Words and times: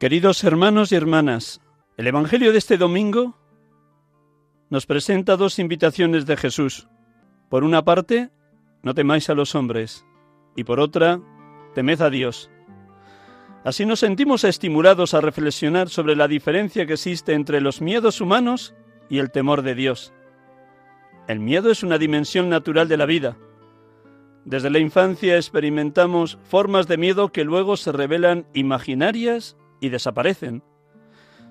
Queridos 0.00 0.42
hermanos 0.44 0.92
y 0.92 0.96
hermanas, 0.96 1.60
el 1.98 2.06
Evangelio 2.06 2.52
de 2.52 2.58
este 2.58 2.78
domingo 2.78 3.36
nos 4.70 4.86
presenta 4.86 5.36
dos 5.36 5.58
invitaciones 5.58 6.24
de 6.24 6.38
Jesús. 6.38 6.88
Por 7.50 7.64
una 7.64 7.84
parte, 7.84 8.30
no 8.82 8.94
temáis 8.94 9.28
a 9.28 9.34
los 9.34 9.54
hombres, 9.54 10.06
y 10.56 10.64
por 10.64 10.80
otra, 10.80 11.20
temed 11.74 12.00
a 12.00 12.08
Dios. 12.08 12.50
Así 13.62 13.84
nos 13.84 14.00
sentimos 14.00 14.44
estimulados 14.44 15.12
a 15.12 15.20
reflexionar 15.20 15.90
sobre 15.90 16.16
la 16.16 16.28
diferencia 16.28 16.86
que 16.86 16.94
existe 16.94 17.34
entre 17.34 17.60
los 17.60 17.82
miedos 17.82 18.22
humanos 18.22 18.74
y 19.10 19.18
el 19.18 19.30
temor 19.30 19.60
de 19.60 19.74
Dios. 19.74 20.14
El 21.28 21.40
miedo 21.40 21.70
es 21.70 21.82
una 21.82 21.98
dimensión 21.98 22.48
natural 22.48 22.88
de 22.88 22.96
la 22.96 23.04
vida. 23.04 23.36
Desde 24.46 24.70
la 24.70 24.78
infancia 24.78 25.36
experimentamos 25.36 26.38
formas 26.44 26.88
de 26.88 26.96
miedo 26.96 27.32
que 27.32 27.44
luego 27.44 27.76
se 27.76 27.92
revelan 27.92 28.46
imaginarias 28.54 29.58
y 29.80 29.88
desaparecen. 29.88 30.62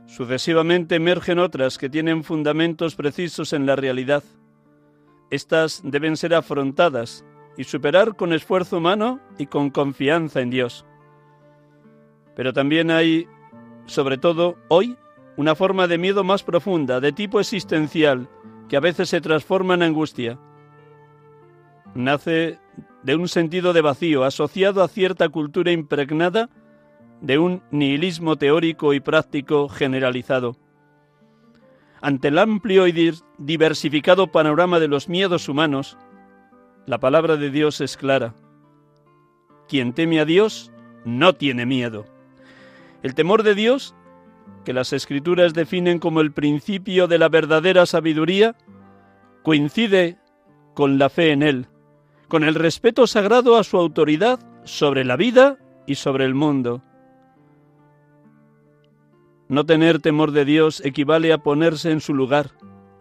Sucesivamente 0.08 0.96
emergen 0.96 1.40
otras 1.40 1.78
que 1.78 1.90
tienen 1.90 2.24
fundamentos 2.24 2.96
precisos 2.96 3.54
en 3.54 3.66
la 3.66 3.76
realidad. 3.76 4.24
Estas 5.30 5.82
deben 5.84 6.18
ser 6.18 6.34
afrontadas 6.34 7.24
y 7.58 7.64
superar 7.66 8.16
con 8.16 8.34
esfuerzo 8.34 8.78
humano 8.78 9.20
y 9.38 9.46
con 9.46 9.70
confianza 9.70 10.42
en 10.42 10.50
Dios. 10.50 10.86
Pero 12.36 12.54
también 12.54 12.90
hay, 12.90 13.28
sobre 13.86 14.18
todo 14.18 14.56
hoy, 14.70 14.98
una 15.38 15.56
forma 15.56 15.88
de 15.88 15.98
miedo 15.98 16.24
más 16.24 16.44
profunda, 16.44 17.00
de 17.00 17.12
tipo 17.12 17.40
existencial, 17.40 18.30
que 18.68 18.78
a 18.78 18.80
veces 18.80 19.10
se 19.10 19.22
transforma 19.22 19.76
en 19.76 19.84
angustia. 19.84 20.40
Nace 21.94 22.60
de 23.04 23.16
un 23.16 23.28
sentido 23.28 23.74
de 23.74 23.82
vacío 23.82 24.24
asociado 24.24 24.84
a 24.84 24.88
cierta 24.88 25.30
cultura 25.30 25.72
impregnada 25.72 26.50
de 27.22 27.38
un 27.38 27.62
nihilismo 27.72 28.38
teórico 28.38 28.94
y 28.94 29.00
práctico 29.00 29.69
generalizado. 29.69 30.56
Ante 32.02 32.30
el 32.30 32.38
amplio 32.38 32.88
y 32.88 33.13
diversificado 33.38 34.28
panorama 34.28 34.80
de 34.80 34.88
los 34.88 35.09
miedos 35.09 35.50
humanos, 35.50 35.97
la 36.85 37.00
palabra 37.00 37.35
de 37.35 37.50
Dios 37.50 37.81
es 37.81 37.97
clara. 37.97 38.34
Quien 39.68 39.94
teme 39.94 40.19
a 40.19 40.25
Dios 40.25 40.72
no 41.03 41.34
tiene 41.34 41.66
miedo. 41.66 42.06
El 43.03 43.16
temor 43.16 43.44
de 43.44 43.53
Dios, 43.53 43.96
que 44.63 44.74
las 44.74 44.94
escrituras 44.94 45.53
definen 45.53 46.00
como 46.00 46.22
el 46.22 46.31
principio 46.31 47.07
de 47.07 47.18
la 47.18 47.30
verdadera 47.30 47.86
sabiduría, 47.86 48.56
coincide 49.44 50.18
con 50.74 50.97
la 50.97 51.09
fe 51.09 51.31
en 51.31 51.44
Él, 51.44 51.68
con 52.28 52.44
el 52.44 52.56
respeto 52.56 53.07
sagrado 53.07 53.57
a 53.57 53.63
su 53.63 53.78
autoridad 53.78 54.40
sobre 54.63 55.03
la 55.03 55.18
vida 55.18 55.57
y 55.86 55.96
sobre 55.96 56.25
el 56.25 56.34
mundo. 56.34 56.81
No 59.50 59.66
tener 59.66 60.00
temor 60.00 60.32
de 60.32 60.46
Dios 60.46 60.82
equivale 60.86 61.34
a 61.34 61.40
ponerse 61.40 61.92
en 61.92 62.00
su 62.00 62.14
lugar, 62.14 62.52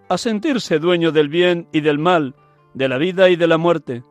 a 0.09 0.19
sentirse 0.19 0.79
dueño 0.79 1.13
del 1.13 1.29
bien 1.29 1.69
y 1.73 1.83
del 1.83 1.99
mal, 1.99 2.35
de 2.75 2.89
la 2.89 2.99
vida 2.99 3.29
y 3.29 3.37
de 3.37 3.47
la 3.47 3.59
muerte. 3.59 4.03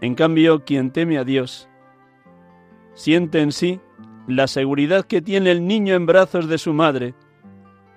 En 0.00 0.14
cambio, 0.14 0.64
quien 0.64 0.90
teme 0.90 1.18
a 1.18 1.24
Dios 1.24 1.68
siente 2.94 3.40
en 3.40 3.52
sí 3.52 3.80
la 4.26 4.46
seguridad 4.46 5.04
que 5.04 5.20
tiene 5.20 5.50
el 5.50 5.66
niño 5.66 5.94
en 5.94 6.06
brazos 6.06 6.48
de 6.48 6.58
su 6.58 6.72
madre. 6.72 7.14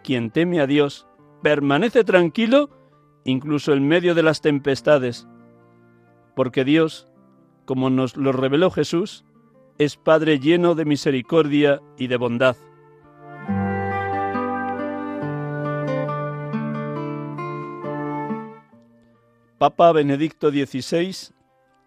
Quien 0.03 0.31
teme 0.31 0.59
a 0.59 0.67
Dios 0.67 1.07
permanece 1.41 2.03
tranquilo 2.03 2.69
incluso 3.23 3.73
en 3.73 3.87
medio 3.87 4.15
de 4.15 4.23
las 4.23 4.41
tempestades, 4.41 5.27
porque 6.35 6.63
Dios, 6.63 7.07
como 7.65 7.89
nos 7.89 8.15
lo 8.15 8.31
reveló 8.31 8.71
Jesús, 8.71 9.25
es 9.77 9.95
Padre 9.95 10.39
lleno 10.39 10.75
de 10.75 10.85
misericordia 10.85 11.81
y 11.97 12.07
de 12.07 12.17
bondad. 12.17 12.55
Papa 19.57 19.91
Benedicto 19.91 20.51
XVI, 20.51 21.33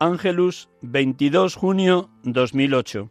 Ángelus, 0.00 0.68
22 0.82 1.54
junio 1.54 2.10
2008. 2.24 3.10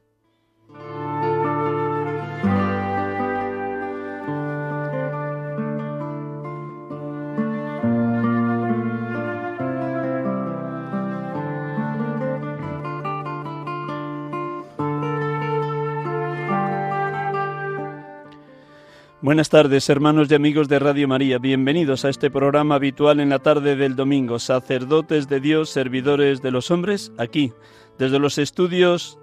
Buenas 19.30 19.50
tardes, 19.50 19.88
hermanos 19.92 20.32
y 20.32 20.34
amigos 20.34 20.68
de 20.70 20.80
Radio 20.80 21.08
María. 21.08 21.38
Bienvenidos 21.38 22.04
a 22.04 22.10
este 22.10 22.32
programa 22.32 22.74
habitual 22.74 23.20
en 23.20 23.30
la 23.30 23.38
tarde 23.38 23.76
del 23.76 23.96
domingo, 23.96 24.40
sacerdotes 24.40 25.30
de 25.30 25.40
Dios, 25.40 25.70
servidores 25.70 26.42
de 26.42 26.50
los 26.50 26.72
hombres, 26.72 27.12
aquí, 27.20 27.54
desde 28.00 28.18
los 28.18 28.40
estudios 28.40 29.20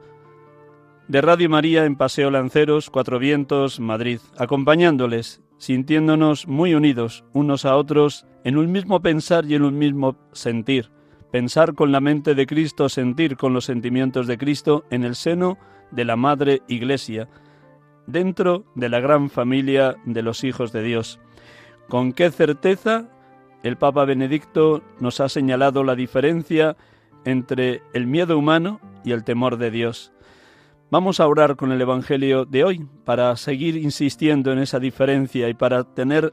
de 1.08 1.20
Radio 1.23 1.50
María 1.50 1.87
en 1.87 1.97
Paseo 1.97 2.31
Lanceros, 2.31 2.88
Cuatro 2.88 3.19
Vientos, 3.19 3.81
Madrid, 3.81 4.20
acompañándoles, 4.38 5.43
sintiéndonos 5.58 6.47
muy 6.47 6.75
unidos 6.75 7.25
unos 7.32 7.64
a 7.64 7.75
otros 7.75 8.26
en 8.44 8.59
un 8.59 8.70
mismo 8.70 9.02
pensar 9.02 9.44
y 9.47 9.56
en 9.56 9.64
un 9.64 9.76
mismo 9.76 10.17
sentir. 10.31 10.93
Pensar 11.32 11.75
con 11.75 11.91
la 11.91 12.00
mente 12.00 12.37
de 12.37 12.47
Cristo, 12.47 12.88
sentir 12.88 13.37
con 13.37 13.52
los 13.52 13.64
sentimientos 13.64 14.29
de 14.29 14.38
Cristo 14.38 14.85
en 14.88 15.02
el 15.02 15.17
seno 15.17 15.59
de 15.91 16.05
la 16.05 16.14
Madre 16.14 16.62
Iglesia 16.69 17.29
dentro 18.06 18.64
de 18.75 18.88
la 18.88 19.00
gran 19.00 19.31
familia 19.31 19.97
de 20.05 20.23
los 20.23 20.44
hijos 20.44 20.73
de 20.73 20.82
Dios. 20.82 21.20
Con 21.88 22.12
qué 22.12 22.31
certeza 22.31 23.08
el 23.62 23.76
Papa 23.76 24.05
Benedicto 24.05 24.82
nos 25.00 25.20
ha 25.20 25.29
señalado 25.29 25.85
la 25.85 25.94
diferencia 25.94 26.76
entre 27.25 27.82
el 27.93 28.06
miedo 28.06 28.38
humano 28.38 28.81
y 29.05 29.12
el 29.12 29.25
temor 29.25 29.56
de 29.56 29.70
Dios. 29.70 30.12
Vamos 30.91 31.19
a 31.19 31.26
orar 31.26 31.56
con 31.56 31.73
el 31.73 31.81
Evangelio 31.81 32.44
de 32.44 32.62
hoy 32.62 32.87
para 33.05 33.35
seguir 33.37 33.76
insistiendo 33.76 34.52
en 34.52 34.61
esa 34.61 34.79
diferencia 34.79 35.49
y 35.49 35.55
para 35.55 35.82
tener 35.82 36.32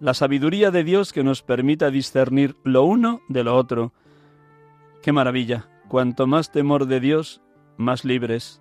la 0.00 0.14
sabiduría 0.14 0.70
de 0.72 0.82
Dios 0.82 1.12
que 1.12 1.22
nos 1.22 1.42
permita 1.42 1.90
discernir 1.90 2.56
lo 2.64 2.82
uno 2.82 3.20
de 3.28 3.44
lo 3.44 3.54
otro. 3.54 3.92
Qué 5.02 5.12
maravilla. 5.12 5.68
Cuanto 5.88 6.26
más 6.26 6.50
temor 6.50 6.86
de 6.86 7.00
Dios, 7.00 7.40
más 7.76 8.04
libres, 8.04 8.60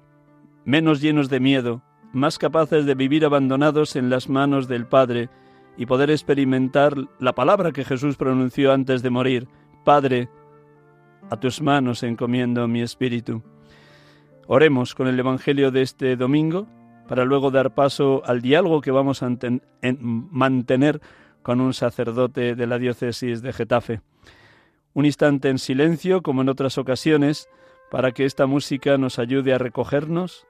menos 0.66 1.02
llenos 1.02 1.30
de 1.30 1.40
miedo, 1.40 1.82
más 2.18 2.38
capaces 2.38 2.86
de 2.86 2.96
vivir 2.96 3.24
abandonados 3.24 3.96
en 3.96 4.10
las 4.10 4.28
manos 4.28 4.68
del 4.68 4.86
Padre 4.86 5.30
y 5.78 5.86
poder 5.86 6.10
experimentar 6.10 6.96
la 7.20 7.34
palabra 7.34 7.72
que 7.72 7.86
Jesús 7.86 8.18
pronunció 8.18 8.74
antes 8.74 9.02
de 9.02 9.10
morir, 9.10 9.48
Padre, 9.86 10.30
A 11.30 11.36
tus 11.38 11.62
manos 11.62 12.04
encomiendo 12.04 12.68
mi 12.70 12.82
espíritu. 12.82 13.44
Oremos 14.48 14.96
con 14.96 15.08
el 15.08 15.20
Evangelio 15.20 15.72
de 15.72 15.82
este 15.82 16.16
domingo 16.16 16.68
para 17.08 17.26
luego 17.26 17.52
dar 17.52 17.74
paso 17.74 18.22
al 18.26 18.42
diálogo 18.42 18.80
que 18.80 18.92
vamos 18.92 19.24
a 19.24 19.30
mantener 20.02 21.02
con 21.42 21.60
un 21.60 21.74
sacerdote 21.74 22.56
de 22.56 22.68
la 22.68 22.78
diócesis 22.78 23.42
de 23.42 23.52
Getafe. 23.52 24.02
Un 24.94 25.06
instante 25.06 25.50
en 25.50 25.60
silencio, 25.60 26.22
como 26.22 26.44
en 26.44 26.50
otras 26.50 26.78
ocasiones, 26.78 27.50
para 27.92 28.14
que 28.14 28.24
esta 28.24 28.46
música 28.46 28.98
nos 28.98 29.20
ayude 29.20 29.54
a 29.54 29.58
recogernos 29.58 30.48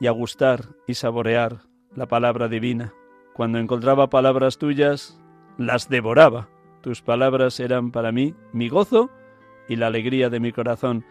y 0.00 0.06
a 0.06 0.10
gustar 0.10 0.76
y 0.86 0.94
saborear 0.94 1.60
la 1.94 2.06
palabra 2.06 2.48
divina. 2.48 2.94
Cuando 3.34 3.58
encontraba 3.58 4.10
palabras 4.10 4.58
tuyas, 4.58 5.20
las 5.58 5.88
devoraba. 5.88 6.48
Tus 6.80 7.02
palabras 7.02 7.60
eran 7.60 7.90
para 7.90 8.12
mí 8.12 8.34
mi 8.52 8.68
gozo 8.68 9.10
y 9.68 9.76
la 9.76 9.88
alegría 9.88 10.30
de 10.30 10.40
mi 10.40 10.52
corazón, 10.52 11.04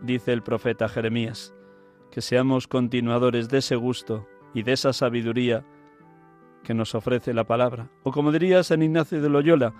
dice 0.00 0.32
el 0.32 0.42
profeta 0.42 0.88
Jeremías. 0.88 1.54
Que 2.10 2.20
seamos 2.20 2.68
continuadores 2.68 3.48
de 3.48 3.58
ese 3.58 3.76
gusto 3.76 4.26
y 4.54 4.62
de 4.62 4.72
esa 4.72 4.92
sabiduría 4.92 5.64
que 6.62 6.74
nos 6.74 6.94
ofrece 6.94 7.34
la 7.34 7.44
palabra. 7.44 7.90
O 8.02 8.12
como 8.12 8.32
diría 8.32 8.62
San 8.62 8.82
Ignacio 8.82 9.20
de 9.20 9.28
Loyola, 9.28 9.74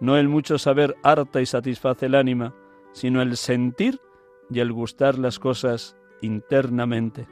no 0.00 0.16
el 0.16 0.28
mucho 0.28 0.58
saber 0.58 0.96
harta 1.02 1.40
y 1.40 1.46
satisface 1.46 2.06
el 2.06 2.14
ánima, 2.14 2.54
sino 2.92 3.22
el 3.22 3.36
sentir 3.36 4.00
y 4.48 4.60
el 4.60 4.72
gustar 4.72 5.18
las 5.18 5.38
cosas 5.38 5.96
internamente. 6.22 7.26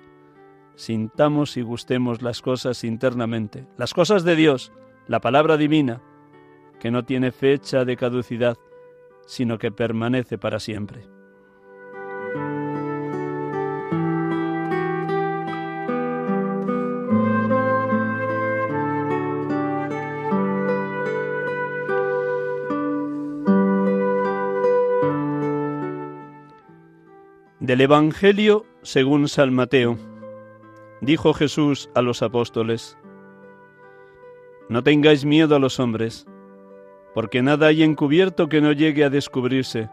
Sintamos 0.78 1.56
y 1.56 1.62
gustemos 1.62 2.22
las 2.22 2.40
cosas 2.40 2.84
internamente, 2.84 3.66
las 3.76 3.92
cosas 3.92 4.22
de 4.22 4.36
Dios, 4.36 4.70
la 5.08 5.20
palabra 5.20 5.56
divina, 5.56 6.00
que 6.78 6.92
no 6.92 7.04
tiene 7.04 7.32
fecha 7.32 7.84
de 7.84 7.96
caducidad, 7.96 8.56
sino 9.26 9.58
que 9.58 9.72
permanece 9.72 10.38
para 10.38 10.60
siempre. 10.60 11.02
Del 27.58 27.80
Evangelio 27.80 28.64
según 28.82 29.28
San 29.28 29.52
Mateo. 29.52 30.07
Dijo 31.00 31.32
Jesús 31.32 31.88
a 31.94 32.02
los 32.02 32.22
apóstoles, 32.22 32.98
No 34.68 34.82
tengáis 34.82 35.24
miedo 35.24 35.54
a 35.54 35.58
los 35.58 35.78
hombres, 35.78 36.26
porque 37.14 37.40
nada 37.40 37.68
hay 37.68 37.82
encubierto 37.82 38.48
que 38.48 38.60
no 38.60 38.72
llegue 38.72 39.04
a 39.04 39.10
descubrirse, 39.10 39.88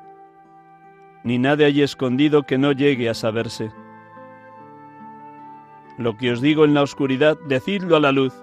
ni 1.24 1.38
nada 1.38 1.66
hay 1.66 1.82
escondido 1.82 2.44
que 2.44 2.58
no 2.58 2.72
llegue 2.72 3.10
a 3.10 3.14
saberse. 3.14 3.72
Lo 5.98 6.18
que 6.18 6.32
os 6.32 6.42
digo 6.42 6.66
en 6.66 6.74
la 6.74 6.82
oscuridad, 6.82 7.38
decidlo 7.48 7.96
a 7.96 8.00
la 8.00 8.12
luz, 8.12 8.34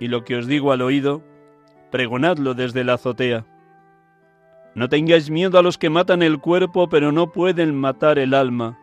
y 0.00 0.08
lo 0.08 0.24
que 0.24 0.36
os 0.36 0.46
digo 0.46 0.72
al 0.72 0.82
oído, 0.82 1.22
pregonadlo 1.90 2.54
desde 2.54 2.82
la 2.82 2.94
azotea. 2.94 3.46
No 4.74 4.88
tengáis 4.88 5.30
miedo 5.30 5.58
a 5.58 5.62
los 5.62 5.76
que 5.76 5.90
matan 5.90 6.22
el 6.22 6.38
cuerpo, 6.38 6.88
pero 6.88 7.12
no 7.12 7.32
pueden 7.32 7.74
matar 7.74 8.18
el 8.18 8.32
alma. 8.34 8.78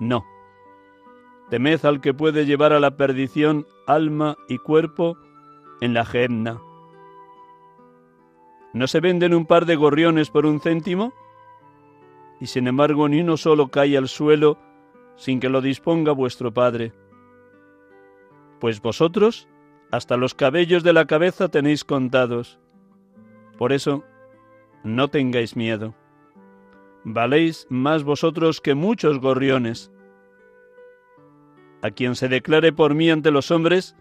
No. 0.00 0.24
Temed 1.50 1.84
al 1.84 2.00
que 2.00 2.12
puede 2.12 2.44
llevar 2.44 2.72
a 2.72 2.80
la 2.80 2.96
perdición 2.96 3.66
alma 3.86 4.36
y 4.48 4.58
cuerpo 4.58 5.16
en 5.80 5.94
la 5.94 6.04
genna. 6.04 6.60
¿No 8.72 8.86
se 8.86 9.00
venden 9.00 9.34
un 9.34 9.46
par 9.46 9.64
de 9.64 9.76
gorriones 9.76 10.30
por 10.30 10.44
un 10.44 10.60
céntimo? 10.60 11.12
Y 12.40 12.46
sin 12.46 12.68
embargo 12.68 13.08
ni 13.08 13.20
uno 13.20 13.36
solo 13.36 13.68
cae 13.68 13.96
al 13.96 14.08
suelo 14.08 14.58
sin 15.16 15.40
que 15.40 15.48
lo 15.48 15.60
disponga 15.60 16.12
vuestro 16.12 16.52
Padre. 16.52 16.92
Pues 18.60 18.82
vosotros 18.82 19.48
hasta 19.90 20.16
los 20.16 20.34
cabellos 20.34 20.82
de 20.82 20.92
la 20.92 21.06
cabeza 21.06 21.48
tenéis 21.48 21.84
contados. 21.84 22.58
Por 23.56 23.72
eso, 23.72 24.04
no 24.84 25.08
tengáis 25.08 25.56
miedo. 25.56 25.94
Valéis 27.04 27.66
más 27.70 28.02
vosotros 28.04 28.60
que 28.60 28.74
muchos 28.74 29.20
gorriones. 29.20 29.92
A 31.86 31.92
quien 31.92 32.16
se 32.16 32.26
declare 32.26 32.72
por 32.72 32.96
mí 32.96 33.10
ante 33.10 33.30
los 33.30 33.52
hombres, 33.52 33.94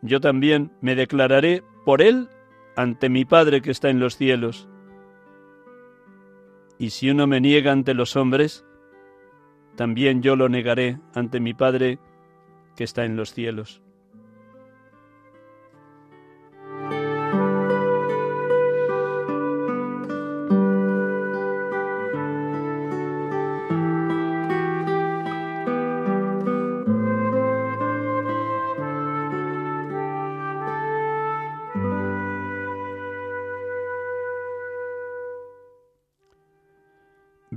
yo 0.00 0.20
también 0.20 0.70
me 0.80 0.94
declararé 0.94 1.64
por 1.84 2.00
él 2.00 2.28
ante 2.76 3.08
mi 3.08 3.24
Padre 3.24 3.62
que 3.62 3.72
está 3.72 3.90
en 3.90 3.98
los 3.98 4.16
cielos. 4.16 4.68
Y 6.78 6.90
si 6.90 7.10
uno 7.10 7.26
me 7.26 7.40
niega 7.40 7.72
ante 7.72 7.94
los 7.94 8.14
hombres, 8.14 8.64
también 9.74 10.22
yo 10.22 10.36
lo 10.36 10.48
negaré 10.48 11.00
ante 11.16 11.40
mi 11.40 11.52
Padre 11.52 11.98
que 12.76 12.84
está 12.84 13.04
en 13.04 13.16
los 13.16 13.34
cielos. 13.34 13.82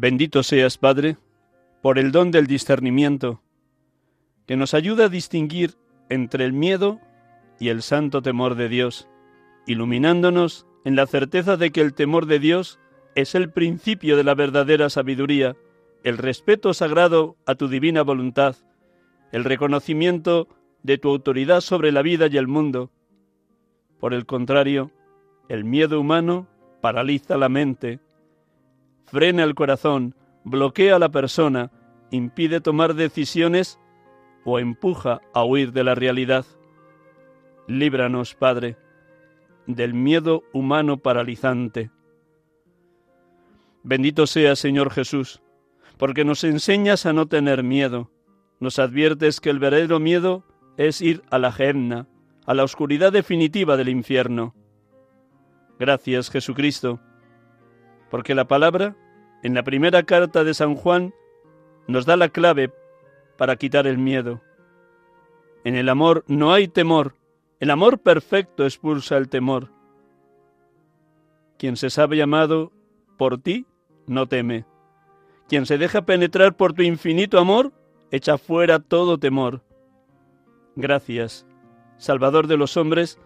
Bendito 0.01 0.43
seas, 0.43 0.77
Padre, 0.77 1.17
por 1.81 1.99
el 1.99 2.13
don 2.13 2.31
del 2.31 2.47
discernimiento, 2.47 3.41
que 4.47 4.55
nos 4.55 4.73
ayuda 4.73 5.05
a 5.05 5.09
distinguir 5.09 5.73
entre 6.07 6.45
el 6.45 6.53
miedo 6.53 7.01
y 7.59 7.67
el 7.67 7.81
santo 7.81 8.21
temor 8.21 8.55
de 8.55 8.69
Dios, 8.69 9.09
iluminándonos 9.67 10.65
en 10.85 10.95
la 10.95 11.05
certeza 11.05 11.57
de 11.57 11.71
que 11.71 11.81
el 11.81 11.93
temor 11.93 12.27
de 12.27 12.39
Dios 12.39 12.79
es 13.15 13.35
el 13.35 13.51
principio 13.51 14.15
de 14.15 14.23
la 14.23 14.35
verdadera 14.35 14.89
sabiduría, 14.89 15.57
el 16.05 16.17
respeto 16.17 16.73
sagrado 16.73 17.35
a 17.45 17.55
tu 17.55 17.67
divina 17.67 18.01
voluntad, 18.01 18.55
el 19.33 19.43
reconocimiento 19.43 20.47
de 20.81 20.97
tu 20.97 21.09
autoridad 21.09 21.59
sobre 21.59 21.91
la 21.91 22.03
vida 22.03 22.27
y 22.27 22.37
el 22.37 22.47
mundo. 22.47 22.89
Por 23.99 24.13
el 24.13 24.25
contrario, 24.25 24.91
el 25.49 25.65
miedo 25.65 25.99
humano 25.99 26.47
paraliza 26.79 27.35
la 27.35 27.49
mente, 27.49 27.99
frena 29.11 29.43
el 29.43 29.55
corazón, 29.55 30.15
bloquea 30.43 30.95
a 30.95 30.99
la 30.99 31.09
persona, 31.09 31.71
impide 32.11 32.61
tomar 32.61 32.93
decisiones 32.93 33.79
o 34.45 34.59
empuja 34.59 35.21
a 35.33 35.43
huir 35.43 35.71
de 35.71 35.83
la 35.83 35.95
realidad. 35.95 36.45
Líbranos, 37.67 38.35
Padre, 38.35 38.77
del 39.67 39.93
miedo 39.93 40.43
humano 40.53 40.97
paralizante. 40.97 41.91
Bendito 43.83 44.27
sea, 44.27 44.55
Señor 44.55 44.91
Jesús, 44.91 45.41
porque 45.97 46.25
nos 46.25 46.43
enseñas 46.43 47.05
a 47.05 47.13
no 47.13 47.27
tener 47.27 47.63
miedo, 47.63 48.11
nos 48.59 48.79
adviertes 48.79 49.39
que 49.39 49.49
el 49.49 49.59
verdadero 49.59 49.99
miedo 49.99 50.43
es 50.77 51.01
ir 51.01 51.23
a 51.29 51.37
la 51.39 51.51
genna, 51.51 52.07
a 52.45 52.53
la 52.53 52.63
oscuridad 52.63 53.11
definitiva 53.11 53.77
del 53.77 53.89
infierno. 53.89 54.55
Gracias, 55.77 56.29
Jesucristo, 56.29 56.99
porque 58.09 58.35
la 58.35 58.47
palabra, 58.47 58.95
en 59.43 59.53
la 59.53 59.63
primera 59.63 60.03
carta 60.03 60.43
de 60.43 60.53
San 60.53 60.75
Juan, 60.75 61.13
nos 61.87 62.05
da 62.05 62.17
la 62.17 62.29
clave 62.29 62.71
para 63.37 63.55
quitar 63.55 63.87
el 63.87 63.97
miedo. 63.97 64.41
En 65.63 65.75
el 65.75 65.89
amor 65.89 66.23
no 66.27 66.53
hay 66.53 66.67
temor, 66.67 67.15
el 67.59 67.71
amor 67.71 67.99
perfecto 67.99 68.63
expulsa 68.63 69.17
el 69.17 69.29
temor. 69.29 69.69
Quien 71.57 71.75
se 71.75 71.89
sabe 71.89 72.15
llamado 72.15 72.71
por 73.17 73.37
ti, 73.37 73.65
no 74.07 74.27
teme. 74.27 74.65
Quien 75.49 75.65
se 75.65 75.77
deja 75.77 76.03
penetrar 76.03 76.55
por 76.55 76.73
tu 76.73 76.83
infinito 76.83 77.37
amor, 77.37 77.73
echa 78.11 78.37
fuera 78.37 78.79
todo 78.79 79.17
temor. 79.17 79.61
Gracias, 80.75 81.45
Salvador 81.97 82.47
de 82.47 82.55
los 82.55 82.77
hombres, 82.77 83.19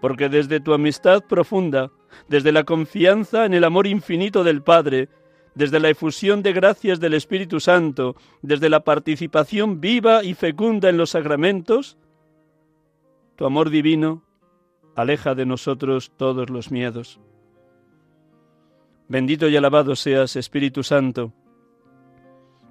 porque 0.00 0.28
desde 0.28 0.60
tu 0.60 0.74
amistad 0.74 1.24
profunda, 1.24 1.90
desde 2.28 2.52
la 2.52 2.64
confianza 2.64 3.44
en 3.44 3.54
el 3.54 3.64
amor 3.64 3.86
infinito 3.86 4.44
del 4.44 4.62
Padre, 4.62 5.08
desde 5.54 5.80
la 5.80 5.88
efusión 5.88 6.42
de 6.42 6.52
gracias 6.52 7.00
del 7.00 7.14
Espíritu 7.14 7.60
Santo, 7.60 8.14
desde 8.42 8.68
la 8.68 8.80
participación 8.80 9.80
viva 9.80 10.22
y 10.22 10.34
fecunda 10.34 10.90
en 10.90 10.98
los 10.98 11.10
sacramentos, 11.10 11.96
tu 13.36 13.46
amor 13.46 13.70
divino 13.70 14.22
aleja 14.94 15.34
de 15.34 15.46
nosotros 15.46 16.12
todos 16.16 16.50
los 16.50 16.70
miedos. 16.70 17.20
Bendito 19.08 19.48
y 19.48 19.56
alabado 19.56 19.94
seas, 19.94 20.36
Espíritu 20.36 20.82
Santo, 20.82 21.32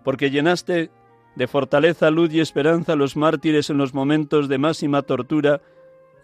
porque 0.03 0.29
llenaste 0.29 0.91
de 1.35 1.47
fortaleza, 1.47 2.11
luz 2.11 2.33
y 2.33 2.39
esperanza 2.39 2.93
a 2.93 2.95
los 2.95 3.15
mártires 3.15 3.69
en 3.69 3.77
los 3.77 3.93
momentos 3.93 4.47
de 4.47 4.57
máxima 4.57 5.01
tortura 5.01 5.61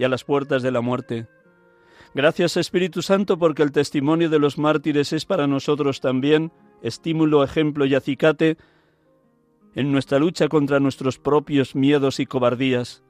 y 0.01 0.03
a 0.03 0.09
las 0.09 0.23
puertas 0.23 0.63
de 0.63 0.71
la 0.71 0.81
muerte 0.81 1.27
Gracias 2.13 2.57
Espíritu 2.57 3.01
Santo 3.01 3.37
porque 3.37 3.63
el 3.63 3.71
testimonio 3.71 4.29
de 4.29 4.39
los 4.39 4.57
mártires 4.57 5.13
es 5.13 5.25
para 5.25 5.47
nosotros 5.47 6.01
también 6.01 6.51
estímulo, 6.81 7.41
ejemplo 7.41 7.85
y 7.85 7.95
acicate 7.95 8.57
en 9.75 9.93
nuestra 9.93 10.19
lucha 10.19 10.49
contra 10.49 10.81
nuestros 10.81 11.19
propios 11.19 11.73
miedos 11.73 12.19
y 12.19 12.25
cobardías, 12.25 13.01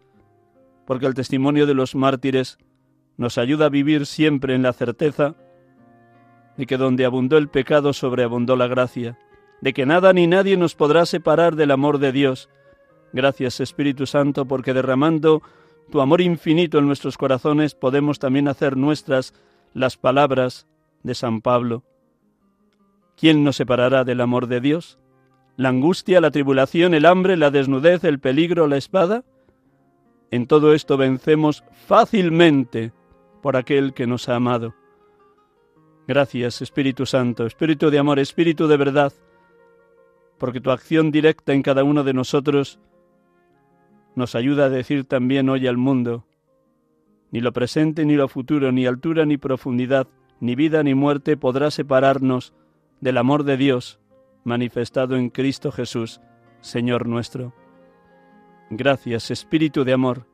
porque 0.85 1.07
el 1.07 1.15
testimonio 1.15 1.65
de 1.65 1.73
los 1.73 1.95
mártires 1.95 2.59
nos 3.17 3.39
ayuda 3.39 3.67
a 3.67 3.69
vivir 3.69 4.05
siempre 4.05 4.53
en 4.53 4.61
la 4.61 4.73
certeza 4.73 5.35
de 6.57 6.67
que 6.67 6.77
donde 6.77 7.05
abundó 7.05 7.37
el 7.37 7.49
pecado 7.49 7.93
sobreabundó 7.93 8.55
la 8.55 8.67
gracia, 8.67 9.17
de 9.61 9.73
que 9.73 9.87
nada 9.87 10.13
ni 10.13 10.27
nadie 10.27 10.57
nos 10.57 10.75
podrá 10.75 11.07
separar 11.07 11.55
del 11.55 11.71
amor 11.71 11.97
de 11.97 12.11
Dios. 12.11 12.49
Gracias 13.13 13.61
Espíritu 13.61 14.05
Santo 14.05 14.45
porque 14.45 14.75
derramando 14.75 15.41
tu 15.89 16.01
amor 16.01 16.21
infinito 16.21 16.77
en 16.77 16.87
nuestros 16.87 17.17
corazones 17.17 17.75
podemos 17.75 18.19
también 18.19 18.47
hacer 18.47 18.77
nuestras 18.77 19.33
las 19.73 19.97
palabras 19.97 20.67
de 21.03 21.15
San 21.15 21.41
Pablo. 21.41 21.83
¿Quién 23.17 23.43
nos 23.43 23.55
separará 23.55 24.03
del 24.03 24.21
amor 24.21 24.47
de 24.47 24.61
Dios? 24.61 24.99
¿La 25.57 25.69
angustia, 25.69 26.21
la 26.21 26.31
tribulación, 26.31 26.93
el 26.93 27.05
hambre, 27.05 27.37
la 27.37 27.51
desnudez, 27.51 28.03
el 28.03 28.19
peligro, 28.19 28.67
la 28.67 28.77
espada? 28.77 29.23
En 30.31 30.47
todo 30.47 30.73
esto 30.73 30.97
vencemos 30.97 31.63
fácilmente 31.87 32.93
por 33.41 33.57
aquel 33.57 33.93
que 33.93 34.07
nos 34.07 34.29
ha 34.29 34.35
amado. 34.35 34.73
Gracias, 36.07 36.61
Espíritu 36.61 37.05
Santo, 37.05 37.45
Espíritu 37.45 37.89
de 37.89 37.99
amor, 37.99 38.17
Espíritu 38.19 38.67
de 38.67 38.77
verdad, 38.77 39.13
porque 40.37 40.61
tu 40.61 40.71
acción 40.71 41.11
directa 41.11 41.53
en 41.53 41.61
cada 41.61 41.83
uno 41.83 42.03
de 42.03 42.13
nosotros 42.13 42.79
nos 44.15 44.35
ayuda 44.35 44.65
a 44.65 44.69
decir 44.69 45.05
también 45.05 45.49
hoy 45.49 45.67
al 45.67 45.77
mundo, 45.77 46.25
ni 47.31 47.39
lo 47.39 47.53
presente 47.53 48.05
ni 48.05 48.15
lo 48.15 48.27
futuro, 48.27 48.71
ni 48.71 48.85
altura 48.85 49.25
ni 49.25 49.37
profundidad, 49.37 50.07
ni 50.39 50.55
vida 50.55 50.83
ni 50.83 50.95
muerte 50.95 51.37
podrá 51.37 51.71
separarnos 51.71 52.53
del 52.99 53.17
amor 53.17 53.43
de 53.43 53.57
Dios 53.57 53.99
manifestado 54.43 55.15
en 55.15 55.29
Cristo 55.29 55.71
Jesús, 55.71 56.21
Señor 56.61 57.07
nuestro. 57.07 57.53
Gracias, 58.69 59.31
Espíritu 59.31 59.83
de 59.83 59.93
amor, 59.93 60.27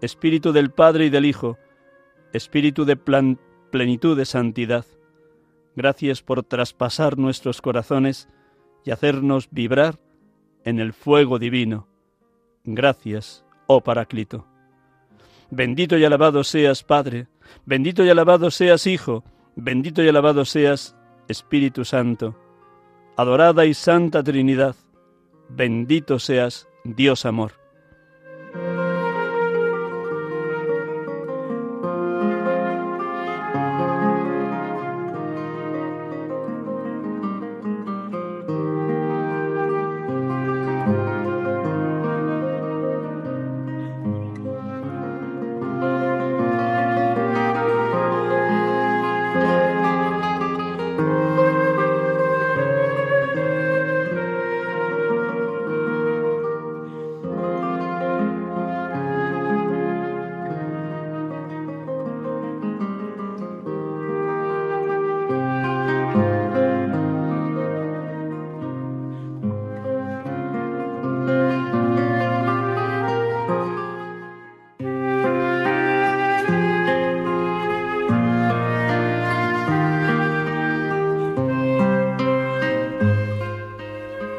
Espíritu 0.00 0.52
del 0.52 0.70
Padre 0.70 1.06
y 1.06 1.10
del 1.10 1.24
Hijo, 1.24 1.58
Espíritu 2.32 2.84
de 2.84 2.96
plenitud 2.96 4.16
de 4.16 4.24
santidad. 4.24 4.84
Gracias 5.76 6.22
por 6.22 6.42
traspasar 6.42 7.18
nuestros 7.18 7.60
corazones 7.60 8.28
y 8.84 8.90
hacernos 8.90 9.48
vibrar 9.50 9.98
en 10.64 10.78
el 10.78 10.92
fuego 10.92 11.38
divino. 11.38 11.88
Gracias, 12.64 13.44
oh 13.66 13.82
Paráclito. 13.82 14.46
Bendito 15.50 15.98
y 15.98 16.04
alabado 16.04 16.42
seas, 16.44 16.82
Padre, 16.82 17.28
bendito 17.66 18.04
y 18.04 18.08
alabado 18.08 18.50
seas, 18.50 18.86
Hijo, 18.86 19.22
bendito 19.54 20.02
y 20.02 20.08
alabado 20.08 20.44
seas, 20.44 20.96
Espíritu 21.28 21.84
Santo. 21.84 22.34
Adorada 23.16 23.66
y 23.66 23.74
Santa 23.74 24.22
Trinidad, 24.22 24.74
bendito 25.48 26.18
seas, 26.18 26.66
Dios 26.84 27.26
amor. 27.26 27.63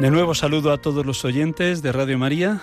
De 0.06 0.12
nuevo 0.12 0.36
saludo 0.36 0.72
a 0.72 0.78
todos 0.78 1.04
los 1.04 1.26
oyentes 1.26 1.82
de 1.82 1.92
Radio 1.92 2.20
María. 2.20 2.62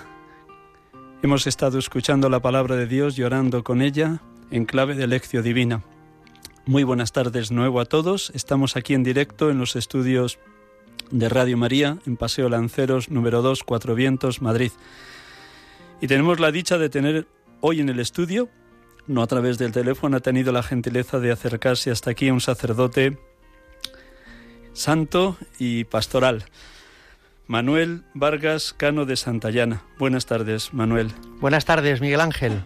Hemos 1.24 1.48
estado 1.48 1.76
escuchando 1.80 2.28
la 2.28 2.38
palabra 2.38 2.76
de 2.76 2.86
Dios 2.86 3.18
y 3.18 3.24
orando 3.24 3.64
con 3.64 3.82
ella 3.82 4.22
en 4.52 4.64
clave 4.64 4.94
de 4.94 5.08
lección 5.08 5.42
divina. 5.42 5.82
Muy 6.66 6.84
buenas 6.84 7.10
tardes 7.10 7.50
nuevo 7.50 7.80
a 7.80 7.84
todos. 7.84 8.30
Estamos 8.36 8.76
aquí 8.76 8.94
en 8.94 9.02
directo 9.02 9.50
en 9.50 9.58
los 9.58 9.74
estudios 9.74 10.38
de 11.10 11.28
Radio 11.28 11.56
María 11.56 11.98
en 12.06 12.16
Paseo 12.16 12.48
Lanceros 12.48 13.10
número 13.10 13.42
2, 13.42 13.64
Cuatro 13.64 13.96
Vientos, 13.96 14.40
Madrid. 14.40 14.70
Y 16.00 16.06
tenemos 16.06 16.38
la 16.38 16.52
dicha 16.52 16.78
de 16.78 16.90
tener 16.90 17.26
hoy 17.60 17.80
en 17.80 17.88
el 17.88 17.98
estudio, 17.98 18.50
no 19.08 19.20
a 19.20 19.26
través 19.26 19.58
del 19.58 19.72
teléfono, 19.72 20.18
ha 20.18 20.20
tenido 20.20 20.52
la 20.52 20.62
gentileza 20.62 21.18
de 21.18 21.32
acercarse 21.32 21.90
hasta 21.90 22.12
aquí 22.12 22.30
un 22.30 22.40
sacerdote 22.40 23.18
santo 24.74 25.36
y 25.58 25.82
pastoral. 25.82 26.44
Manuel 27.52 28.04
Vargas 28.14 28.72
Cano 28.74 29.04
de 29.04 29.14
Santayana. 29.14 29.82
Buenas 29.98 30.24
tardes, 30.24 30.72
Manuel. 30.72 31.12
Buenas 31.38 31.66
tardes, 31.66 32.00
Miguel 32.00 32.22
Ángel. 32.22 32.62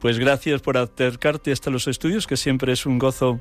Pues 0.00 0.18
gracias 0.18 0.60
por 0.60 0.76
acercarte 0.76 1.52
hasta 1.52 1.70
los 1.70 1.86
estudios, 1.86 2.26
que 2.26 2.36
siempre 2.36 2.72
es 2.72 2.84
un 2.84 2.98
gozo 2.98 3.40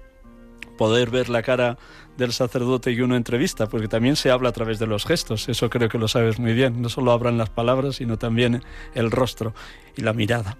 poder 0.77 1.09
ver 1.09 1.29
la 1.29 1.41
cara 1.41 1.79
del 2.15 2.31
sacerdote 2.31 2.91
y 2.91 3.01
uno 3.01 3.15
entrevista, 3.15 3.67
porque 3.67 3.87
también 3.87 4.15
se 4.15 4.29
habla 4.29 4.49
a 4.49 4.51
través 4.51 4.77
de 4.77 4.85
los 4.85 5.03
gestos, 5.03 5.49
eso 5.49 5.71
creo 5.71 5.89
que 5.89 5.97
lo 5.97 6.07
sabes 6.07 6.37
muy 6.37 6.53
bien, 6.53 6.79
no 6.79 6.89
solo 6.89 7.11
hablan 7.11 7.39
las 7.39 7.49
palabras, 7.49 7.95
sino 7.95 8.19
también 8.19 8.61
el 8.93 9.09
rostro 9.09 9.55
y 9.97 10.03
la 10.03 10.13
mirada. 10.13 10.57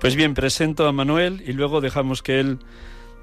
Pues 0.00 0.14
bien, 0.14 0.32
presento 0.34 0.86
a 0.86 0.92
Manuel 0.92 1.42
y 1.44 1.54
luego 1.54 1.80
dejamos 1.80 2.22
que 2.22 2.38
él 2.38 2.60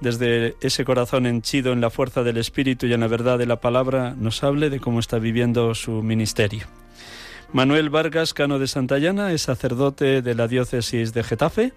desde 0.01 0.55
ese 0.61 0.85
corazón 0.85 1.25
henchido 1.25 1.71
en 1.71 1.81
la 1.81 1.89
fuerza 1.89 2.23
del 2.23 2.37
Espíritu 2.37 2.87
y 2.87 2.93
en 2.93 2.99
la 2.99 3.07
verdad 3.07 3.37
de 3.37 3.45
la 3.45 3.61
palabra, 3.61 4.15
nos 4.17 4.43
hable 4.43 4.69
de 4.69 4.79
cómo 4.79 4.99
está 4.99 5.19
viviendo 5.19 5.73
su 5.75 6.03
ministerio. 6.03 6.67
Manuel 7.53 7.91
Vargas 7.91 8.33
Cano 8.33 8.57
de 8.57 8.65
Santayana 8.65 9.31
es 9.31 9.43
sacerdote 9.43 10.23
de 10.23 10.33
la 10.33 10.47
diócesis 10.47 11.13
de 11.13 11.23
Getafe. 11.23 11.71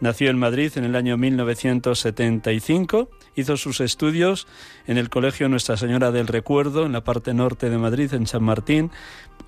Nació 0.00 0.30
en 0.30 0.38
Madrid 0.38 0.72
en 0.76 0.84
el 0.84 0.96
año 0.96 1.18
1975. 1.18 3.10
Hizo 3.36 3.58
sus 3.58 3.80
estudios 3.80 4.46
en 4.86 4.96
el 4.96 5.10
Colegio 5.10 5.50
Nuestra 5.50 5.76
Señora 5.76 6.12
del 6.12 6.28
Recuerdo, 6.28 6.86
en 6.86 6.92
la 6.92 7.04
parte 7.04 7.34
norte 7.34 7.68
de 7.68 7.76
Madrid, 7.76 8.14
en 8.14 8.26
San 8.26 8.42
Martín, 8.42 8.90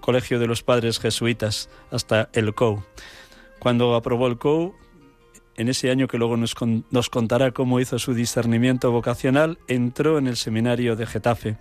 Colegio 0.00 0.38
de 0.38 0.48
los 0.48 0.62
Padres 0.62 0.98
Jesuitas, 0.98 1.70
hasta 1.90 2.28
el 2.34 2.52
COU. 2.54 2.82
Cuando 3.58 3.94
aprobó 3.94 4.26
el 4.26 4.36
COU, 4.36 4.74
en 5.60 5.68
ese 5.68 5.90
año 5.90 6.08
que 6.08 6.16
luego 6.16 6.38
nos, 6.38 7.10
contará 7.10 7.50
cómo 7.50 7.80
hizo 7.80 7.98
su 7.98 8.14
discernimiento 8.14 8.90
vocacional, 8.90 9.58
entró 9.68 10.16
en 10.16 10.26
el 10.26 10.38
seminario 10.38 10.96
de 10.96 11.04
Getafe. 11.04 11.58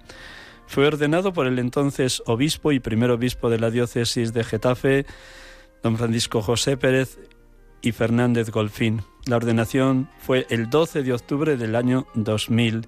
Fue 0.68 0.88
ordenado 0.88 1.34
por 1.34 1.48
el 1.48 1.60
entonces 1.60 2.24
obispo 2.26 2.72
y 2.72 2.80
primer 2.80 3.12
obispo 3.12 3.50
de 3.50 3.60
la 3.60 3.70
diócesis 3.70 4.32
de 4.32 4.46
Getafe, 4.46 5.06
don 5.84 5.98
Francisco 5.98 6.42
José 6.42 6.78
Pérez 6.78 7.20
y 7.82 7.92
Fernández 7.92 8.52
Golfín. 8.52 9.02
La 9.26 9.36
ordenación 9.36 10.10
fue 10.20 10.48
el 10.50 10.70
12 10.70 11.04
de 11.04 11.12
octubre 11.12 11.58
del 11.58 11.76
año 11.76 12.08
2000, 12.14 12.88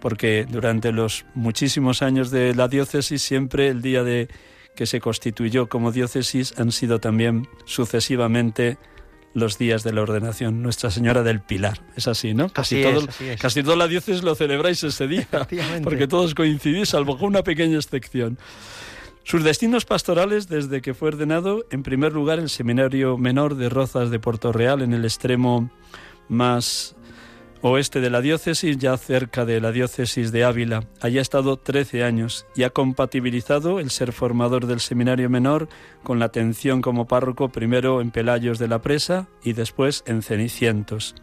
porque 0.00 0.46
durante 0.48 0.92
los 0.92 1.24
muchísimos 1.34 2.02
años 2.02 2.30
de 2.30 2.54
la 2.54 2.68
diócesis 2.68 3.20
siempre 3.20 3.66
el 3.66 3.82
día 3.82 4.04
de 4.04 4.28
que 4.76 4.86
se 4.86 5.00
constituyó 5.00 5.68
como 5.68 5.90
diócesis 5.90 6.56
han 6.56 6.70
sido 6.70 7.00
también 7.00 7.48
sucesivamente 7.64 8.78
los 9.34 9.58
días 9.58 9.82
de 9.82 9.92
la 9.92 10.02
ordenación, 10.02 10.62
Nuestra 10.62 10.90
Señora 10.90 11.22
del 11.22 11.40
Pilar. 11.40 11.80
Es 11.96 12.08
así, 12.08 12.34
¿no? 12.34 12.48
Casi, 12.50 12.82
todo, 12.82 13.08
es, 13.20 13.40
casi 13.40 13.62
toda 13.62 13.76
la 13.76 13.88
diócesis 13.88 14.22
lo 14.22 14.34
celebráis 14.34 14.82
ese 14.84 15.06
día, 15.06 15.28
porque 15.82 16.06
todos 16.06 16.34
coincidís, 16.34 16.90
salvo 16.90 17.18
con 17.18 17.28
una 17.28 17.42
pequeña 17.42 17.76
excepción. 17.76 18.38
Sus 19.24 19.44
destinos 19.44 19.84
pastorales 19.84 20.48
desde 20.48 20.82
que 20.82 20.94
fue 20.94 21.08
ordenado, 21.08 21.64
en 21.70 21.82
primer 21.82 22.12
lugar, 22.12 22.40
el 22.40 22.50
Seminario 22.50 23.16
Menor 23.16 23.54
de 23.54 23.68
Rozas 23.68 24.10
de 24.10 24.18
Puerto 24.18 24.52
Real, 24.52 24.82
en 24.82 24.92
el 24.92 25.04
extremo 25.04 25.70
más 26.28 26.96
oeste 27.62 28.00
de 28.00 28.10
la 28.10 28.20
diócesis, 28.20 28.76
ya 28.76 28.96
cerca 28.96 29.44
de 29.44 29.60
la 29.60 29.70
diócesis 29.70 30.32
de 30.32 30.44
Ávila. 30.44 30.84
Allí 31.00 31.18
ha 31.18 31.22
estado 31.22 31.56
13 31.56 32.02
años 32.02 32.44
y 32.56 32.64
ha 32.64 32.70
compatibilizado 32.70 33.78
el 33.78 33.90
ser 33.90 34.12
formador 34.12 34.66
del 34.66 34.80
seminario 34.80 35.30
menor 35.30 35.68
con 36.02 36.18
la 36.18 36.26
atención 36.26 36.82
como 36.82 37.06
párroco 37.06 37.50
primero 37.50 38.00
en 38.00 38.10
Pelayos 38.10 38.58
de 38.58 38.68
la 38.68 38.82
Presa 38.82 39.28
y 39.44 39.52
después 39.52 40.02
en 40.06 40.22
Cenicientos. 40.22 41.14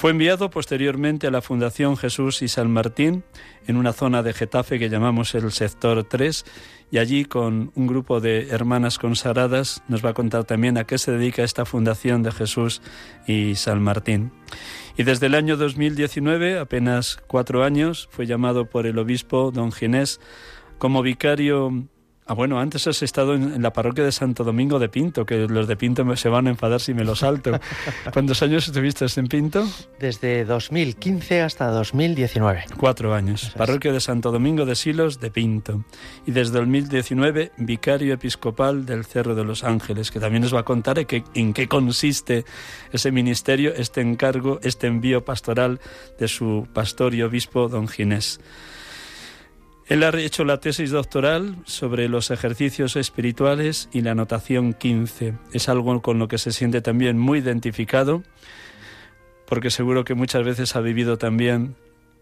Fue 0.00 0.12
enviado 0.12 0.48
posteriormente 0.48 1.26
a 1.26 1.30
la 1.30 1.42
Fundación 1.42 1.96
Jesús 1.96 2.40
y 2.40 2.48
San 2.48 2.70
Martín 2.70 3.22
en 3.66 3.76
una 3.76 3.92
zona 3.92 4.22
de 4.22 4.32
Getafe 4.32 4.78
que 4.78 4.88
llamamos 4.88 5.34
el 5.34 5.52
sector 5.52 6.04
3 6.04 6.46
y 6.90 6.96
allí 6.96 7.26
con 7.26 7.70
un 7.74 7.86
grupo 7.86 8.18
de 8.20 8.48
hermanas 8.48 8.98
consagradas 8.98 9.82
nos 9.88 10.02
va 10.02 10.10
a 10.10 10.14
contar 10.14 10.44
también 10.44 10.78
a 10.78 10.84
qué 10.84 10.96
se 10.96 11.12
dedica 11.12 11.42
esta 11.42 11.66
Fundación 11.66 12.22
de 12.22 12.32
Jesús 12.32 12.80
y 13.26 13.56
San 13.56 13.82
Martín. 13.82 14.32
Y 15.00 15.02
desde 15.02 15.28
el 15.28 15.34
año 15.34 15.56
2019, 15.56 16.58
apenas 16.58 17.18
cuatro 17.26 17.64
años, 17.64 18.06
fue 18.12 18.26
llamado 18.26 18.66
por 18.66 18.86
el 18.86 18.98
obispo 18.98 19.50
don 19.50 19.72
Ginés 19.72 20.20
como 20.76 21.00
vicario 21.00 21.88
Ah, 22.26 22.34
bueno, 22.34 22.60
antes 22.60 22.86
has 22.86 23.02
estado 23.02 23.34
en, 23.34 23.60
la 23.60 23.72
parroquia 23.72 24.04
de 24.04 24.12
Santo 24.12 24.44
Domingo 24.44 24.78
de 24.78 24.88
Pinto, 24.88 25.26
que 25.26 25.48
los 25.48 25.66
de 25.66 25.76
Pinto 25.76 26.04
se 26.16 26.28
van 26.28 26.46
a 26.46 26.50
enfadar 26.50 26.80
si 26.80 26.94
me 26.94 27.04
lo 27.04 27.16
salto. 27.16 27.58
¿Cuántos 28.12 28.40
años 28.42 28.68
estuviste 28.68 29.06
en 29.16 29.26
Pinto? 29.26 29.66
Desde 29.98 30.44
2015 30.44 31.42
hasta 31.42 31.66
2019. 31.66 32.66
Cuatro 32.76 33.14
años. 33.14 33.52
Parroquia 33.56 33.92
de 33.92 33.98
Santo 33.98 34.30
Domingo 34.30 34.64
de 34.64 34.76
Silos 34.76 35.18
de 35.18 35.32
Pinto. 35.32 35.84
Y 36.24 36.30
desde 36.30 36.58
2019, 36.58 37.50
vicario 37.56 38.14
episcopal 38.14 38.86
del 38.86 39.04
Cerro 39.04 39.34
de 39.34 39.42
los 39.42 39.64
Ángeles, 39.64 40.12
que 40.12 40.20
también 40.20 40.42
nos 40.42 40.54
va 40.54 40.60
a 40.60 40.64
contar 40.64 41.04
en 41.34 41.52
qué 41.52 41.66
consiste 41.66 42.44
ese 42.92 43.10
ministerio, 43.10 43.74
este 43.74 44.02
encargo, 44.02 44.60
este 44.62 44.86
envío 44.86 45.24
pastoral 45.24 45.80
de 46.18 46.28
su 46.28 46.68
pastor 46.72 47.14
y 47.14 47.22
obispo, 47.22 47.68
don 47.68 47.88
Ginés. 47.88 48.40
Él 49.90 50.04
ha 50.04 50.16
hecho 50.16 50.44
la 50.44 50.60
tesis 50.60 50.92
doctoral 50.92 51.56
sobre 51.64 52.08
los 52.08 52.30
ejercicios 52.30 52.94
espirituales 52.94 53.88
y 53.92 54.02
la 54.02 54.12
anotación 54.12 54.72
15. 54.72 55.34
Es 55.52 55.68
algo 55.68 56.00
con 56.00 56.20
lo 56.20 56.28
que 56.28 56.38
se 56.38 56.52
siente 56.52 56.80
también 56.80 57.18
muy 57.18 57.40
identificado, 57.40 58.22
porque 59.48 59.68
seguro 59.70 60.04
que 60.04 60.14
muchas 60.14 60.44
veces 60.44 60.76
ha 60.76 60.80
vivido 60.80 61.18
también 61.18 61.74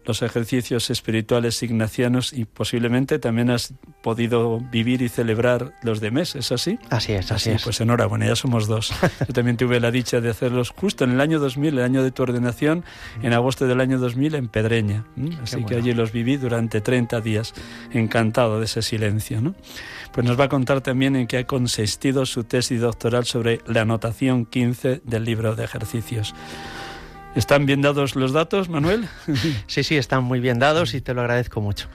los 0.05 0.21
ejercicios 0.21 0.89
espirituales 0.89 1.61
ignacianos 1.61 2.33
y 2.33 2.45
posiblemente 2.45 3.19
también 3.19 3.49
has 3.49 3.73
podido 4.01 4.59
vivir 4.59 5.01
y 5.01 5.09
celebrar 5.09 5.73
los 5.83 5.99
de 5.99 6.11
mes, 6.11 6.35
¿es 6.35 6.51
así? 6.51 6.79
Así 6.89 7.13
es, 7.13 7.31
así, 7.31 7.51
es. 7.51 7.63
Pues 7.63 7.79
enhorabuena, 7.81 8.25
ya 8.25 8.35
somos 8.35 8.67
dos. 8.67 8.91
Yo 9.27 9.33
también 9.33 9.57
tuve 9.57 9.79
la 9.79 9.91
dicha 9.91 10.21
de 10.21 10.29
hacerlos 10.29 10.71
justo 10.71 11.03
en 11.03 11.11
el 11.11 11.21
año 11.21 11.39
2000, 11.39 11.77
el 11.77 11.83
año 11.83 12.03
de 12.03 12.11
tu 12.11 12.23
ordenación, 12.23 12.83
en 13.21 13.33
agosto 13.33 13.67
del 13.67 13.81
año 13.81 13.99
2000 13.99 14.35
en 14.35 14.47
Pedreña. 14.47 15.05
Así 15.43 15.63
que 15.65 15.75
allí 15.75 15.93
los 15.93 16.11
viví 16.11 16.37
durante 16.37 16.81
30 16.81 17.21
días, 17.21 17.53
encantado 17.91 18.59
de 18.59 18.65
ese 18.65 18.81
silencio. 18.81 19.41
¿no? 19.41 19.55
Pues 20.11 20.25
nos 20.25 20.39
va 20.39 20.45
a 20.45 20.49
contar 20.49 20.81
también 20.81 21.15
en 21.15 21.27
qué 21.27 21.39
ha 21.39 21.47
consistido 21.47 22.25
su 22.25 22.43
tesis 22.43 22.81
doctoral 22.81 23.25
sobre 23.25 23.61
la 23.67 23.81
anotación 23.81 24.45
15 24.45 25.01
del 25.03 25.25
libro 25.25 25.55
de 25.55 25.65
ejercicios. 25.65 26.33
¿Están 27.35 27.65
bien 27.65 27.81
dados 27.81 28.15
los 28.15 28.33
datos, 28.33 28.69
Manuel? 28.69 29.07
Sí, 29.67 29.83
sí, 29.83 29.95
están 29.97 30.23
muy 30.23 30.39
bien 30.39 30.59
dados 30.59 30.93
y 30.93 31.01
te 31.01 31.13
lo 31.13 31.21
agradezco 31.21 31.61
mucho. 31.61 31.87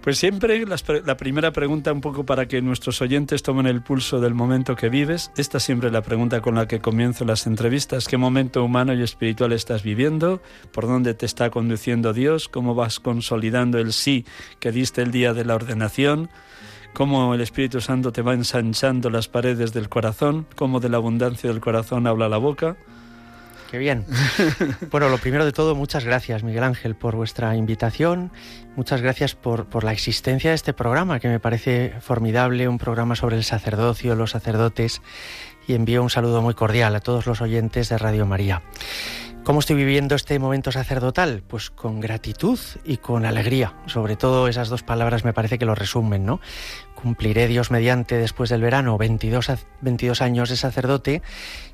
Pues 0.00 0.16
siempre 0.16 0.64
la 0.64 1.16
primera 1.18 1.52
pregunta, 1.52 1.92
un 1.92 2.00
poco 2.00 2.24
para 2.24 2.48
que 2.48 2.62
nuestros 2.62 3.02
oyentes 3.02 3.42
tomen 3.42 3.66
el 3.66 3.82
pulso 3.82 4.18
del 4.18 4.32
momento 4.32 4.74
que 4.74 4.88
vives, 4.88 5.30
esta 5.36 5.60
siempre 5.60 5.88
es 5.88 5.92
la 5.92 6.00
pregunta 6.00 6.40
con 6.40 6.54
la 6.54 6.66
que 6.66 6.80
comienzo 6.80 7.26
las 7.26 7.46
entrevistas. 7.46 8.08
¿Qué 8.08 8.16
momento 8.16 8.64
humano 8.64 8.94
y 8.94 9.02
espiritual 9.02 9.52
estás 9.52 9.82
viviendo? 9.82 10.40
¿Por 10.72 10.86
dónde 10.86 11.12
te 11.12 11.26
está 11.26 11.50
conduciendo 11.50 12.14
Dios? 12.14 12.48
¿Cómo 12.48 12.74
vas 12.74 12.98
consolidando 12.98 13.78
el 13.78 13.92
sí 13.92 14.24
que 14.58 14.72
diste 14.72 15.02
el 15.02 15.10
día 15.10 15.34
de 15.34 15.44
la 15.44 15.54
ordenación? 15.54 16.30
¿Cómo 16.94 17.34
el 17.34 17.42
Espíritu 17.42 17.82
Santo 17.82 18.10
te 18.10 18.22
va 18.22 18.32
ensanchando 18.32 19.10
las 19.10 19.28
paredes 19.28 19.74
del 19.74 19.90
corazón? 19.90 20.46
¿Cómo 20.56 20.80
de 20.80 20.88
la 20.88 20.96
abundancia 20.96 21.50
del 21.50 21.60
corazón 21.60 22.06
habla 22.06 22.30
la 22.30 22.38
boca? 22.38 22.78
Qué 23.70 23.78
bien. 23.78 24.04
Bueno, 24.90 25.08
lo 25.08 25.18
primero 25.18 25.44
de 25.44 25.52
todo, 25.52 25.76
muchas 25.76 26.04
gracias, 26.04 26.42
Miguel 26.42 26.64
Ángel, 26.64 26.96
por 26.96 27.14
vuestra 27.14 27.54
invitación. 27.54 28.32
Muchas 28.74 29.00
gracias 29.00 29.36
por, 29.36 29.66
por, 29.66 29.84
la 29.84 29.92
existencia 29.92 30.50
de 30.50 30.56
este 30.56 30.72
programa, 30.72 31.20
que 31.20 31.28
me 31.28 31.38
parece 31.38 31.94
formidable, 32.00 32.66
un 32.66 32.78
programa 32.78 33.14
sobre 33.14 33.36
el 33.36 33.44
sacerdocio, 33.44 34.16
los 34.16 34.32
sacerdotes. 34.32 35.02
Y 35.68 35.74
envío 35.74 36.02
un 36.02 36.10
saludo 36.10 36.42
muy 36.42 36.54
cordial 36.54 36.96
a 36.96 37.00
todos 37.00 37.26
los 37.26 37.40
oyentes 37.40 37.88
de 37.88 37.98
Radio 37.98 38.26
María. 38.26 38.62
¿Cómo 39.44 39.60
estoy 39.60 39.76
viviendo 39.76 40.16
este 40.16 40.38
momento 40.38 40.72
sacerdotal? 40.72 41.42
Pues 41.46 41.70
con 41.70 42.00
gratitud 42.00 42.58
y 42.84 42.96
con 42.98 43.24
alegría. 43.24 43.74
Sobre 43.86 44.16
todo 44.16 44.48
esas 44.48 44.68
dos 44.68 44.82
palabras 44.82 45.24
me 45.24 45.32
parece 45.32 45.58
que 45.58 45.64
lo 45.64 45.74
resumen, 45.74 46.26
¿no? 46.26 46.40
Cumpliré 46.94 47.46
Dios 47.46 47.70
mediante 47.70 48.16
después 48.16 48.50
del 48.50 48.62
verano 48.62 48.98
22, 48.98 49.50
22 49.80 50.22
años 50.22 50.50
de 50.50 50.56
sacerdote 50.56 51.22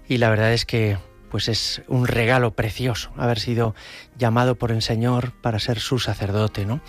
y 0.09 0.19
la 0.19 0.31
verdad 0.31 0.53
es 0.53 0.65
que 0.65 0.99
pues 1.31 1.49
es 1.49 1.83
un 1.89 2.07
regalo 2.07 2.55
precioso 2.55 3.11
haber 3.17 3.39
sido 3.39 3.75
llamado 4.17 4.57
por 4.57 4.73
el 4.73 4.83
Señor 4.83 5.33
para 5.41 5.59
ser 5.59 5.81
su 5.81 5.99
sacerdote, 5.99 6.67
¿no? 6.67 6.81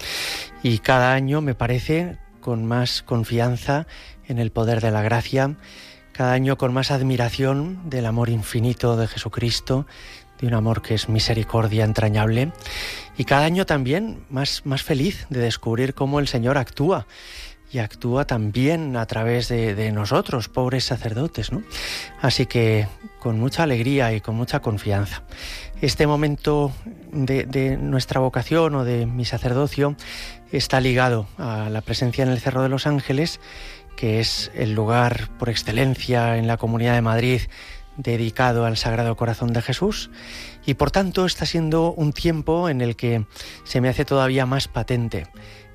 Y 0.64 0.80
cada 0.80 1.14
año 1.14 1.42
me 1.42 1.56
parece 1.56 2.18
con 2.40 2.66
más 2.66 3.04
confianza 3.04 3.88
en 4.28 4.40
el 4.40 4.52
poder 4.52 4.82
de 4.82 4.92
la 4.92 5.02
gracia, 5.02 5.56
cada 6.14 6.34
año 6.34 6.58
con 6.58 6.74
más 6.74 6.92
admiración 6.92 7.90
del 7.90 8.06
amor 8.06 8.30
infinito 8.30 8.98
de 8.98 9.08
Jesucristo, 9.08 9.86
de 10.40 10.48
un 10.48 10.54
amor 10.54 10.82
que 10.82 10.94
es 10.94 11.10
misericordia 11.10 11.84
entrañable, 11.84 12.52
y 13.18 13.26
cada 13.26 13.46
año 13.46 13.66
también 13.66 14.26
más, 14.30 14.66
más 14.66 14.84
feliz 14.84 15.26
de 15.30 15.40
descubrir 15.40 15.94
cómo 15.94 16.20
el 16.20 16.28
Señor 16.28 16.58
actúa 16.58 17.08
y 17.72 17.80
actúa 17.80 18.26
también 18.26 18.96
a 18.96 19.06
través 19.06 19.50
de, 19.50 19.92
nosotros, 19.92 20.48
pobres 20.48 20.86
sacerdotes. 20.86 21.52
¿no? 21.52 21.64
Así 22.22 22.46
que 22.46 22.88
con 23.20 23.40
mucha 23.40 23.64
alegría 23.64 24.14
y 24.14 24.22
con 24.22 24.36
mucha 24.36 24.62
confianza. 24.62 25.24
Este 25.82 26.08
momento 26.08 26.72
de, 27.12 27.46
de, 27.46 27.78
nuestra 27.78 28.20
vocación 28.20 28.76
o 28.76 28.84
de 28.84 29.06
mi 29.06 29.26
sacerdocio 29.26 29.96
está 30.52 30.80
ligado 30.80 31.28
a 31.38 31.70
la 31.70 31.82
presencia 31.82 32.24
en 32.24 32.30
el 32.30 32.40
Cerro 32.40 32.64
de 32.64 32.70
los 32.70 32.88
Ángeles, 32.88 33.40
que 33.96 34.20
es 34.20 34.52
el 34.56 34.74
lugar 34.74 35.30
por 35.38 35.50
excelencia 35.50 36.38
en 36.38 36.48
la 36.48 36.58
Comunidad 36.58 36.94
de 36.94 37.02
Madrid 37.02 37.42
dedicado 37.98 38.66
al 38.66 38.78
Sagrado 38.78 39.16
Corazón 39.16 39.54
de 39.54 39.62
Jesús 39.62 40.10
y 40.66 40.76
por 40.76 40.92
tanto 40.92 41.26
está 41.26 41.46
siendo 41.46 41.92
un 41.92 42.14
tiempo 42.14 42.70
en 42.70 42.82
el 42.82 42.96
que 42.96 43.26
se 43.64 43.82
me 43.82 43.90
hace 43.90 44.06
todavía 44.06 44.46
más 44.46 44.68
patente 44.68 45.28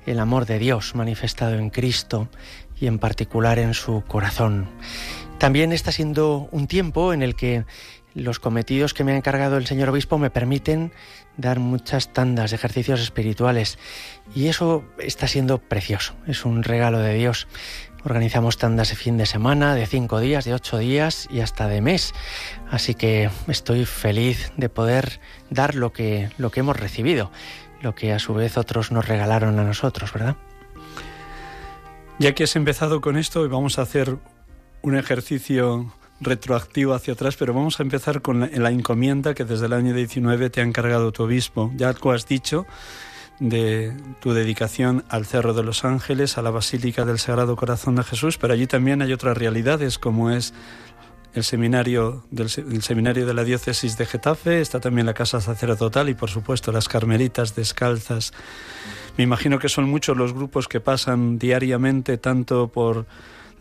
el 0.05 0.19
amor 0.19 0.45
de 0.45 0.59
Dios 0.59 0.95
manifestado 0.95 1.55
en 1.55 1.69
Cristo 1.69 2.29
y 2.79 2.87
en 2.87 2.99
particular 2.99 3.59
en 3.59 3.73
su 3.73 4.03
corazón. 4.07 4.67
También 5.37 5.73
está 5.73 5.91
siendo 5.91 6.47
un 6.51 6.67
tiempo 6.67 7.13
en 7.13 7.21
el 7.21 7.35
que 7.35 7.65
los 8.13 8.39
cometidos 8.39 8.93
que 8.93 9.03
me 9.03 9.13
ha 9.13 9.17
encargado 9.17 9.57
el 9.57 9.65
señor 9.65 9.89
obispo 9.89 10.17
me 10.17 10.29
permiten 10.29 10.91
dar 11.37 11.59
muchas 11.59 12.13
tandas 12.13 12.51
de 12.51 12.55
ejercicios 12.55 13.01
espirituales 13.01 13.79
y 14.35 14.47
eso 14.47 14.83
está 14.99 15.27
siendo 15.27 15.57
precioso, 15.57 16.13
es 16.27 16.45
un 16.45 16.63
regalo 16.63 16.99
de 16.99 17.15
Dios. 17.15 17.47
Organizamos 18.05 18.57
tandas 18.57 18.89
de 18.89 18.95
fin 18.95 19.17
de 19.17 19.25
semana, 19.25 19.75
de 19.75 19.85
cinco 19.85 20.19
días, 20.19 20.43
de 20.43 20.53
ocho 20.53 20.77
días 20.77 21.25
y 21.31 21.39
hasta 21.39 21.69
de 21.69 21.79
mes. 21.79 22.13
Así 22.69 22.95
que 22.95 23.29
estoy 23.47 23.85
feliz 23.85 24.51
de 24.57 24.67
poder 24.67 25.21
dar 25.49 25.75
lo 25.75 25.93
que, 25.93 26.29
lo 26.37 26.51
que 26.51 26.59
hemos 26.59 26.77
recibido 26.77 27.31
lo 27.83 27.93
que 27.93 28.13
a 28.13 28.19
su 28.19 28.33
vez 28.33 28.57
otros 28.57 28.91
nos 28.91 29.07
regalaron 29.07 29.59
a 29.59 29.63
nosotros, 29.63 30.11
¿verdad? 30.13 30.37
Ya 32.17 32.33
que 32.33 32.45
has 32.45 32.55
empezado 32.55 33.01
con 33.01 33.17
esto, 33.17 33.47
vamos 33.49 33.77
a 33.77 33.83
hacer 33.83 34.17
un 34.81 34.95
ejercicio 34.95 35.93
retroactivo 36.21 36.93
hacia 36.93 37.13
atrás, 37.13 37.35
pero 37.35 37.53
vamos 37.53 37.79
a 37.79 37.83
empezar 37.83 38.21
con 38.21 38.39
la, 38.39 38.71
encomienda 38.71 39.33
que 39.33 39.43
desde 39.43 39.65
el 39.65 39.73
año 39.73 39.93
19 39.93 40.49
te 40.49 40.61
ha 40.61 40.63
encargado 40.63 41.11
tu 41.11 41.23
obispo. 41.23 41.71
Ya 41.75 41.93
lo 41.93 42.11
has 42.11 42.25
dicho 42.25 42.65
de 43.39 43.93
tu 44.21 44.33
dedicación 44.33 45.03
al 45.09 45.25
Cerro 45.25 45.53
de 45.53 45.63
los 45.63 45.83
Ángeles, 45.83 46.37
a 46.37 46.41
la 46.41 46.51
Basílica 46.51 47.03
del 47.03 47.19
Sagrado 47.19 47.57
Corazón 47.57 47.95
de 47.95 48.03
Jesús, 48.03 48.37
pero 48.37 48.53
allí 48.53 48.67
también 48.67 49.01
hay 49.01 49.11
otras 49.11 49.37
realidades 49.37 49.97
como 49.97 50.31
es 50.31 50.53
el 51.33 51.43
seminario 51.43 52.23
del 52.31 52.49
seminario 52.49 53.25
de 53.25 53.33
la 53.33 53.43
diócesis 53.43 53.97
de 53.97 54.05
Getafe, 54.05 54.61
está 54.61 54.79
también 54.79 55.07
la 55.07 55.13
casa 55.13 55.41
sacerdotal 55.41 56.09
y 56.09 56.13
por 56.13 56.29
supuesto 56.29 56.71
las 56.71 56.87
carmelitas 56.87 57.55
descalzas. 57.55 58.33
Me 59.17 59.23
imagino 59.23 59.59
que 59.59 59.69
son 59.69 59.89
muchos 59.89 60.17
los 60.17 60.33
grupos 60.33 60.67
que 60.67 60.79
pasan 60.79 61.39
diariamente 61.39 62.17
tanto 62.17 62.67
por 62.67 63.05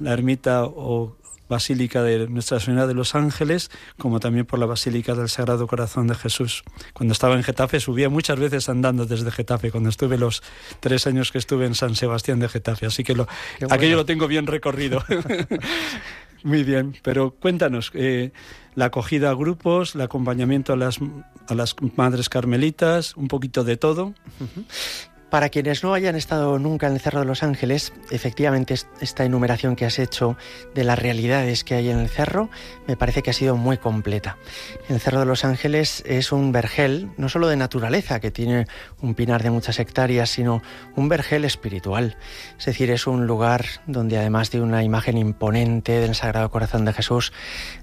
la 0.00 0.12
ermita 0.12 0.64
o 0.64 1.16
Basílica 1.52 2.02
de 2.02 2.28
Nuestra 2.28 2.60
Señora 2.60 2.86
de 2.86 2.94
los 2.94 3.14
Ángeles, 3.14 3.70
como 3.98 4.20
también 4.20 4.46
por 4.46 4.58
la 4.58 4.64
Basílica 4.64 5.14
del 5.14 5.28
Sagrado 5.28 5.66
Corazón 5.66 6.06
de 6.06 6.14
Jesús. 6.14 6.64
Cuando 6.94 7.12
estaba 7.12 7.34
en 7.34 7.42
Getafe 7.42 7.78
subía 7.78 8.08
muchas 8.08 8.38
veces 8.38 8.70
andando 8.70 9.04
desde 9.04 9.30
Getafe, 9.30 9.70
cuando 9.70 9.90
estuve 9.90 10.16
los 10.16 10.42
tres 10.80 11.06
años 11.06 11.30
que 11.30 11.36
estuve 11.36 11.66
en 11.66 11.74
San 11.74 11.94
Sebastián 11.94 12.38
de 12.40 12.48
Getafe, 12.48 12.86
así 12.86 13.04
que 13.04 13.14
lo, 13.14 13.28
aquello 13.68 13.96
lo 13.96 14.06
tengo 14.06 14.28
bien 14.28 14.46
recorrido. 14.46 15.04
Muy 16.44 16.64
bien, 16.64 16.96
pero 17.02 17.30
cuéntanos, 17.32 17.90
eh, 17.94 18.32
la 18.74 18.86
acogida 18.86 19.30
a 19.30 19.34
grupos, 19.34 19.94
el 19.94 20.00
acompañamiento 20.00 20.72
a 20.72 20.76
las, 20.76 20.98
a 21.46 21.54
las 21.54 21.76
madres 21.96 22.28
carmelitas, 22.28 23.16
un 23.16 23.28
poquito 23.28 23.64
de 23.64 23.76
todo. 23.76 24.14
Para 25.32 25.48
quienes 25.48 25.82
no 25.82 25.94
hayan 25.94 26.14
estado 26.14 26.58
nunca 26.58 26.88
en 26.88 26.92
el 26.92 27.00
Cerro 27.00 27.20
de 27.20 27.24
los 27.24 27.42
Ángeles, 27.42 27.94
efectivamente 28.10 28.74
esta 29.00 29.24
enumeración 29.24 29.76
que 29.76 29.86
has 29.86 29.98
hecho 29.98 30.36
de 30.74 30.84
las 30.84 30.98
realidades 30.98 31.64
que 31.64 31.74
hay 31.74 31.88
en 31.88 32.00
el 32.00 32.10
cerro 32.10 32.50
me 32.86 32.98
parece 32.98 33.22
que 33.22 33.30
ha 33.30 33.32
sido 33.32 33.56
muy 33.56 33.78
completa. 33.78 34.36
El 34.90 35.00
Cerro 35.00 35.20
de 35.20 35.24
los 35.24 35.46
Ángeles 35.46 36.02
es 36.04 36.32
un 36.32 36.52
vergel, 36.52 37.12
no 37.16 37.30
solo 37.30 37.48
de 37.48 37.56
naturaleza, 37.56 38.20
que 38.20 38.30
tiene 38.30 38.66
un 39.00 39.14
pinar 39.14 39.42
de 39.42 39.48
muchas 39.48 39.78
hectáreas, 39.78 40.28
sino 40.28 40.60
un 40.96 41.08
vergel 41.08 41.46
espiritual. 41.46 42.18
Es 42.58 42.66
decir, 42.66 42.90
es 42.90 43.06
un 43.06 43.26
lugar 43.26 43.64
donde 43.86 44.18
además 44.18 44.50
de 44.50 44.60
una 44.60 44.84
imagen 44.84 45.16
imponente 45.16 45.92
del 45.92 46.14
Sagrado 46.14 46.50
Corazón 46.50 46.84
de 46.84 46.92
Jesús, 46.92 47.32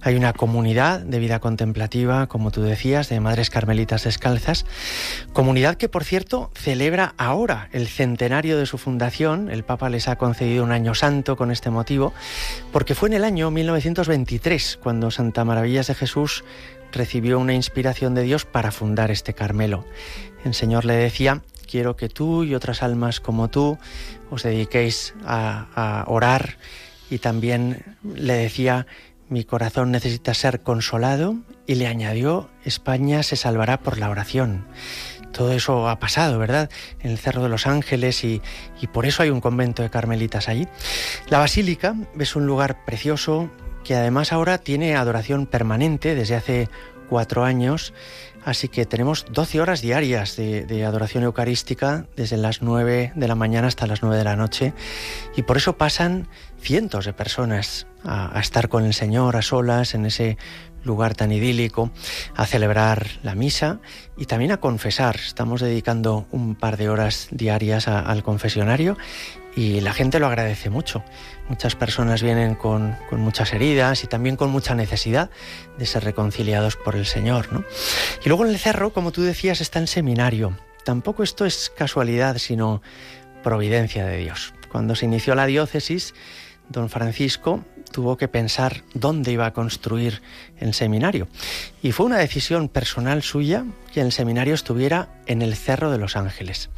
hay 0.01 0.13
una 0.13 0.33
comunidad 0.33 0.99
de 0.99 1.17
vida 1.17 1.39
contemplativa, 1.39 2.27
como 2.27 2.51
tú 2.51 2.62
decías, 2.62 3.09
de 3.09 3.19
madres 3.19 3.49
carmelitas 3.49 4.03
descalzas, 4.03 4.67
comunidad 5.33 5.77
que 5.77 5.89
por 5.89 6.03
cierto 6.03 6.51
celebra 6.53 7.15
ahora 7.17 7.38
ahora 7.39 7.69
el 7.71 7.88
centenario 7.88 8.58
de 8.58 8.65
su 8.65 8.78
fundación. 8.78 9.49
El 9.49 9.63
Papa 9.63 9.89
les 9.89 10.10
ha 10.10 10.17
concedido 10.17 10.62
un 10.65 10.73
año 10.73 10.93
santo 10.93 11.38
con 11.38 11.52
este 11.52 11.69
motivo, 11.69 12.13
porque 12.73 12.95
fue 12.95 13.08
en 13.08 13.13
el 13.13 13.23
año 13.23 13.49
1923 13.49 14.78
cuando 14.84 15.10
Santa 15.10 15.45
Maravillas 15.45 15.88
de 15.88 15.95
Jesús 15.95 16.43
recibió 16.91 17.39
una 17.39 17.54
inspiración 17.54 18.13
de 18.13 18.23
Dios 18.23 18.43
para 18.43 18.71
fundar 18.71 19.10
este 19.10 19.34
Carmelo. 19.34 19.86
El 20.43 20.54
Señor 20.54 20.84
le 20.84 20.95
decía, 20.95 21.41
quiero 21.65 21.95
que 21.95 22.10
tú 22.10 22.43
y 22.43 22.56
otras 22.56 22.84
almas 22.84 23.21
como 23.21 23.47
tú 23.47 23.78
os 24.30 24.43
dediquéis 24.43 25.13
a, 25.23 25.67
a 25.75 26.12
orar 26.12 26.58
y 27.10 27.19
también 27.19 27.95
le 28.04 28.34
decía, 28.34 28.86
mi 29.30 29.45
corazón 29.45 29.91
necesita 29.91 30.34
ser 30.34 30.60
consolado 30.60 31.38
y 31.65 31.75
le 31.75 31.88
añadió, 31.88 32.49
España 32.65 33.23
se 33.23 33.38
salvará 33.38 33.80
por 33.80 33.97
la 33.97 34.10
oración. 34.10 34.65
Todo 35.32 35.54
eso 35.54 35.88
ha 35.88 36.00
pasado, 36.00 36.39
¿verdad? 36.39 36.70
En 37.00 37.12
el 37.12 37.18
Cerro 37.18 37.44
de 37.44 37.50
los 37.50 37.68
Ángeles 37.68 38.24
y, 38.24 38.42
por 38.92 39.06
eso 39.06 39.24
hay 39.24 39.30
un 39.30 39.42
convento 39.42 39.84
de 39.84 39.89
carmelitas 39.89 40.50
allí. 40.50 40.68
La 41.30 41.39
basílica 41.39 41.96
es 42.20 42.36
un 42.36 42.46
lugar 42.46 42.84
precioso 42.86 43.50
que 43.84 43.96
además 43.96 44.34
ahora 44.34 44.58
tiene 44.58 44.96
adoración 44.96 45.46
permanente 45.46 46.15
desde 46.15 46.36
hace 46.36 46.70
cuatro 47.10 47.44
años, 47.44 47.94
así 48.46 48.68
que 48.68 48.86
tenemos 48.86 49.26
12 49.32 49.62
horas 49.62 49.82
diarias 49.82 50.36
de, 50.36 50.86
adoración 50.86 51.24
eucarística 51.24 52.06
desde 52.15 52.38
las 52.38 52.62
9 52.62 53.13
de 53.15 53.28
la 53.28 53.36
mañana 53.36 53.68
hasta 53.68 53.88
las 53.88 54.04
9 54.04 54.18
de 54.18 54.24
la 54.24 54.36
noche 54.36 54.74
y 55.36 55.42
por 55.42 55.58
eso 55.58 55.78
pasan 55.78 56.28
cientos 56.62 57.06
de 57.06 57.13
personas 57.13 57.88
a, 58.04 58.38
a 58.38 58.39
estar 58.39 58.70
con 58.70 58.86
el 58.86 58.94
Señor 58.94 59.36
a 59.36 59.42
solas 59.42 59.96
en 59.96 60.06
ese 60.06 60.38
lugar 60.84 61.15
tan 61.15 61.32
idílico, 61.32 61.92
a 62.36 62.46
celebrar 62.46 63.08
la 63.24 63.36
misa 63.36 63.80
y 64.18 64.26
también 64.26 64.52
a 64.52 64.58
confesar. 64.58 65.15
Estamos 65.15 65.62
dedicando 65.62 66.28
un 66.32 66.56
par 66.56 66.78
de 66.78 66.89
horas 66.89 67.28
diarias 67.32 67.88
al 67.88 68.24
confesionario 68.24 68.98
y 69.56 69.82
la 69.82 69.94
gente 69.94 70.20
lo 70.20 70.28
agradece 70.28 70.70
mucho. 70.70 71.04
Muchas 71.50 71.76
personas 71.76 72.22
vienen 72.22 72.56
con, 72.56 72.96
muchas 73.12 73.54
heridas 73.54 74.04
y 74.04 74.08
también 74.08 74.36
con 74.36 74.50
mucha 74.50 74.76
necesidad 74.76 75.30
de 75.78 75.86
ser 75.86 76.04
reconciliados 76.04 76.76
por 76.76 76.96
el 76.96 77.06
Señor. 77.06 77.52
¿no? 77.52 77.63
Y 78.24 78.30
luego 78.30 78.46
en 78.46 78.52
el 78.52 78.60
cerro, 78.60 78.94
como 78.94 79.12
tú 79.12 79.22
decías, 79.22 79.62
está 79.62 79.80
el 79.80 79.88
seminario. 79.88 80.58
Tampoco 80.86 81.24
esto 81.24 81.46
es 81.46 81.72
casualidad, 81.76 82.38
sino 82.38 82.82
providencia 83.44 84.06
de 84.06 84.18
Dios. 84.18 84.54
Cuando 84.72 84.96
se 84.96 85.06
inició 85.06 85.36
la 85.36 85.46
diócesis, 85.46 86.13
don 86.70 86.89
Francisco 86.89 87.65
tuvo 87.91 88.17
que 88.17 88.28
pensar 88.28 88.84
dónde 88.93 89.32
iba 89.32 89.45
a 89.45 89.54
construir 89.54 90.21
el 90.60 90.73
seminario. 90.73 91.28
Y 91.82 91.91
fue 91.91 92.06
una 92.06 92.17
decisión 92.17 92.69
personal 92.69 93.23
suya 93.23 93.65
que 93.93 94.02
el 94.02 94.12
seminario 94.12 94.54
estuviera 94.54 95.10
en 95.25 95.41
el 95.41 95.56
Cerro 95.56 95.91
de 95.91 95.97
los 95.97 96.15
Ángeles. 96.15 96.69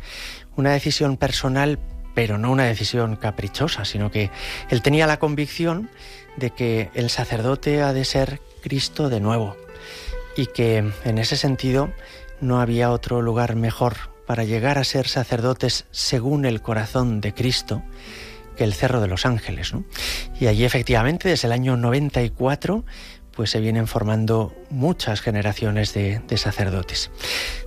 Una 0.56 0.71
decisión 0.71 1.17
personal, 1.17 1.80
pero 2.13 2.38
no 2.38 2.52
una 2.52 2.65
decisión 2.65 3.15
caprichosa, 3.15 3.86
sino 3.86 4.12
que 4.12 4.32
él 4.69 4.82
tenía 4.82 5.08
la 5.08 5.19
convicción 5.19 5.89
de 6.38 6.52
que 6.52 6.89
el 6.93 7.10
sacerdote 7.10 7.82
ha 7.82 7.93
de 7.93 8.06
ser 8.06 8.41
Cristo 8.62 9.10
de 9.10 9.19
nuevo 9.19 9.56
y 10.36 10.45
que 10.47 10.78
en 11.04 11.17
ese 11.17 11.36
sentido 11.36 11.91
no 12.39 12.62
había 12.62 12.91
otro 12.91 13.21
lugar 13.21 13.56
mejor 13.56 14.12
para 14.26 14.43
llegar 14.43 14.78
a 14.78 14.84
ser 14.84 15.08
sacerdotes 15.08 15.86
según 15.91 16.45
el 16.45 16.62
corazón 16.62 17.21
de 17.21 17.34
Cristo 17.34 17.84
el 18.63 18.74
Cerro 18.74 19.02
de 19.02 19.08
los 19.08 19.26
Ángeles. 19.26 19.74
Y 20.39 20.47
allí 20.47 20.65
efectivamente 20.65 21.30
desde 21.30 21.47
el 21.47 21.52
año 21.54 21.78
94 21.78 22.86
pues 23.36 23.50
se 23.50 23.62
vienen 23.62 23.88
formando 23.88 24.54
muchas 24.69 25.21
generaciones 25.21 25.93
de, 25.93 26.21
sacerdotes. 26.38 27.12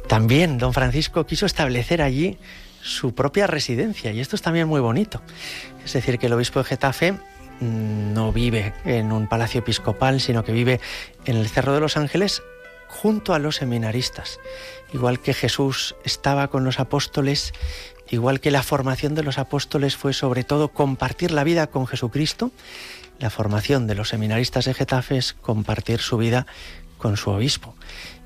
También 0.08 0.58
don 0.58 0.72
Francisco 0.72 1.26
quiso 1.26 1.46
establecer 1.46 2.02
allí 2.02 2.38
su 2.82 3.14
propia 3.14 3.46
residencia 3.46 4.12
y 4.12 4.20
esto 4.20 4.36
es 4.36 4.42
también 4.42 4.68
muy 4.68 4.80
bonito. 4.80 5.22
Es 5.84 5.94
decir, 5.94 6.18
que 6.18 6.26
el 6.26 6.34
obispo 6.34 6.58
de 6.60 6.66
Getafe 6.66 7.12
mm, 7.12 8.12
no 8.12 8.30
vive 8.30 8.74
en 8.84 9.10
un 9.10 9.26
palacio 9.26 9.60
episcopal, 9.60 10.20
sino 10.20 10.44
que 10.44 10.52
vive 10.52 10.80
en 11.24 11.36
el 11.36 11.48
Cerro 11.48 11.72
de 11.72 11.80
los 11.80 11.96
Ángeles 11.96 12.42
junto 12.88 13.34
a 13.34 13.38
los 13.38 13.56
seminaristas. 13.56 14.38
Igual 14.92 15.18
que 15.18 15.34
Jesús 15.34 15.96
estaba 16.04 16.48
con 16.48 16.64
los 16.64 16.78
apóstoles 16.78 17.52
Igual 18.14 18.38
que 18.38 18.52
la 18.52 18.62
formación 18.62 19.16
de 19.16 19.24
los 19.24 19.38
apóstoles 19.38 19.96
fue 19.96 20.12
sobre 20.12 20.44
todo 20.44 20.68
compartir 20.68 21.32
la 21.32 21.42
vida 21.42 21.66
con 21.66 21.88
Jesucristo, 21.88 22.52
la 23.18 23.28
formación 23.28 23.88
de 23.88 23.96
los 23.96 24.10
seminaristas 24.10 24.66
de 24.66 24.74
Getafe 24.74 25.16
es 25.16 25.32
compartir 25.32 25.98
su 25.98 26.16
vida 26.16 26.46
con 26.96 27.16
su 27.16 27.30
obispo, 27.30 27.74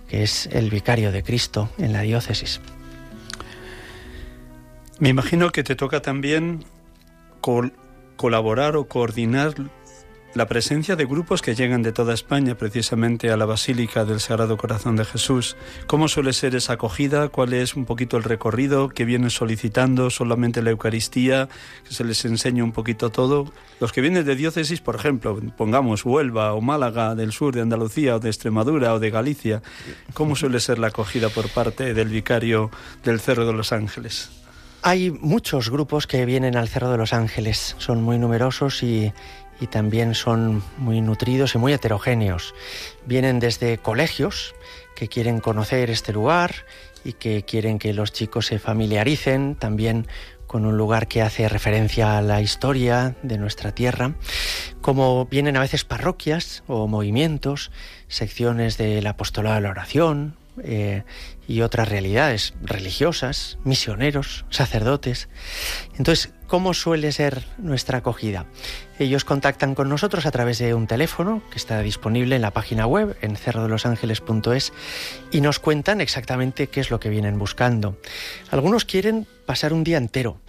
que 0.07 0.23
es 0.23 0.47
el 0.53 0.69
vicario 0.69 1.11
de 1.11 1.23
Cristo 1.23 1.71
en 1.79 1.95
la 1.95 2.03
diócesis. 2.03 2.61
Me 4.99 5.09
imagino 5.09 5.53
que 5.53 5.65
te 5.65 5.75
toca 5.75 6.03
también 6.03 6.67
colaborar 8.17 8.77
o 8.77 8.89
coordinar 8.89 9.55
la 10.35 10.47
presencia 10.47 10.95
de 10.95 11.07
grupos 11.07 11.43
que 11.43 11.55
llegan 11.55 11.83
de 11.83 11.93
toda 11.93 12.15
España 12.15 12.55
precisamente 12.55 13.31
a 13.31 13.37
la 13.37 13.47
Basílica 13.47 14.05
del 14.05 14.21
Sagrado 14.21 14.57
Corazón 14.57 14.97
de 14.97 15.05
Jesús. 15.05 15.57
¿Cómo 15.87 16.07
suele 16.07 16.33
ser 16.33 16.55
esa 16.55 16.75
acogida? 16.75 17.29
¿Cuál 17.29 17.55
es 17.55 17.75
un 17.75 17.87
poquito 17.87 18.17
el 18.17 18.25
recorrido 18.25 18.89
que 18.89 19.05
vienen 19.05 19.31
solicitando? 19.31 20.11
¿Solamente 20.11 20.63
la 20.63 20.71
Eucaristía? 20.71 21.49
¿Que 21.87 21.95
se 21.95 22.05
les 22.05 22.25
enseñe 22.25 22.63
un 22.63 22.73
poquito 22.73 23.11
todo? 23.11 23.51
Los 23.81 23.93
que 23.93 24.01
vienen 24.01 24.25
de 24.25 24.37
diócesis, 24.37 24.81
por 24.81 24.97
ejemplo, 24.97 25.41
pongamos 25.57 26.05
Huelva 26.05 26.53
o 26.53 26.61
Málaga 26.61 27.15
del 27.15 27.33
sur 27.33 27.55
de 27.55 27.63
Andalucía 27.63 28.17
o 28.17 28.21
de 28.21 28.29
Extremadura 28.29 28.95
o 28.95 28.99
de 28.99 29.11
Galicia, 29.11 29.63
¿cómo 30.13 30.37
suele 30.37 30.61
ser 30.61 30.79
la 30.79 30.89
acogida 30.89 31.31
por 31.31 31.49
parte 31.49 31.95
del 31.95 32.09
vicario 32.09 32.71
del 33.03 33.21
Cerro 33.21 33.47
de 33.47 33.55
los 33.55 33.73
Ángeles? 33.73 34.31
Hay 34.83 35.11
muchos 35.11 35.71
grupos 35.71 36.07
que 36.07 36.25
vienen 36.25 36.57
al 36.57 36.69
Cerro 36.69 36.91
de 36.91 36.99
los 36.99 37.13
Ángeles, 37.13 37.75
son 37.79 38.03
muy 38.03 38.19
numerosos 38.19 38.83
y, 38.85 39.13
y 39.61 39.67
también 39.67 40.15
son 40.15 40.63
muy 40.77 41.01
nutridos 41.01 41.55
y 41.55 41.59
muy 41.59 41.73
heterogéneos. 41.73 42.55
Vienen 43.07 43.41
desde 43.41 43.79
colegios 43.79 44.55
que 44.95 45.09
quieren 45.09 45.41
conocer 45.41 45.91
este 45.91 46.13
lugar 46.13 46.55
y 47.05 47.13
que 47.13 47.45
quieren 47.45 47.79
que 47.79 47.93
los 47.93 48.13
chicos 48.13 48.47
se 48.47 48.59
familiaricen 48.59 49.55
también 49.55 50.07
con 50.49 50.65
un 50.65 50.77
lugar 50.77 51.09
que 51.09 51.23
hace 51.23 51.49
referencia 51.49 52.17
a 52.17 52.23
la 52.23 52.41
historia 52.41 53.15
de 53.23 53.39
nuestra 53.39 53.73
tierra, 53.73 54.15
como 54.81 55.27
vienen 55.27 55.57
a 55.57 55.61
veces 55.61 55.85
parroquias 55.85 56.65
o 56.67 56.89
movimientos, 56.89 57.71
secciones 58.09 58.79
del 58.79 59.07
apostolado 59.07 59.57
de 59.57 59.61
la 59.61 59.71
oración, 59.71 60.37
eh, 60.65 61.05
y 61.47 61.63
otras 61.63 61.89
realidades 61.89 62.55
religiosas, 62.63 63.59
misioneros, 63.65 64.45
sacerdotes. 64.51 65.29
Entonces, 65.97 66.33
¿cómo 66.47 66.75
suele 66.75 67.13
ser 67.13 67.45
nuestra 67.59 67.99
acogida? 67.99 68.47
Ellos 68.99 69.25
contactan 69.25 69.75
con 69.75 69.89
nosotros 69.89 70.27
a 70.27 70.31
través 70.31 70.59
de 70.59 70.75
un 70.75 70.87
teléfono 70.87 71.43
que 71.51 71.57
está 71.57 71.81
disponible 71.81 72.37
en 72.37 72.43
la 72.43 72.53
página 72.53 72.87
web 72.87 73.17
en 73.23 73.37
cerrodelosangeles.es 73.37 74.73
y 75.31 75.41
nos 75.41 75.59
cuentan 75.59 76.01
exactamente 76.01 76.69
qué 76.69 76.81
es 76.81 76.91
lo 76.91 77.01
que 77.01 77.09
vienen 77.09 77.39
buscando. 77.39 77.99
Algunos 78.51 78.85
quieren 78.85 79.27
pasar 79.47 79.73
un 79.73 79.85
día 79.85 79.99
entero, 79.99 80.41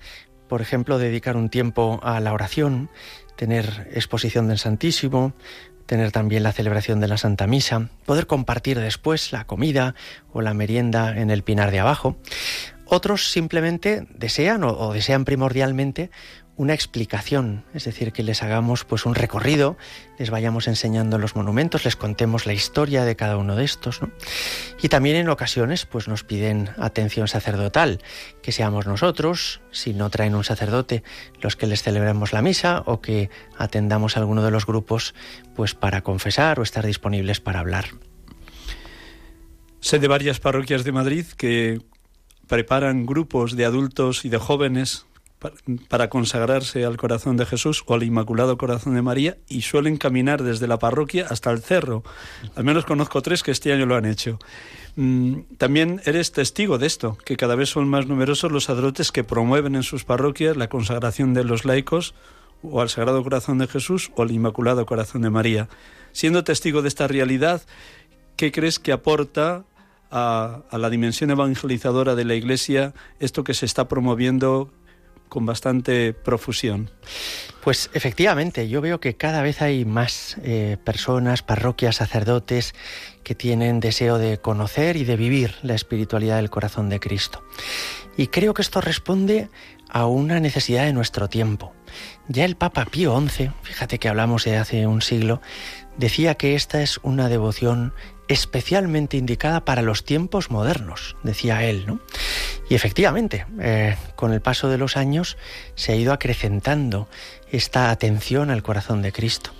por 0.49 0.61
ejemplo, 0.61 0.97
dedicar 0.97 1.37
un 1.37 1.49
tiempo 1.49 1.99
a 2.03 2.19
la 2.19 2.33
oración, 2.33 2.89
tener 3.35 3.87
exposición 3.93 4.49
del 4.49 4.57
Santísimo, 4.57 5.33
tener 5.89 6.11
también 6.11 6.43
la 6.43 6.51
celebración 6.51 6.99
de 6.99 7.07
la 7.07 7.17
Santa 7.17 7.47
Misa, 7.47 7.89
poder 8.05 8.27
compartir 8.27 8.79
después 8.79 9.31
la 9.31 9.45
comida 9.45 9.95
o 10.31 10.41
la 10.41 10.53
merienda 10.53 11.19
en 11.19 11.31
el 11.31 11.41
pinar 11.41 11.71
de 11.71 11.79
abajo. 11.79 12.15
Otros 12.85 13.31
simplemente 13.31 14.05
desean 14.13 14.63
o, 14.63 14.93
desean 14.93 15.25
primordialmente 15.25 16.11
una 16.59 16.73
explicación, 16.73 17.63
es 17.73 17.85
decir, 17.85 18.11
que 18.11 18.21
les 18.21 18.43
hagamos 18.43 18.83
pues 18.83 19.05
un 19.05 19.15
recorrido, 19.15 19.77
les 20.17 20.29
vayamos 20.29 20.67
enseñando 20.67 21.17
los 21.17 21.37
monumentos, 21.37 21.85
les 21.85 21.95
contemos 21.95 22.45
la 22.45 22.51
historia 22.51 23.05
de 23.05 23.15
cada 23.15 23.37
uno 23.37 23.55
de 23.55 23.63
estos, 23.63 24.01
Y 24.81 24.89
también 24.89 25.15
en 25.15 25.29
ocasiones 25.29 25.85
pues 25.85 26.09
nos 26.09 26.25
piden 26.25 26.71
atención 26.77 27.29
sacerdotal, 27.29 28.03
que 28.41 28.51
seamos 28.51 28.87
nosotros, 28.87 29.61
si 29.71 29.93
no 29.93 30.09
traen 30.09 30.35
un 30.35 30.43
sacerdote, 30.43 31.01
los 31.39 31.55
que 31.55 31.65
les 31.65 31.81
celebremos 31.81 32.33
la 32.33 32.41
misa 32.41 32.83
o 32.85 32.99
que 32.99 33.29
atendamos 33.57 34.17
a 34.17 34.19
alguno 34.19 34.43
de 34.43 34.51
los 34.51 34.65
grupos 34.65 35.15
pues 35.55 35.75
para 35.75 36.01
confesar 36.01 36.59
o 36.59 36.63
estar 36.63 36.85
disponibles 36.85 37.39
para 37.39 37.61
hablar. 37.61 37.85
Sé 39.79 39.99
de 39.99 40.09
varias 40.09 40.41
parroquias 40.41 40.83
de 40.83 40.91
Madrid 40.91 41.25
que 41.37 41.79
preparan 42.47 43.05
grupos 43.05 43.55
de 43.55 43.63
adultos 43.63 44.25
y 44.25 44.29
de 44.29 44.39
jóvenes 44.39 45.05
para 45.87 46.09
consagrarse 46.09 46.83
al 46.83 46.97
corazón 46.97 47.37
de 47.37 47.45
Jesús 47.45 47.83
o 47.85 47.93
al 47.93 48.03
Inmaculado 48.03 48.57
Corazón 48.57 48.95
de 48.95 49.01
María 49.01 49.37
y 49.47 49.61
suelen 49.61 49.97
caminar 49.97 50.43
desde 50.43 50.67
la 50.67 50.79
parroquia 50.79 51.27
hasta 51.29 51.51
el 51.51 51.61
cerro. 51.61 52.03
Al 52.55 52.65
menos 52.65 52.85
conozco 52.85 53.21
tres 53.21 53.41
que 53.41 53.51
este 53.51 53.71
año 53.71 53.85
lo 53.85 53.95
han 53.95 54.05
hecho. 54.05 54.37
Mm, 54.95 55.41
también 55.57 56.01
eres 56.05 56.33
testigo 56.33 56.77
de 56.77 56.87
esto, 56.87 57.17
que 57.23 57.37
cada 57.37 57.55
vez 57.55 57.69
son 57.69 57.87
más 57.87 58.07
numerosos 58.07 58.51
los 58.51 58.65
sacerdotes 58.65 59.11
que 59.11 59.23
promueven 59.23 59.75
en 59.75 59.83
sus 59.83 60.03
parroquias 60.03 60.57
la 60.57 60.67
consagración 60.67 61.33
de 61.33 61.45
los 61.45 61.63
laicos 61.63 62.15
o 62.61 62.81
al 62.81 62.89
Sagrado 62.89 63.23
Corazón 63.23 63.59
de 63.59 63.67
Jesús 63.67 64.11
o 64.15 64.23
al 64.23 64.31
Inmaculado 64.31 64.85
Corazón 64.85 65.21
de 65.21 65.29
María. 65.29 65.69
Siendo 66.11 66.43
testigo 66.43 66.81
de 66.81 66.89
esta 66.89 67.07
realidad, 67.07 67.61
¿qué 68.35 68.51
crees 68.51 68.77
que 68.77 68.91
aporta 68.91 69.63
a, 70.11 70.63
a, 70.69 70.77
la 70.77 70.89
dimensión 70.89 71.29
evangelizadora 71.29 72.15
de 72.15 72.25
la 72.25 72.35
Iglesia 72.35 72.93
esto 73.19 73.45
que 73.45 73.53
se 73.53 73.65
está 73.65 73.87
promoviendo 73.87 74.71
con 75.29 75.45
bastante 75.45 76.13
profusión. 76.13 76.89
Pues 77.63 77.89
efectivamente, 77.93 78.67
yo 78.67 78.81
veo 78.81 78.99
que 78.99 79.15
cada 79.15 79.41
vez 79.41 79.61
hay 79.61 79.85
más 79.85 80.37
eh, 80.43 80.77
personas, 80.83 81.43
parroquias, 81.43 81.97
sacerdotes 81.97 82.73
que 83.23 83.35
tienen 83.35 83.79
deseo 83.79 84.17
de 84.17 84.39
conocer 84.39 84.97
y 84.97 85.05
de 85.05 85.15
vivir 85.15 85.55
la 85.61 85.75
espiritualidad 85.75 86.37
del 86.37 86.49
corazón 86.49 86.89
de 86.89 86.99
Cristo. 86.99 87.43
Y 88.17 88.27
creo 88.27 88.53
que 88.53 88.61
esto 88.61 88.81
responde 88.81 89.49
a 89.89 90.05
una 90.05 90.39
necesidad 90.39 90.85
de 90.85 90.93
nuestro 90.93 91.29
tiempo. 91.29 91.73
Ya 92.27 92.45
el 92.45 92.55
Papa 92.55 92.85
Pío 92.85 93.19
XI, 93.19 93.51
fíjate 93.63 93.99
que 93.99 94.09
hablamos 94.09 94.45
de 94.45 94.57
hace 94.57 94.87
un 94.87 95.01
siglo, 95.01 95.41
decía 95.97 96.35
que 96.35 96.55
esta 96.55 96.81
es 96.81 96.99
una 97.03 97.27
devoción 97.27 97.93
especialmente 98.29 99.17
indicada 99.17 99.65
para 99.65 99.81
los 99.81 100.05
tiempos 100.05 100.51
modernos, 100.51 101.17
decía 101.23 101.63
él, 101.63 101.85
¿no? 101.85 101.99
Y 102.69 102.75
efectivamente, 102.75 103.47
eh, 103.59 103.97
con 104.15 104.31
el 104.31 104.39
paso 104.39 104.69
de 104.69 104.77
los 104.77 104.95
años 104.95 105.35
se 105.75 105.91
ha 105.91 105.95
ido 105.95 106.13
acrecentando 106.13 107.09
esta 107.51 107.89
atención 107.89 108.51
al 108.51 108.61
corazón 108.61 109.01
de 109.01 109.11
Cristo. 109.11 109.51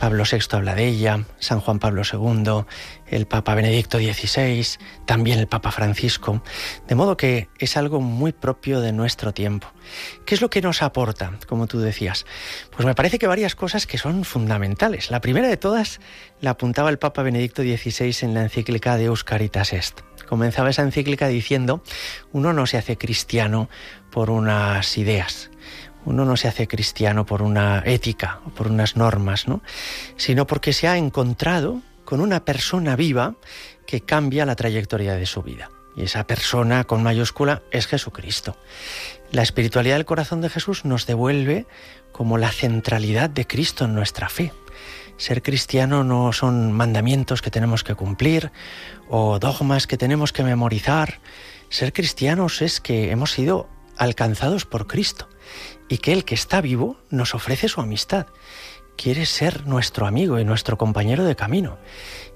Pablo 0.00 0.24
VI 0.24 0.38
habla 0.52 0.74
de 0.74 0.86
ella, 0.86 1.26
San 1.40 1.60
Juan 1.60 1.78
Pablo 1.78 2.00
II, 2.10 2.64
el 3.06 3.26
Papa 3.26 3.54
Benedicto 3.54 3.98
XVI, 3.98 4.66
también 5.04 5.38
el 5.38 5.46
Papa 5.46 5.72
Francisco, 5.72 6.42
de 6.88 6.94
modo 6.94 7.18
que 7.18 7.50
es 7.58 7.76
algo 7.76 8.00
muy 8.00 8.32
propio 8.32 8.80
de 8.80 8.92
nuestro 8.92 9.34
tiempo. 9.34 9.70
¿Qué 10.24 10.34
es 10.34 10.40
lo 10.40 10.48
que 10.48 10.62
nos 10.62 10.80
aporta, 10.80 11.38
como 11.46 11.66
tú 11.66 11.80
decías? 11.80 12.24
Pues 12.74 12.86
me 12.86 12.94
parece 12.94 13.18
que 13.18 13.26
varias 13.26 13.54
cosas 13.54 13.86
que 13.86 13.98
son 13.98 14.24
fundamentales. 14.24 15.10
La 15.10 15.20
primera 15.20 15.48
de 15.48 15.58
todas 15.58 16.00
la 16.40 16.52
apuntaba 16.52 16.88
el 16.88 16.98
Papa 16.98 17.22
Benedicto 17.22 17.60
XVI 17.60 18.16
en 18.22 18.32
la 18.32 18.40
encíclica 18.40 18.96
de 18.96 19.04
Euscaritas 19.04 19.74
Est. 19.74 20.00
Comenzaba 20.26 20.70
esa 20.70 20.82
encíclica 20.82 21.28
diciendo, 21.28 21.82
uno 22.32 22.54
no 22.54 22.66
se 22.66 22.78
hace 22.78 22.96
cristiano 22.96 23.68
por 24.10 24.30
unas 24.30 24.96
ideas, 24.96 25.49
uno 26.04 26.24
no 26.24 26.36
se 26.36 26.48
hace 26.48 26.66
cristiano 26.66 27.26
por 27.26 27.42
una 27.42 27.82
ética 27.84 28.40
o 28.46 28.50
por 28.50 28.68
unas 28.68 28.96
normas, 28.96 29.48
¿no? 29.48 29.62
sino 30.16 30.46
porque 30.46 30.72
se 30.72 30.88
ha 30.88 30.96
encontrado 30.96 31.80
con 32.04 32.20
una 32.20 32.44
persona 32.44 32.96
viva 32.96 33.34
que 33.86 34.00
cambia 34.00 34.46
la 34.46 34.56
trayectoria 34.56 35.14
de 35.14 35.26
su 35.26 35.42
vida. 35.42 35.70
Y 35.96 36.02
esa 36.02 36.26
persona 36.26 36.84
con 36.84 37.02
mayúscula 37.02 37.62
es 37.70 37.86
Jesucristo. 37.86 38.56
La 39.32 39.42
espiritualidad 39.42 39.96
del 39.96 40.04
corazón 40.04 40.40
de 40.40 40.48
Jesús 40.48 40.84
nos 40.84 41.06
devuelve 41.06 41.66
como 42.12 42.38
la 42.38 42.50
centralidad 42.50 43.30
de 43.30 43.46
Cristo 43.46 43.84
en 43.84 43.94
nuestra 43.94 44.28
fe. 44.28 44.52
Ser 45.16 45.42
cristiano 45.42 46.02
no 46.02 46.32
son 46.32 46.72
mandamientos 46.72 47.42
que 47.42 47.50
tenemos 47.50 47.84
que 47.84 47.94
cumplir 47.94 48.50
o 49.08 49.38
dogmas 49.38 49.86
que 49.86 49.98
tenemos 49.98 50.32
que 50.32 50.44
memorizar. 50.44 51.20
Ser 51.68 51.92
cristianos 51.92 52.62
es 52.62 52.80
que 52.80 53.10
hemos 53.10 53.32
sido 53.32 53.68
alcanzados 53.96 54.64
por 54.64 54.86
Cristo 54.86 55.28
y 55.88 55.98
que 55.98 56.12
el 56.12 56.24
que 56.24 56.34
está 56.34 56.60
vivo 56.60 56.96
nos 57.10 57.34
ofrece 57.34 57.68
su 57.68 57.80
amistad. 57.80 58.26
Quiere 58.96 59.26
ser 59.26 59.66
nuestro 59.66 60.06
amigo 60.06 60.38
y 60.38 60.44
nuestro 60.44 60.76
compañero 60.78 61.24
de 61.24 61.36
camino. 61.36 61.78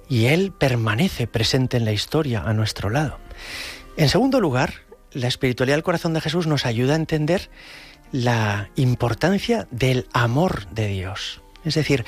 Y 0.08 0.26
Él 0.26 0.52
permanece 0.52 1.26
presente 1.26 1.76
en 1.76 1.84
la 1.84 1.92
historia 1.92 2.42
a 2.42 2.52
nuestro 2.52 2.90
lado. 2.90 3.18
En 3.96 4.08
segundo 4.08 4.40
lugar, 4.40 4.74
la 5.12 5.28
espiritualidad 5.28 5.76
del 5.76 5.84
corazón 5.84 6.14
de 6.14 6.20
Jesús 6.20 6.46
nos 6.46 6.66
ayuda 6.66 6.94
a 6.94 6.96
entender 6.96 7.50
la 8.12 8.70
importancia 8.76 9.66
del 9.70 10.08
amor 10.12 10.68
de 10.70 10.88
Dios. 10.88 11.40
Es 11.64 11.74
decir, 11.74 12.04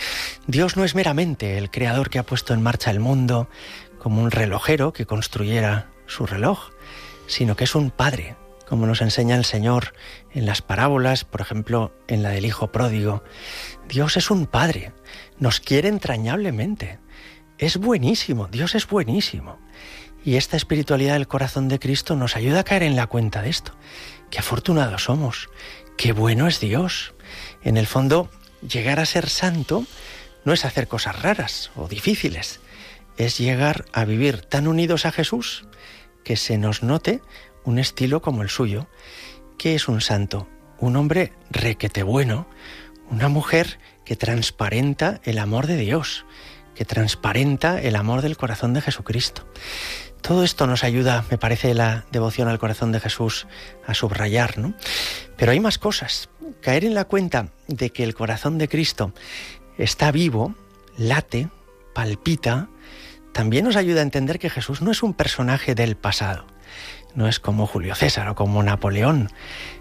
Dios 0.46 0.76
no 0.76 0.84
es 0.84 0.94
meramente 0.94 1.56
el 1.58 1.70
creador 1.70 2.10
que 2.10 2.18
ha 2.18 2.26
puesto 2.26 2.52
en 2.52 2.62
marcha 2.62 2.90
el 2.90 3.00
mundo 3.00 3.48
como 3.98 4.22
un 4.22 4.30
relojero 4.30 4.92
que 4.92 5.06
construyera 5.06 5.90
su 6.06 6.26
reloj, 6.26 6.70
sino 7.26 7.56
que 7.56 7.64
es 7.64 7.74
un 7.74 7.90
padre 7.90 8.36
como 8.68 8.86
nos 8.86 9.00
enseña 9.00 9.36
el 9.36 9.44
Señor 9.44 9.94
en 10.32 10.46
las 10.46 10.62
parábolas, 10.62 11.24
por 11.24 11.40
ejemplo, 11.40 11.92
en 12.08 12.22
la 12.22 12.30
del 12.30 12.46
Hijo 12.46 12.72
Pródigo. 12.72 13.22
Dios 13.88 14.16
es 14.16 14.30
un 14.30 14.46
Padre, 14.46 14.92
nos 15.38 15.60
quiere 15.60 15.88
entrañablemente. 15.88 16.98
Es 17.58 17.78
buenísimo, 17.78 18.48
Dios 18.48 18.74
es 18.74 18.86
buenísimo. 18.86 19.58
Y 20.24 20.36
esta 20.36 20.56
espiritualidad 20.56 21.14
del 21.14 21.28
corazón 21.28 21.68
de 21.68 21.78
Cristo 21.78 22.16
nos 22.16 22.36
ayuda 22.36 22.60
a 22.60 22.64
caer 22.64 22.82
en 22.82 22.96
la 22.96 23.06
cuenta 23.06 23.42
de 23.42 23.50
esto. 23.50 23.72
Qué 24.30 24.40
afortunados 24.40 25.04
somos, 25.04 25.48
qué 25.96 26.12
bueno 26.12 26.48
es 26.48 26.58
Dios. 26.58 27.14
En 27.62 27.76
el 27.76 27.86
fondo, 27.86 28.28
llegar 28.68 28.98
a 28.98 29.06
ser 29.06 29.28
santo 29.28 29.84
no 30.44 30.52
es 30.52 30.64
hacer 30.64 30.88
cosas 30.88 31.22
raras 31.22 31.70
o 31.76 31.88
difíciles, 31.88 32.60
es 33.16 33.38
llegar 33.38 33.84
a 33.92 34.04
vivir 34.04 34.40
tan 34.40 34.66
unidos 34.66 35.06
a 35.06 35.12
Jesús 35.12 35.66
que 36.24 36.36
se 36.36 36.58
nos 36.58 36.82
note 36.82 37.20
un 37.66 37.78
estilo 37.78 38.22
como 38.22 38.42
el 38.42 38.48
suyo. 38.48 38.86
¿Qué 39.58 39.74
es 39.74 39.88
un 39.88 40.00
santo? 40.00 40.48
Un 40.78 40.96
hombre 40.96 41.32
requete 41.50 42.02
bueno, 42.02 42.46
una 43.10 43.28
mujer 43.28 43.78
que 44.04 44.16
transparenta 44.16 45.20
el 45.24 45.38
amor 45.38 45.66
de 45.66 45.76
Dios, 45.76 46.24
que 46.74 46.84
transparenta 46.84 47.80
el 47.82 47.96
amor 47.96 48.22
del 48.22 48.36
corazón 48.36 48.72
de 48.72 48.80
Jesucristo. 48.80 49.46
Todo 50.22 50.44
esto 50.44 50.66
nos 50.66 50.84
ayuda, 50.84 51.24
me 51.30 51.38
parece, 51.38 51.74
la 51.74 52.06
devoción 52.10 52.48
al 52.48 52.58
corazón 52.58 52.92
de 52.92 53.00
Jesús 53.00 53.46
a 53.86 53.94
subrayar, 53.94 54.58
¿no? 54.58 54.74
Pero 55.36 55.52
hay 55.52 55.60
más 55.60 55.78
cosas. 55.78 56.28
Caer 56.60 56.84
en 56.84 56.94
la 56.94 57.04
cuenta 57.04 57.48
de 57.68 57.90
que 57.90 58.02
el 58.02 58.14
corazón 58.14 58.58
de 58.58 58.68
Cristo 58.68 59.12
está 59.78 60.10
vivo, 60.10 60.54
late, 60.96 61.48
palpita, 61.94 62.68
también 63.32 63.64
nos 63.66 63.76
ayuda 63.76 64.00
a 64.00 64.04
entender 64.04 64.38
que 64.38 64.50
Jesús 64.50 64.82
no 64.82 64.90
es 64.90 65.02
un 65.02 65.14
personaje 65.14 65.74
del 65.74 65.96
pasado, 65.96 66.46
no 67.16 67.26
es 67.26 67.40
como 67.40 67.66
Julio 67.66 67.96
César 67.96 68.28
o 68.28 68.34
como 68.36 68.62
Napoleón, 68.62 69.32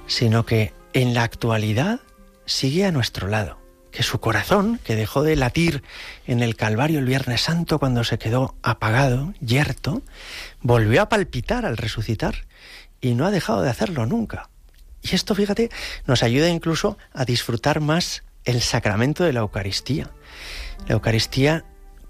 sino 0.07 0.45
que 0.45 0.73
en 0.93 1.13
la 1.13 1.23
actualidad 1.23 1.99
sigue 2.45 2.85
a 2.85 2.91
nuestro 2.91 3.27
lado, 3.27 3.59
que 3.91 4.01
su 4.01 4.19
corazón, 4.19 4.79
que 4.83 4.95
dejó 4.95 5.21
de 5.21 5.35
latir 5.35 5.83
en 6.25 6.41
el 6.41 6.55
Calvario 6.55 6.99
el 6.99 7.05
Viernes 7.05 7.41
Santo 7.41 7.77
cuando 7.77 8.03
se 8.03 8.17
quedó 8.17 8.55
apagado, 8.63 9.33
yerto, 9.41 10.01
volvió 10.61 11.01
a 11.01 11.09
palpitar 11.09 11.65
al 11.65 11.77
resucitar 11.77 12.47
y 13.01 13.13
no 13.13 13.25
ha 13.25 13.31
dejado 13.31 13.61
de 13.61 13.69
hacerlo 13.69 14.05
nunca. 14.05 14.49
Y 15.01 15.13
esto, 15.13 15.35
fíjate, 15.35 15.69
nos 16.07 16.23
ayuda 16.23 16.49
incluso 16.49 16.97
a 17.13 17.25
disfrutar 17.25 17.79
más 17.79 18.23
el 18.45 18.61
sacramento 18.61 19.23
de 19.23 19.33
la 19.33 19.41
Eucaristía. 19.41 20.09
La 20.87 20.93
Eucaristía, 20.93 21.65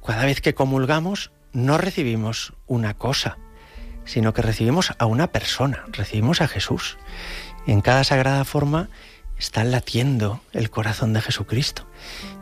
cada 0.06 0.26
vez 0.26 0.40
que 0.40 0.54
comulgamos, 0.54 1.32
no 1.52 1.78
recibimos 1.78 2.54
una 2.68 2.94
cosa, 2.94 3.38
sino 4.06 4.34
que 4.34 4.42
recibimos 4.42 4.94
a 4.98 5.06
una 5.06 5.28
persona, 5.28 5.84
recibimos 5.92 6.42
a 6.42 6.48
Jesús. 6.48 6.98
En 7.68 7.82
cada 7.82 8.04
sagrada 8.04 8.46
forma 8.46 8.90
está 9.38 9.64
latiendo 9.64 10.42
el 10.54 10.70
corazón 10.70 11.14
de 11.14 11.22
Jesucristo. 11.22 11.88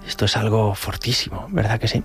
Esto 0.07 0.25
es 0.25 0.37
algo 0.37 0.75
fortísimo, 0.75 1.47
¿verdad 1.49 1.79
que 1.79 1.87
sí? 1.87 2.03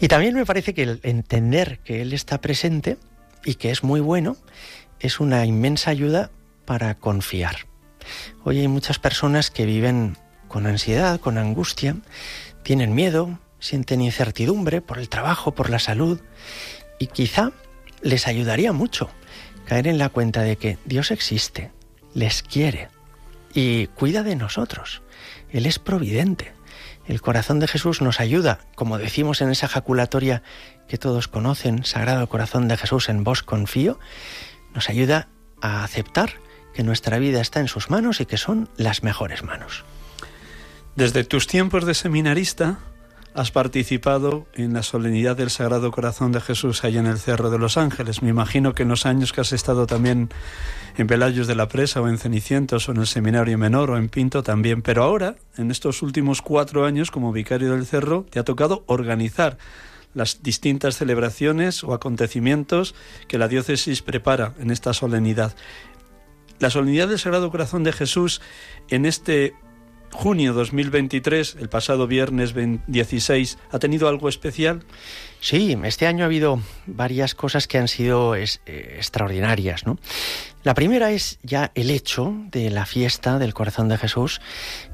Y 0.00 0.08
también 0.08 0.34
me 0.34 0.46
parece 0.46 0.74
que 0.74 0.82
el 0.82 1.00
entender 1.02 1.78
que 1.80 2.02
Él 2.02 2.12
está 2.12 2.40
presente 2.40 2.96
y 3.44 3.54
que 3.54 3.70
es 3.70 3.82
muy 3.82 4.00
bueno 4.00 4.36
es 5.00 5.20
una 5.20 5.44
inmensa 5.44 5.90
ayuda 5.90 6.30
para 6.64 6.94
confiar. 6.94 7.66
Hoy 8.44 8.60
hay 8.60 8.68
muchas 8.68 8.98
personas 8.98 9.50
que 9.50 9.66
viven 9.66 10.16
con 10.48 10.66
ansiedad, 10.66 11.20
con 11.20 11.38
angustia, 11.38 11.96
tienen 12.62 12.94
miedo, 12.94 13.38
sienten 13.58 14.00
incertidumbre 14.00 14.80
por 14.80 14.98
el 14.98 15.08
trabajo, 15.08 15.54
por 15.54 15.70
la 15.70 15.78
salud 15.78 16.20
y 16.98 17.06
quizá 17.06 17.52
les 18.02 18.26
ayudaría 18.26 18.72
mucho 18.72 19.10
caer 19.66 19.86
en 19.86 19.98
la 19.98 20.08
cuenta 20.08 20.42
de 20.42 20.56
que 20.56 20.78
Dios 20.84 21.10
existe, 21.10 21.70
les 22.14 22.42
quiere 22.42 22.88
y 23.54 23.86
cuida 23.88 24.22
de 24.22 24.36
nosotros. 24.36 25.02
Él 25.50 25.66
es 25.66 25.78
providente. 25.78 26.52
El 27.06 27.20
corazón 27.20 27.58
de 27.58 27.68
Jesús 27.68 28.00
nos 28.00 28.20
ayuda, 28.20 28.60
como 28.74 28.98
decimos 28.98 29.40
en 29.40 29.50
esa 29.50 29.68
jaculatoria 29.68 30.42
que 30.88 30.98
todos 30.98 31.28
conocen, 31.28 31.84
Sagrado 31.84 32.28
Corazón 32.28 32.68
de 32.68 32.76
Jesús, 32.76 33.08
en 33.08 33.24
vos 33.24 33.42
confío, 33.42 33.98
nos 34.74 34.88
ayuda 34.88 35.28
a 35.60 35.84
aceptar 35.84 36.34
que 36.74 36.82
nuestra 36.82 37.18
vida 37.18 37.40
está 37.40 37.60
en 37.60 37.68
sus 37.68 37.90
manos 37.90 38.20
y 38.20 38.26
que 38.26 38.36
son 38.36 38.68
las 38.76 39.02
mejores 39.02 39.42
manos. 39.42 39.84
Desde 40.96 41.24
tus 41.24 41.46
tiempos 41.46 41.84
de 41.84 41.94
seminarista 41.94 42.78
has 43.34 43.50
participado 43.50 44.46
en 44.54 44.74
la 44.74 44.82
solemnidad 44.82 45.36
del 45.36 45.50
Sagrado 45.50 45.90
Corazón 45.90 46.32
de 46.32 46.40
Jesús 46.40 46.84
allá 46.84 47.00
en 47.00 47.06
el 47.06 47.18
Cerro 47.18 47.50
de 47.50 47.58
los 47.58 47.76
Ángeles. 47.76 48.22
Me 48.22 48.28
imagino 48.28 48.74
que 48.74 48.82
en 48.82 48.90
los 48.90 49.06
años 49.06 49.32
que 49.32 49.40
has 49.40 49.52
estado 49.52 49.86
también 49.86 50.28
en 50.98 51.06
Pelayos 51.06 51.46
de 51.46 51.54
la 51.54 51.68
Presa 51.68 52.02
o 52.02 52.08
en 52.08 52.18
Cenicientos 52.18 52.88
o 52.88 52.92
en 52.92 52.98
el 52.98 53.06
Seminario 53.06 53.56
Menor 53.56 53.90
o 53.90 53.96
en 53.96 54.08
Pinto 54.08 54.42
también, 54.42 54.82
pero 54.82 55.02
ahora, 55.02 55.36
en 55.56 55.70
estos 55.70 56.02
últimos 56.02 56.42
cuatro 56.42 56.84
años 56.84 57.10
como 57.10 57.32
vicario 57.32 57.72
del 57.72 57.86
Cerro, 57.86 58.26
te 58.28 58.38
ha 58.38 58.44
tocado 58.44 58.84
organizar 58.86 59.56
las 60.14 60.42
distintas 60.42 60.96
celebraciones 60.96 61.84
o 61.84 61.94
acontecimientos 61.94 62.94
que 63.28 63.38
la 63.38 63.48
diócesis 63.48 64.02
prepara 64.02 64.54
en 64.58 64.70
esta 64.70 64.92
solemnidad. 64.92 65.54
La 66.58 66.68
solemnidad 66.68 67.08
del 67.08 67.18
Sagrado 67.18 67.50
Corazón 67.50 67.82
de 67.82 67.92
Jesús 67.92 68.42
en 68.88 69.06
este 69.06 69.54
junio 70.12 70.52
2023, 70.52 71.56
el 71.60 71.68
pasado 71.68 72.06
viernes 72.06 72.54
16, 72.86 73.58
¿ha 73.70 73.78
tenido 73.78 74.08
algo 74.08 74.28
especial? 74.28 74.84
Sí, 75.40 75.76
este 75.82 76.06
año 76.06 76.22
ha 76.22 76.26
habido 76.26 76.62
varias 76.86 77.34
cosas 77.34 77.66
que 77.66 77.78
han 77.78 77.88
sido 77.88 78.36
eh, 78.36 78.46
extraordinarias. 78.66 79.84
¿no? 79.84 79.98
La 80.62 80.74
primera 80.74 81.10
es 81.10 81.40
ya 81.42 81.72
el 81.74 81.90
hecho 81.90 82.32
de 82.52 82.70
la 82.70 82.86
fiesta 82.86 83.40
del 83.40 83.52
corazón 83.52 83.88
de 83.88 83.98
Jesús, 83.98 84.40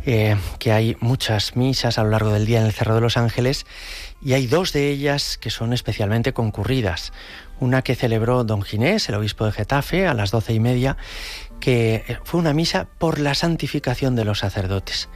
eh, 0.07 0.37
que 0.59 0.73
hay 0.73 0.97
muchas 1.01 1.57
misas 1.57 1.99
a 1.99 2.05
lo 2.05 2.11
largo 2.11 2.33
del 2.33 2.47
día 2.47 2.61
en 2.61 2.67
el 2.67 2.73
Cerro 2.73 2.95
de 2.95 3.03
los 3.03 3.19
Ángeles 3.19 3.67
y 4.23 4.33
hay 4.33 4.47
dos 4.47 4.73
de 4.73 4.89
ellas 4.89 5.37
que 5.37 5.51
son 5.51 5.75
especialmente 5.75 6.33
concurridas. 6.33 7.13
Una 7.61 7.83
que 7.83 7.95
celebró 7.95 8.45
don 8.45 8.63
Ginés, 8.63 9.09
el 9.09 9.17
obispo 9.17 9.45
de 9.45 9.53
Getafe, 9.53 10.07
a 10.07 10.15
las 10.15 10.31
doce 10.31 10.55
y 10.55 10.61
media, 10.61 10.97
que 11.61 12.05
eh, 12.07 12.19
fue 12.25 12.41
una 12.41 12.53
misa 12.53 12.89
por 12.99 13.19
la 13.19 13.35
santificación 13.35 14.17
de 14.17 14.25
los 14.25 14.41
sacerdotes. 14.41 15.09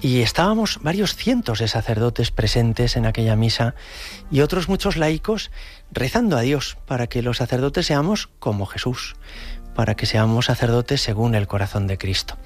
Y 0.00 0.20
estábamos 0.20 0.78
varios 0.82 1.16
cientos 1.16 1.58
de 1.58 1.68
sacerdotes 1.68 2.30
presentes 2.30 2.96
en 2.96 3.06
aquella 3.06 3.34
misa 3.34 3.74
y 4.30 4.40
otros 4.40 4.68
muchos 4.68 4.96
laicos 4.96 5.50
rezando 5.90 6.36
a 6.36 6.42
Dios 6.42 6.76
para 6.86 7.06
que 7.06 7.22
los 7.22 7.38
sacerdotes 7.38 7.86
seamos 7.86 8.28
como 8.38 8.66
Jesús, 8.66 9.16
para 9.74 9.94
que 9.94 10.06
seamos 10.06 10.46
sacerdotes 10.46 11.00
según 11.00 11.34
el 11.34 11.46
corazón 11.46 11.86
de 11.86 11.96
Cristo. 11.98 12.36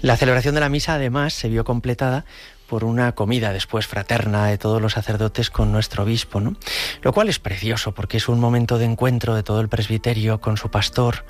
La 0.00 0.16
celebración 0.16 0.54
de 0.54 0.60
la 0.60 0.68
misa 0.68 0.94
además 0.94 1.34
se 1.34 1.48
vio 1.48 1.64
completada 1.64 2.24
por 2.66 2.84
una 2.84 3.12
comida 3.12 3.52
después 3.52 3.86
fraterna 3.86 4.46
de 4.46 4.58
todos 4.58 4.82
los 4.82 4.94
sacerdotes 4.94 5.50
con 5.50 5.72
nuestro 5.72 6.02
obispo, 6.02 6.40
¿no? 6.40 6.56
Lo 7.02 7.12
cual 7.12 7.28
es 7.28 7.38
precioso 7.38 7.94
porque 7.94 8.16
es 8.16 8.28
un 8.28 8.40
momento 8.40 8.78
de 8.78 8.86
encuentro 8.86 9.34
de 9.34 9.42
todo 9.42 9.60
el 9.60 9.68
presbiterio 9.68 10.40
con 10.40 10.56
su 10.56 10.70
pastor 10.70 11.24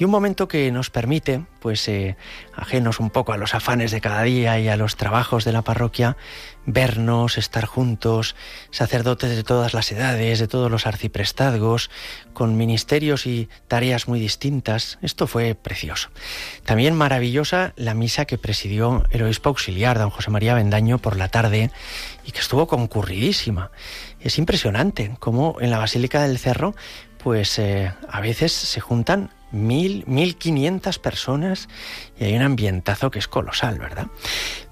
y 0.00 0.04
un 0.04 0.10
momento 0.10 0.48
que 0.48 0.72
nos 0.72 0.88
permite, 0.88 1.44
pues 1.60 1.86
eh, 1.86 2.16
ajenos 2.56 3.00
un 3.00 3.10
poco 3.10 3.34
a 3.34 3.36
los 3.36 3.54
afanes 3.54 3.90
de 3.90 4.00
cada 4.00 4.22
día 4.22 4.58
y 4.58 4.66
a 4.66 4.76
los 4.76 4.96
trabajos 4.96 5.44
de 5.44 5.52
la 5.52 5.60
parroquia, 5.60 6.16
vernos, 6.64 7.36
estar 7.36 7.66
juntos, 7.66 8.34
sacerdotes 8.70 9.36
de 9.36 9.44
todas 9.44 9.74
las 9.74 9.92
edades, 9.92 10.38
de 10.38 10.48
todos 10.48 10.70
los 10.70 10.86
arciprestazgos, 10.86 11.90
con 12.32 12.56
ministerios 12.56 13.26
y 13.26 13.50
tareas 13.68 14.08
muy 14.08 14.18
distintas. 14.18 14.98
Esto 15.02 15.26
fue 15.26 15.54
precioso. 15.54 16.08
También 16.64 16.94
maravillosa 16.94 17.74
la 17.76 17.92
misa 17.92 18.24
que 18.24 18.38
presidió 18.38 19.04
el 19.10 19.22
obispo 19.22 19.50
auxiliar, 19.50 19.98
don 19.98 20.08
José 20.08 20.30
María 20.30 20.54
Bendaño, 20.54 20.96
por 20.96 21.18
la 21.18 21.28
tarde 21.28 21.70
y 22.24 22.32
que 22.32 22.40
estuvo 22.40 22.66
concurridísima. 22.66 23.70
Es 24.18 24.38
impresionante 24.38 25.14
cómo 25.18 25.58
en 25.60 25.70
la 25.70 25.76
Basílica 25.76 26.22
del 26.22 26.38
Cerro 26.38 26.74
pues 27.22 27.58
eh, 27.58 27.92
a 28.08 28.20
veces 28.22 28.50
se 28.50 28.80
juntan 28.80 29.28
mil, 29.52 30.04
mil 30.06 30.36
quinientas 30.36 30.98
personas 30.98 31.68
y 32.18 32.24
hay 32.24 32.34
un 32.36 32.42
ambientazo 32.42 33.10
que 33.10 33.18
es 33.18 33.28
colosal, 33.28 33.78
¿verdad? 33.78 34.06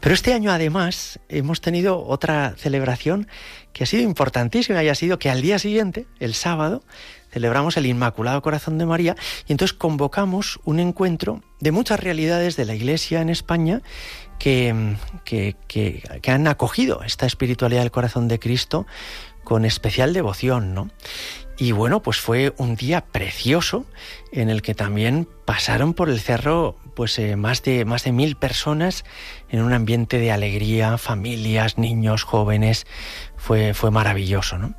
Pero 0.01 0.15
este 0.15 0.33
año 0.33 0.53
además 0.53 1.19
hemos 1.29 1.61
tenido 1.61 2.05
otra 2.07 2.55
celebración 2.57 3.29
que 3.73 3.85
ha 3.85 3.87
sido 3.87 4.03
importantísima 4.03 4.83
y 4.83 4.89
ha 4.89 4.95
sido 4.95 5.19
que 5.19 5.31
al 5.31 5.43
día 5.43 5.59
siguiente, 5.59 6.07
el 6.21 6.35
sábado, 6.35 6.83
celebramos 7.31 7.77
el 7.77 7.87
Inmaculado 7.87 8.43
Corazón 8.43 8.79
de 8.79 8.87
María 8.87 9.17
y 9.47 9.53
entonces 9.53 9.77
convocamos 9.77 10.61
un 10.65 10.81
encuentro 10.81 11.43
de 11.61 11.73
muchas 11.73 12.01
realidades 12.01 12.57
de 12.57 12.65
la 12.65 12.75
Iglesia 12.75 13.21
en 13.21 13.29
España 13.29 13.83
que, 14.39 14.97
que, 15.25 15.57
que, 15.67 16.03
que 16.23 16.31
han 16.31 16.47
acogido 16.47 17.03
esta 17.03 17.27
espiritualidad 17.27 17.83
del 17.83 17.91
corazón 17.91 18.29
de 18.29 18.39
Cristo 18.39 18.87
con 19.45 19.65
especial 19.65 20.13
devoción, 20.13 20.75
¿no? 20.75 20.91
Y 21.57 21.73
bueno, 21.73 22.03
pues 22.03 22.19
fue 22.19 22.55
un 22.57 22.77
día 22.77 23.05
precioso 23.07 23.85
en 24.33 24.51
el 24.51 24.63
que 24.63 24.75
también 24.75 25.29
pasaron 25.45 25.95
por 25.95 26.11
el 26.11 26.21
cerro 26.21 26.77
pues 26.95 27.19
eh, 27.19 27.37
más 27.37 27.63
de 27.63 27.85
más 27.85 28.05
de 28.05 28.13
mil 28.13 28.37
personas 28.37 29.05
en 29.51 29.63
un 29.63 29.73
ambiente 29.73 30.19
de 30.19 30.33
alegría, 30.33 30.99
familias, 30.99 31.79
niños, 31.79 32.25
jóvenes, 32.25 32.87
fue, 33.39 33.73
fue 33.73 33.91
maravilloso. 33.91 34.59
¿no? 34.59 34.75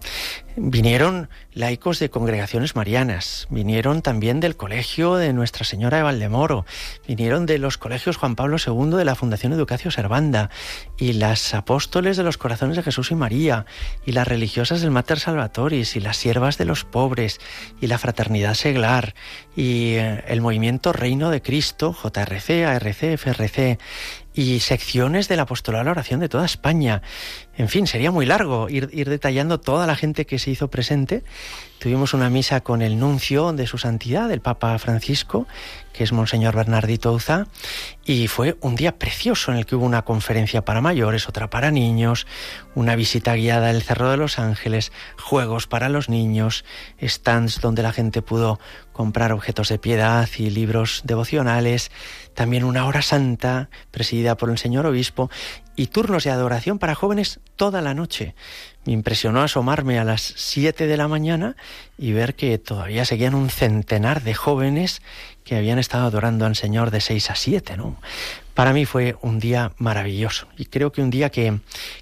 Vinieron 0.56 1.30
laicos 1.54 2.00
de 2.00 2.10
congregaciones 2.10 2.76
marianas, 2.76 3.48
vinieron 3.50 4.02
también 4.02 4.42
del 4.42 4.58
colegio 4.58 5.16
de 5.16 5.32
Nuestra 5.32 5.64
Señora 5.64 5.98
de 5.98 6.04
Valdemoro, 6.04 6.66
vinieron 7.08 7.46
de 7.46 7.58
los 7.58 7.78
colegios 7.78 8.18
Juan 8.18 8.36
Pablo 8.36 8.58
II 8.64 8.98
de 8.98 9.06
la 9.06 9.16
Fundación 9.16 9.54
Educacio 9.54 9.90
Servanda, 9.90 10.50
y 10.98 11.14
las 11.14 11.54
apóstoles 11.54 12.18
de 12.18 12.24
los 12.24 12.38
corazones 12.38 12.76
de 12.76 12.84
Jesús 12.84 13.12
y 13.12 13.16
María, 13.16 13.66
y 14.06 14.12
las 14.12 14.28
religiosas 14.28 14.82
del 14.82 14.92
Mater 14.92 15.20
Salvatoris, 15.20 15.96
y 15.96 16.02
las 16.02 16.18
siervas 16.18 16.58
de 16.58 16.66
los 16.66 16.84
pobres, 16.84 17.40
y 17.80 17.88
la 17.88 17.98
fraternidad 17.98 18.54
seglar, 18.54 19.16
y 19.60 19.96
eh, 19.96 20.24
el 20.28 20.40
movimiento 20.40 20.94
Reino 20.94 21.30
de 21.32 21.42
Cristo, 21.42 21.94
JRC, 21.94 22.64
ARC, 22.66 23.18
FRC, 23.18 23.78
y 24.34 24.62
secciones 24.62 25.28
del 25.28 25.42
apostolado 25.42 25.82
a 25.82 25.84
la 25.84 25.92
oración 25.92 26.22
de 26.22 26.30
toda 26.30 26.46
España. 26.46 27.02
En 27.58 27.68
fin, 27.68 27.86
sería 27.86 28.10
muy 28.10 28.26
largo 28.26 28.70
ir, 28.70 28.90
ir, 28.94 29.10
detallando 29.10 29.60
toda 29.60 29.86
la 29.86 29.98
gente 29.98 30.26
que 30.26 30.40
se 30.40 30.52
hizo 30.52 30.70
presente. 30.70 31.24
Tuvimos 31.80 32.14
una 32.14 32.30
misa 32.30 32.60
con 32.60 32.82
el 32.82 33.00
nuncio 33.00 33.54
de 33.54 33.66
su 33.66 33.78
santidad, 33.78 34.30
el 34.32 34.42
Papa 34.42 34.78
Francisco, 34.80 35.48
que 35.94 36.04
es 36.04 36.12
Monseñor 36.12 36.54
Bernardito 36.54 37.14
Uza, 37.14 37.48
y 38.04 38.28
fue 38.28 38.58
un 38.60 38.76
día 38.76 39.00
precioso 39.00 39.52
en 39.52 39.58
el 39.58 39.66
que 39.66 39.78
hubo 39.78 39.86
una 39.86 40.04
conferencia 40.04 40.66
para 40.66 40.82
mayores, 40.82 41.30
otra 41.30 41.50
para 41.50 41.72
niños, 41.72 42.28
una 42.76 42.98
visita 42.98 43.34
guiada 43.36 43.70
al 43.70 43.82
Cerro 43.82 44.12
de 44.12 44.18
los 44.18 44.40
Ángeles, 44.40 44.92
juegos 45.18 45.68
para 45.68 45.88
los 45.88 46.10
niños, 46.10 46.66
stands 47.02 47.62
donde 47.62 47.82
la 47.82 47.94
gente 47.94 48.22
pudo 48.22 48.60
comprar 48.92 49.32
objetos 49.32 49.70
de 49.70 49.80
piedad 49.80 50.28
y 50.38 50.50
libros 50.50 51.04
devocionales, 51.06 51.92
también 52.34 52.66
una 52.66 52.86
hora 52.86 53.02
santa 53.02 53.70
presidida 53.92 54.36
por 54.36 54.50
el 54.50 54.58
señor 54.58 54.86
obispo 54.86 55.30
y 55.78 55.88
turnos 55.88 56.26
de 56.26 56.32
adoración 56.32 56.78
para 56.78 56.94
jóvenes 56.94 57.40
toda 57.56 57.82
la 57.82 57.94
noche. 57.94 58.36
Me 58.90 58.94
impresionó 58.94 59.44
asomarme 59.44 60.00
a 60.00 60.04
las 60.04 60.34
7 60.36 60.88
de 60.88 60.98
la 60.98 61.08
mañana 61.08 61.56
y 61.96 62.12
ver 62.12 62.34
que 62.34 62.58
todavía 62.58 63.06
seguían 63.06 63.36
un 63.36 63.52
centenar 63.52 64.24
de 64.24 64.34
jóvenes 64.34 65.04
que 65.44 65.56
habían 65.56 65.78
estado 65.78 66.08
adorando 66.08 66.48
al 66.48 66.56
Señor 66.56 66.90
de 66.90 67.00
6 67.00 67.30
a 67.30 67.36
7, 67.36 67.78
¿no? 67.78 67.98
Para 68.56 68.74
mí 68.74 68.86
fue 68.86 69.16
un 69.22 69.38
día 69.38 69.74
maravilloso 69.78 70.48
y 70.58 70.66
creo 70.66 70.92
que 70.92 71.04
un 71.04 71.12
día 71.12 71.30
que, 71.30 71.60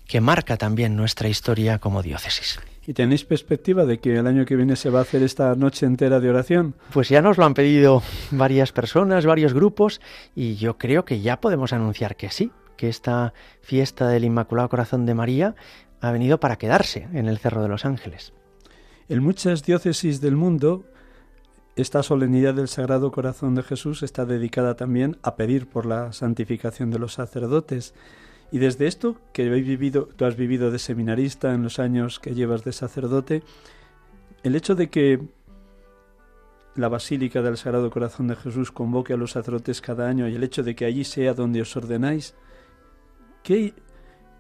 que 0.07 0.21
marca 0.21 0.55
también 0.55 0.95
nuestra 0.95 1.27
historia 1.27 1.77
como 1.79 2.01
diócesis. 2.01 2.57
¿Y 2.85 2.93
tenéis 2.93 3.25
perspectiva 3.25 3.83
de 3.83 3.99
que 3.99 4.15
el 4.15 4.25
año 4.25 4.45
que 4.45 4.55
viene 4.55 4.77
se 4.77 4.89
va 4.89 4.99
a 4.99 5.01
hacer 5.01 5.23
esta 5.23 5.55
noche 5.55 5.85
entera 5.85 6.21
de 6.21 6.29
oración? 6.29 6.73
Pues 6.93 7.09
ya 7.09 7.21
nos 7.21 7.37
lo 7.37 7.43
han 7.43 7.53
pedido 7.53 8.01
varias 8.31 8.71
personas, 8.71 9.25
varios 9.25 9.53
grupos, 9.53 9.99
y 10.37 10.55
yo 10.55 10.77
creo 10.77 11.03
que 11.03 11.19
ya 11.19 11.41
podemos 11.41 11.73
anunciar 11.73 12.15
que 12.15 12.29
sí, 12.29 12.49
que 12.77 12.87
esta 12.87 13.33
fiesta 13.61 14.07
del 14.07 14.23
Inmaculado 14.23 14.69
Corazón 14.69 15.05
de 15.05 15.15
María 15.15 15.55
ha 16.01 16.11
venido 16.11 16.39
para 16.39 16.57
quedarse 16.57 17.07
en 17.13 17.27
el 17.27 17.37
Cerro 17.39 17.61
de 17.61 17.69
los 17.69 17.85
Ángeles. 17.85 18.33
En 19.09 19.23
muchas 19.23 19.63
diócesis 19.63 20.21
del 20.21 20.35
mundo, 20.35 20.85
esta 21.75 22.03
solemnidad 22.03 22.53
del 22.53 22.67
Sagrado 22.67 23.11
Corazón 23.11 23.55
de 23.55 23.63
Jesús 23.63 24.03
está 24.03 24.25
dedicada 24.25 24.75
también 24.75 25.17
a 25.21 25.35
pedir 25.35 25.67
por 25.67 25.85
la 25.85 26.11
santificación 26.11 26.91
de 26.91 26.99
los 26.99 27.13
sacerdotes. 27.13 27.93
Y 28.51 28.59
desde 28.59 28.87
esto 28.87 29.17
que 29.31 29.47
habéis 29.47 29.67
vivido, 29.67 30.09
tú 30.15 30.25
has 30.25 30.35
vivido 30.35 30.71
de 30.71 30.79
seminarista 30.79 31.53
en 31.53 31.63
los 31.63 31.79
años 31.79 32.19
que 32.19 32.33
llevas 32.33 32.63
de 32.63 32.73
sacerdote, 32.73 33.43
el 34.43 34.55
hecho 34.55 34.75
de 34.75 34.89
que 34.89 35.21
la 36.75 36.89
Basílica 36.89 37.41
del 37.41 37.57
Sagrado 37.57 37.89
Corazón 37.89 38.27
de 38.27 38.35
Jesús 38.35 38.71
convoque 38.71 39.13
a 39.13 39.17
los 39.17 39.31
sacerdotes 39.31 39.81
cada 39.81 40.07
año 40.07 40.27
y 40.27 40.35
el 40.35 40.43
hecho 40.43 40.63
de 40.63 40.75
que 40.75 40.85
allí 40.85 41.03
sea 41.03 41.33
donde 41.33 41.61
os 41.61 41.75
ordenáis, 41.75 42.35
¿qué, 43.43 43.73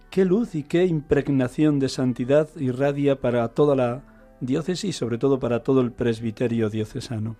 qué 0.09 0.25
luz 0.25 0.55
y 0.55 0.63
qué 0.63 0.85
impregnación 0.85 1.79
de 1.79 1.89
santidad 1.89 2.49
irradia 2.57 3.19
para 3.19 3.47
toda 3.49 3.75
la 3.75 4.01
diócesis 4.39 4.89
y 4.89 4.93
sobre 4.93 5.17
todo 5.17 5.39
para 5.39 5.63
todo 5.63 5.81
el 5.81 5.91
presbiterio 5.91 6.69
diocesano? 6.69 7.35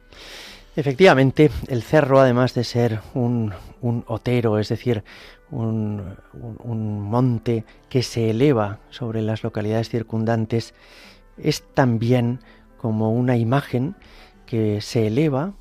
Efectivamente, 0.76 1.50
el 1.70 1.82
cerro, 1.82 2.20
además 2.20 2.54
de 2.54 2.64
ser 2.64 3.00
un, 3.16 3.52
un 3.82 4.04
otero, 4.08 4.60
es 4.60 4.70
decir, 4.70 5.04
un, 5.50 6.16
un, 6.34 6.58
un, 6.64 7.02
monte 7.02 7.66
que 7.90 8.04
se 8.04 8.30
eleva 8.30 8.80
sobre 8.92 9.24
las 9.24 9.44
localidades 9.44 9.90
circundantes, 9.90 10.76
es 11.38 11.64
también 11.74 12.42
como 12.78 13.12
una 13.12 13.38
imagen 13.38 13.96
que 14.46 14.82
se 14.82 15.08
eleva 15.08 15.54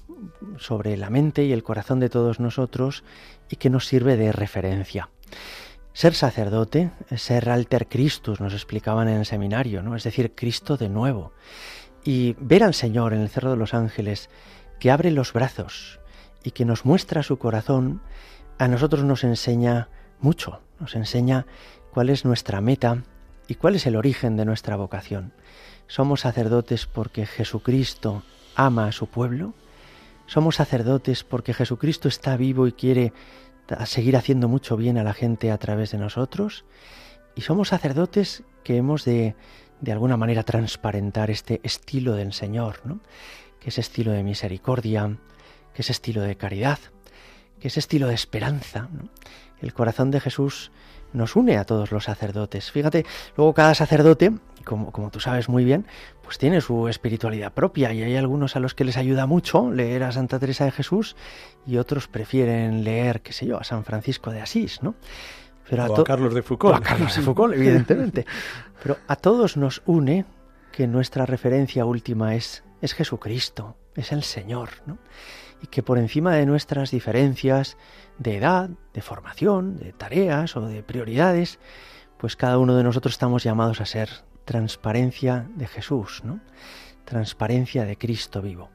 sobre 0.59 0.97
la 0.99 1.09
mente 1.09 1.45
y 1.45 1.53
el 1.53 1.63
corazón 1.63 2.01
de 2.01 2.11
todos 2.11 2.39
nosotros 2.41 3.03
y 3.49 3.57
que 3.57 3.71
nos 3.71 3.87
sirve 3.87 4.17
de 4.17 4.33
referencia. 4.33 5.09
Ser 5.97 6.13
sacerdote 6.13 6.91
ser 7.17 7.49
alter 7.49 7.89
Christus, 7.89 8.39
nos 8.39 8.53
explicaban 8.53 9.09
en 9.09 9.17
el 9.17 9.25
seminario, 9.25 9.83
¿no? 9.83 9.97
Es 9.97 10.05
decir, 10.05 10.35
Cristo 10.35 10.77
de 10.77 10.91
nuevo. 10.91 11.33
Y 12.05 12.37
ver 12.39 12.65
al 12.65 12.75
Señor 12.75 13.15
en 13.15 13.23
el 13.23 13.31
Cerro 13.31 13.51
de 13.51 13.57
los 13.57 13.73
Ángeles, 13.73 14.29
que 14.79 14.91
abre 14.91 15.11
los 15.11 15.33
brazos 15.33 15.99
y 16.45 16.51
que 16.51 16.67
nos 16.67 16.85
muestra 16.85 17.23
su 17.23 17.39
corazón, 17.39 18.03
a 18.59 18.69
nosotros 18.69 19.05
nos 19.05 19.25
enseña 19.25 19.89
mucho, 20.21 20.61
nos 20.81 20.95
enseña 20.97 21.47
cuál 21.95 22.11
es 22.11 22.27
nuestra 22.27 22.61
meta 22.61 23.03
y 23.49 23.55
cuál 23.55 23.77
es 23.77 23.87
el 23.87 23.97
origen 23.97 24.37
de 24.37 24.45
nuestra 24.45 24.77
vocación. 24.77 25.33
Somos 25.87 26.21
sacerdotes 26.21 26.85
porque 26.85 27.25
Jesucristo 27.25 28.23
ama 28.55 28.89
a 28.89 28.93
su 28.93 29.07
pueblo. 29.07 29.55
Somos 30.27 30.57
sacerdotes 30.57 31.25
porque 31.25 31.55
Jesucristo 31.55 32.09
está 32.09 32.37
vivo 32.37 32.67
y 32.67 32.73
quiere 32.73 33.15
a 33.69 33.87
seguir 33.87 34.17
haciendo 34.17 34.49
mucho 34.49 34.77
bien 34.77 34.99
a 34.99 35.05
la 35.05 35.15
gente 35.15 35.51
a 35.51 35.59
través 35.59 35.93
de 35.93 35.99
nosotros. 35.99 36.65
Y 37.35 37.43
somos 37.43 37.69
sacerdotes 37.69 38.43
que 38.65 38.77
hemos 38.77 39.05
de, 39.05 39.35
de 39.81 39.93
alguna 39.93 40.17
manera, 40.17 40.43
transparentar 40.43 41.31
este 41.31 41.61
estilo 41.63 42.15
del 42.15 42.33
Señor, 42.33 42.81
¿no? 42.85 43.01
que 43.61 43.71
es 43.71 43.79
estilo 43.79 44.13
de 44.13 44.23
misericordia, 44.23 45.17
que 45.75 45.83
es 45.83 45.91
estilo 45.91 46.23
de 46.23 46.37
caridad, 46.37 46.79
que 47.61 47.69
es 47.69 47.77
estilo 47.77 48.09
de 48.09 48.15
esperanza. 48.15 48.89
El 49.61 49.75
corazón 49.75 50.11
de 50.11 50.21
Jesús 50.21 50.71
nos 51.13 51.37
une 51.37 51.57
a 51.57 51.65
todos 51.65 51.93
los 51.93 52.05
sacerdotes. 52.05 52.71
Fíjate, 52.71 53.05
luego 53.37 53.55
cada 53.55 53.75
sacerdote, 53.75 54.33
como, 54.65 54.93
como, 54.93 55.11
tú 55.11 55.21
sabes 55.21 55.49
muy 55.49 55.65
bien, 55.65 55.87
pues 56.27 56.39
tiene 56.39 56.61
su 56.61 56.89
espiritualidad 56.89 57.53
propia 57.53 57.93
y 57.93 58.03
hay 58.03 58.17
algunos 58.17 58.57
a 58.57 58.61
los 58.61 58.75
que 58.75 58.85
les 58.85 58.97
ayuda 58.97 59.27
mucho 59.27 59.71
leer 59.71 60.03
a 60.03 60.11
Santa 60.11 60.41
Teresa 60.41 60.65
de 60.65 60.73
Jesús 60.73 61.15
y 61.65 61.77
otros 61.77 62.09
prefieren 62.09 62.83
leer, 62.83 63.21
qué 63.23 63.33
sé 63.33 63.47
yo, 63.47 63.61
a 63.61 63.63
San 63.63 63.85
Francisco 63.85 64.33
de 64.33 64.41
Asís, 64.41 64.83
¿no? 64.83 64.97
Pero 65.71 65.85
a, 65.85 65.87
o 65.87 66.01
a 66.01 66.05
Carlos 66.05 66.35
de 66.35 66.43
Foucault. 66.43 66.75
a 66.75 66.81
Carlos 66.81 67.15
de 67.15 67.23
Foucault, 67.23 67.55
evidentemente. 67.57 68.27
Pero 68.83 68.99
a 69.07 69.15
todos 69.15 69.57
nos 69.57 69.83
une 69.87 70.27
que 70.73 70.89
nuestra 70.89 71.27
referencia 71.27 71.85
última 71.85 72.35
es, 72.35 72.65
es 72.81 72.93
Jesucristo, 72.93 73.77
es 73.95 74.11
el 74.11 74.25
Señor, 74.25 74.71
¿no? 74.85 74.99
Y 75.63 75.69
que 75.69 75.85
por 75.85 75.97
encima 75.97 76.35
de 76.35 76.45
nuestras 76.45 76.91
diferencias, 76.91 77.77
de 78.19 78.39
edad, 78.39 78.69
de 78.93 79.01
formación, 79.01 79.77
de 79.77 79.93
tareas 79.93 80.57
o 80.57 80.63
de 80.63 80.83
prioridades, 80.83 81.61
pues 82.19 82.35
cada 82.35 82.59
uno 82.59 82.75
de 82.75 82.83
nosotros 82.83 83.15
estamos 83.15 83.45
llamados 83.45 83.81
a 83.81 83.87
ser 83.87 84.09
transparencia 84.47 85.47
de 85.55 85.67
Jesús, 85.67 86.23
¿no? 86.25 86.41
Transparencia 87.05 87.85
de 87.85 87.99
Cristo 87.99 88.41
vivo. 88.41 88.71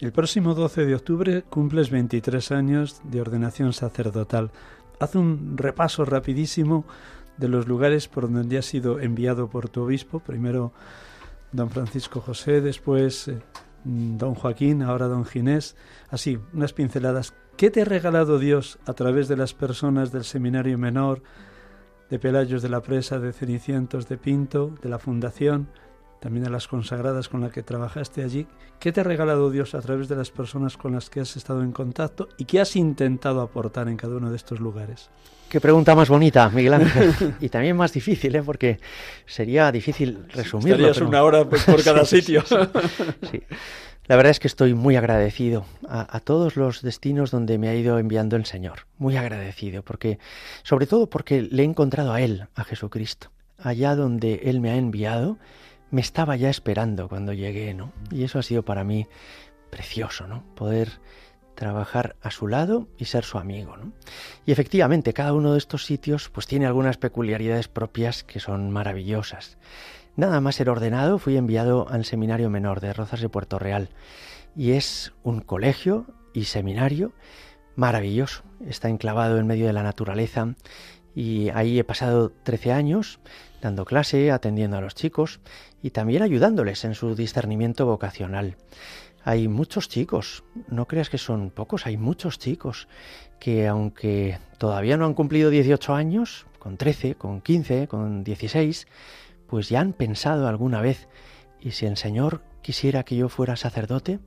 El 0.00 0.12
próximo 0.12 0.54
12 0.54 0.86
de 0.86 0.94
octubre 0.94 1.42
cumples 1.42 1.90
23 1.90 2.50
años 2.52 3.00
de 3.04 3.20
ordenación 3.20 3.74
sacerdotal. 3.74 4.50
Haz 4.98 5.14
un 5.14 5.56
repaso 5.56 6.04
rapidísimo 6.06 6.86
de 7.36 7.48
los 7.48 7.68
lugares 7.68 8.08
por 8.08 8.30
donde 8.32 8.58
has 8.58 8.64
sido 8.64 8.98
enviado 8.98 9.48
por 9.48 9.68
tu 9.68 9.82
obispo, 9.82 10.20
primero 10.20 10.72
don 11.52 11.68
Francisco 11.70 12.20
José, 12.20 12.62
después 12.62 13.28
eh, 13.28 13.38
don 13.84 14.34
Joaquín, 14.34 14.82
ahora 14.82 15.08
don 15.08 15.26
Ginés, 15.26 15.76
así, 16.08 16.38
unas 16.54 16.72
pinceladas. 16.72 17.34
¿Qué 17.58 17.70
te 17.70 17.82
ha 17.82 17.84
regalado 17.84 18.38
Dios 18.38 18.78
a 18.86 18.94
través 18.94 19.28
de 19.28 19.36
las 19.36 19.52
personas 19.52 20.12
del 20.12 20.24
Seminario 20.24 20.78
Menor, 20.78 21.22
de 22.10 22.18
Pelayos 22.18 22.62
de 22.62 22.68
la 22.68 22.82
Presa, 22.82 23.18
de 23.18 23.32
Cenicientos 23.32 24.08
de 24.08 24.18
Pinto, 24.18 24.74
de 24.82 24.88
la 24.88 24.98
Fundación, 24.98 25.68
también 26.20 26.44
de 26.44 26.50
las 26.50 26.68
consagradas 26.68 27.28
con 27.28 27.40
las 27.40 27.52
que 27.52 27.62
trabajaste 27.62 28.22
allí? 28.22 28.46
¿Qué 28.78 28.92
te 28.92 29.00
ha 29.00 29.04
regalado 29.04 29.50
Dios 29.50 29.74
a 29.74 29.80
través 29.80 30.08
de 30.08 30.16
las 30.16 30.30
personas 30.30 30.76
con 30.76 30.92
las 30.92 31.10
que 31.10 31.20
has 31.20 31.36
estado 31.36 31.62
en 31.62 31.72
contacto 31.72 32.28
y 32.36 32.44
qué 32.44 32.60
has 32.60 32.76
intentado 32.76 33.40
aportar 33.40 33.88
en 33.88 33.96
cada 33.96 34.16
uno 34.16 34.30
de 34.30 34.36
estos 34.36 34.60
lugares? 34.60 35.10
Qué 35.48 35.60
pregunta 35.60 35.96
más 35.96 36.08
bonita, 36.08 36.48
Miguel 36.50 36.74
Ángel. 36.74 37.12
y 37.40 37.48
también 37.48 37.76
más 37.76 37.92
difícil, 37.92 38.36
¿eh? 38.36 38.42
porque 38.42 38.78
sería 39.26 39.72
difícil 39.72 40.26
resumirlo. 40.28 40.74
Estarías 40.74 40.98
pero... 40.98 41.08
una 41.08 41.22
hora 41.24 41.48
pues, 41.48 41.64
por 41.64 41.82
cada 41.84 42.04
sí, 42.04 42.20
sitio. 42.20 42.44
Sí, 42.46 42.56
sí. 43.30 43.42
La 44.10 44.16
verdad 44.16 44.32
es 44.32 44.40
que 44.40 44.48
estoy 44.48 44.74
muy 44.74 44.96
agradecido 44.96 45.66
a, 45.88 46.18
todos 46.18 46.56
los 46.56 46.82
destinos 46.82 47.30
donde 47.30 47.58
me 47.58 47.68
ha 47.68 47.76
ido 47.76 47.96
enviando 47.96 48.34
el 48.34 48.44
Señor. 48.44 48.88
Muy 48.98 49.16
agradecido, 49.16 49.84
porque, 49.84 50.18
sobre 50.64 50.88
todo 50.88 51.08
porque 51.08 51.42
le 51.42 51.62
he 51.62 51.64
encontrado 51.64 52.12
a 52.12 52.20
Él, 52.20 52.48
a 52.56 52.64
Jesucristo. 52.64 53.30
Allá 53.56 53.94
donde 53.94 54.40
Él 54.46 54.60
me 54.60 54.72
ha 54.72 54.76
enviado, 54.76 55.38
me 55.92 56.00
estaba 56.00 56.34
ya 56.34 56.50
esperando 56.50 57.08
cuando 57.08 57.32
llegué, 57.32 57.72
¿no? 57.72 57.92
Y 58.10 58.24
eso 58.24 58.40
ha 58.40 58.42
sido 58.42 58.64
para 58.64 58.82
mí 58.82 59.06
precioso, 59.70 60.26
¿no? 60.26 60.42
Poder 60.56 60.98
trabajar 61.54 62.16
a 62.20 62.32
su 62.32 62.48
lado 62.48 62.88
y 62.98 63.04
ser 63.04 63.22
su 63.22 63.38
amigo. 63.38 63.76
¿no? 63.76 63.92
Y 64.46 64.50
efectivamente, 64.50 65.12
cada 65.12 65.34
uno 65.34 65.52
de 65.52 65.58
estos 65.58 65.84
sitios 65.84 66.30
pues 66.30 66.46
tiene 66.46 66.66
algunas 66.66 66.96
peculiaridades 66.96 67.68
propias 67.68 68.24
que 68.24 68.40
son 68.40 68.70
maravillosas. 68.70 69.58
Nada 70.20 70.42
más 70.42 70.56
ser 70.56 70.68
ordenado, 70.68 71.18
fui 71.18 71.38
enviado 71.38 71.88
al 71.88 72.04
Seminario 72.04 72.50
Menor 72.50 72.80
de 72.80 72.92
Rozas 72.92 73.22
de 73.22 73.30
Puerto 73.30 73.58
Real. 73.58 73.88
Y 74.54 74.72
es 74.72 75.14
un 75.22 75.40
colegio 75.40 76.04
y 76.34 76.44
seminario 76.44 77.14
maravilloso. 77.74 78.42
Está 78.66 78.90
enclavado 78.90 79.38
en 79.38 79.46
medio 79.46 79.66
de 79.66 79.72
la 79.72 79.82
naturaleza 79.82 80.56
y 81.14 81.48
ahí 81.54 81.78
he 81.78 81.84
pasado 81.84 82.32
13 82.42 82.70
años 82.70 83.18
dando 83.62 83.86
clase, 83.86 84.30
atendiendo 84.30 84.76
a 84.76 84.82
los 84.82 84.94
chicos 84.94 85.40
y 85.82 85.88
también 85.88 86.22
ayudándoles 86.22 86.84
en 86.84 86.94
su 86.94 87.14
discernimiento 87.14 87.86
vocacional. 87.86 88.58
Hay 89.24 89.48
muchos 89.48 89.88
chicos, 89.88 90.44
no 90.68 90.86
creas 90.86 91.08
que 91.08 91.16
son 91.16 91.48
pocos, 91.48 91.86
hay 91.86 91.96
muchos 91.96 92.38
chicos 92.38 92.88
que 93.38 93.66
aunque 93.66 94.38
todavía 94.58 94.98
no 94.98 95.06
han 95.06 95.14
cumplido 95.14 95.48
18 95.48 95.94
años, 95.94 96.44
con 96.58 96.76
13, 96.76 97.14
con 97.14 97.40
15, 97.40 97.88
con 97.88 98.22
16, 98.22 98.86
pues 99.50 99.68
ya 99.68 99.80
han 99.80 99.92
pensado 99.92 100.46
alguna 100.46 100.80
vez, 100.80 101.08
¿y 101.60 101.72
si 101.72 101.84
el 101.84 101.96
Señor 101.96 102.40
quisiera 102.62 103.02
que 103.02 103.16
yo 103.16 103.28
fuera 103.28 103.56
sacerdote? 103.56 104.20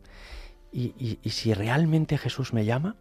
¿Y, 0.74 1.18
y, 1.24 1.30
si 1.30 1.54
realmente 1.54 2.18
Jesús 2.18 2.52
me 2.52 2.66
llama? 2.66 2.98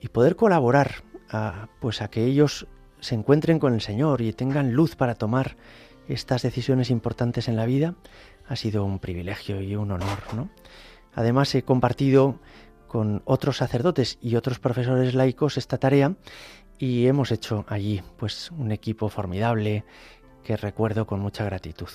Y 0.00 0.08
poder 0.08 0.36
colaborar 0.36 0.96
a, 1.30 1.68
pues 1.80 2.02
a 2.02 2.08
que 2.08 2.24
ellos 2.24 2.66
se 3.00 3.14
encuentren 3.14 3.58
con 3.58 3.72
el 3.72 3.80
Señor 3.80 4.20
y 4.20 4.32
tengan 4.34 4.72
luz 4.72 4.96
para 4.96 5.14
tomar 5.14 5.56
estas 6.08 6.42
decisiones 6.42 6.90
importantes 6.90 7.48
en 7.48 7.56
la 7.56 7.64
vida, 7.64 7.94
ha 8.46 8.56
sido 8.56 8.84
un 8.84 8.98
privilegio 8.98 9.62
y 9.62 9.76
un 9.76 9.92
honor, 9.92 10.18
¿no? 10.34 10.50
Además, 11.14 11.54
he 11.54 11.62
compartido 11.62 12.38
con 12.86 13.22
otros 13.24 13.56
sacerdotes 13.56 14.18
y 14.20 14.36
otros 14.36 14.58
profesores 14.58 15.14
laicos 15.14 15.56
esta 15.56 15.78
tarea 15.78 16.16
y 16.78 17.06
hemos 17.06 17.30
hecho 17.32 17.64
allí 17.68 18.02
pues 18.16 18.50
un 18.50 18.70
equipo 18.72 19.08
formidable 19.08 19.84
que 20.46 20.56
recuerdo 20.56 21.08
con 21.08 21.18
mucha 21.18 21.44
gratitud. 21.44 21.88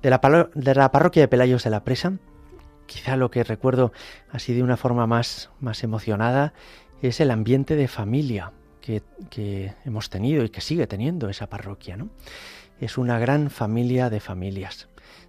De 0.00 0.08
la, 0.08 0.48
de 0.54 0.74
la 0.74 0.90
parroquia 0.90 1.24
de 1.24 1.28
Pelayos 1.28 1.62
de 1.62 1.68
la 1.68 1.84
Presa, 1.84 2.14
quizá 2.86 3.16
lo 3.16 3.30
que 3.30 3.44
recuerdo 3.44 3.92
así 4.30 4.54
de 4.54 4.62
una 4.62 4.78
forma 4.78 5.06
más, 5.06 5.50
más 5.60 5.84
emocionada 5.84 6.54
es 7.02 7.20
el 7.20 7.30
ambiente 7.30 7.76
de 7.76 7.88
familia 7.88 8.52
que, 8.80 9.02
que 9.28 9.74
hemos 9.84 10.08
tenido 10.08 10.42
y 10.42 10.48
que 10.48 10.62
sigue 10.62 10.86
teniendo 10.86 11.28
esa 11.28 11.50
parroquia. 11.50 11.98
¿no? 11.98 12.08
Es 12.80 12.96
una 12.96 13.18
gran 13.18 13.50
familia 13.50 14.08
de 14.08 14.20
familias, 14.20 14.88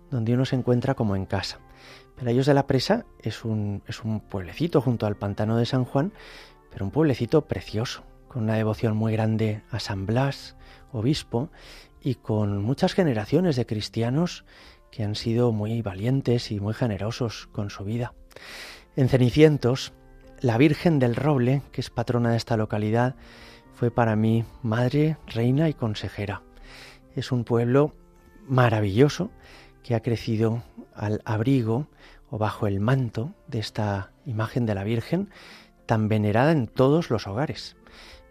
donde 0.10 0.34
uno 0.34 0.46
se 0.46 0.56
encuentra 0.56 0.96
como 0.96 1.18
en 1.18 1.26
casa. 1.26 1.60
Pelayos 2.16 2.46
de 2.46 2.54
la 2.54 2.66
Presa 2.66 3.06
es 3.20 3.44
un, 3.44 3.84
es 3.88 4.06
un 4.06 4.22
pueblecito 4.22 4.80
junto 4.80 5.06
al 5.06 5.18
pantano 5.18 5.58
de 5.58 5.66
San 5.66 5.84
Juan, 5.84 6.14
pero 6.72 6.86
un 6.86 6.92
pueblecito 6.92 7.42
precioso, 7.42 8.04
con 8.30 8.44
una 8.44 8.56
devoción 8.56 8.96
muy 8.96 9.12
grande 9.12 9.64
a 9.70 9.82
San 9.82 10.06
Blas, 10.06 10.56
obispo, 10.94 11.50
y 12.04 12.16
con 12.16 12.62
muchas 12.62 12.94
generaciones 12.94 13.56
de 13.56 13.66
cristianos 13.66 14.46
que 14.92 15.04
han 15.04 15.16
sido 15.16 15.52
muy 15.52 15.82
valientes 15.82 16.52
y 16.52 16.60
muy 16.60 16.74
generosos 16.74 17.48
con 17.52 17.70
su 17.70 17.84
vida. 17.84 18.14
En 18.96 19.10
Cenicientos, 19.10 19.94
la 20.42 20.58
Virgen 20.58 21.00
del 21.00 21.16
Roble, 21.16 21.62
que 21.72 21.82
es 21.82 21.90
patrona 21.90 22.32
de 22.32 22.38
esta 22.38 22.58
localidad, 22.58 23.16
fue 23.74 23.90
para 23.90 24.16
mí 24.16 24.46
madre, 24.62 25.18
reina 25.26 25.70
y 25.70 25.74
consejera. 25.74 26.44
Es 27.16 27.32
un 27.32 27.44
pueblo 27.44 27.96
maravilloso 28.48 29.32
que 29.82 29.96
ha 29.96 30.02
crecido 30.02 30.64
al 30.94 31.22
abrigo 31.26 31.88
o 32.30 32.38
bajo 32.38 32.68
el 32.68 32.80
manto 32.80 33.34
de 33.48 33.60
esta 33.60 34.12
imagen 34.26 34.66
de 34.66 34.76
la 34.76 34.84
Virgen 34.84 35.30
tan 35.86 36.08
venerada 36.08 36.52
en 36.52 36.68
todos 36.68 37.10
los 37.10 37.28
hogares. 37.28 37.76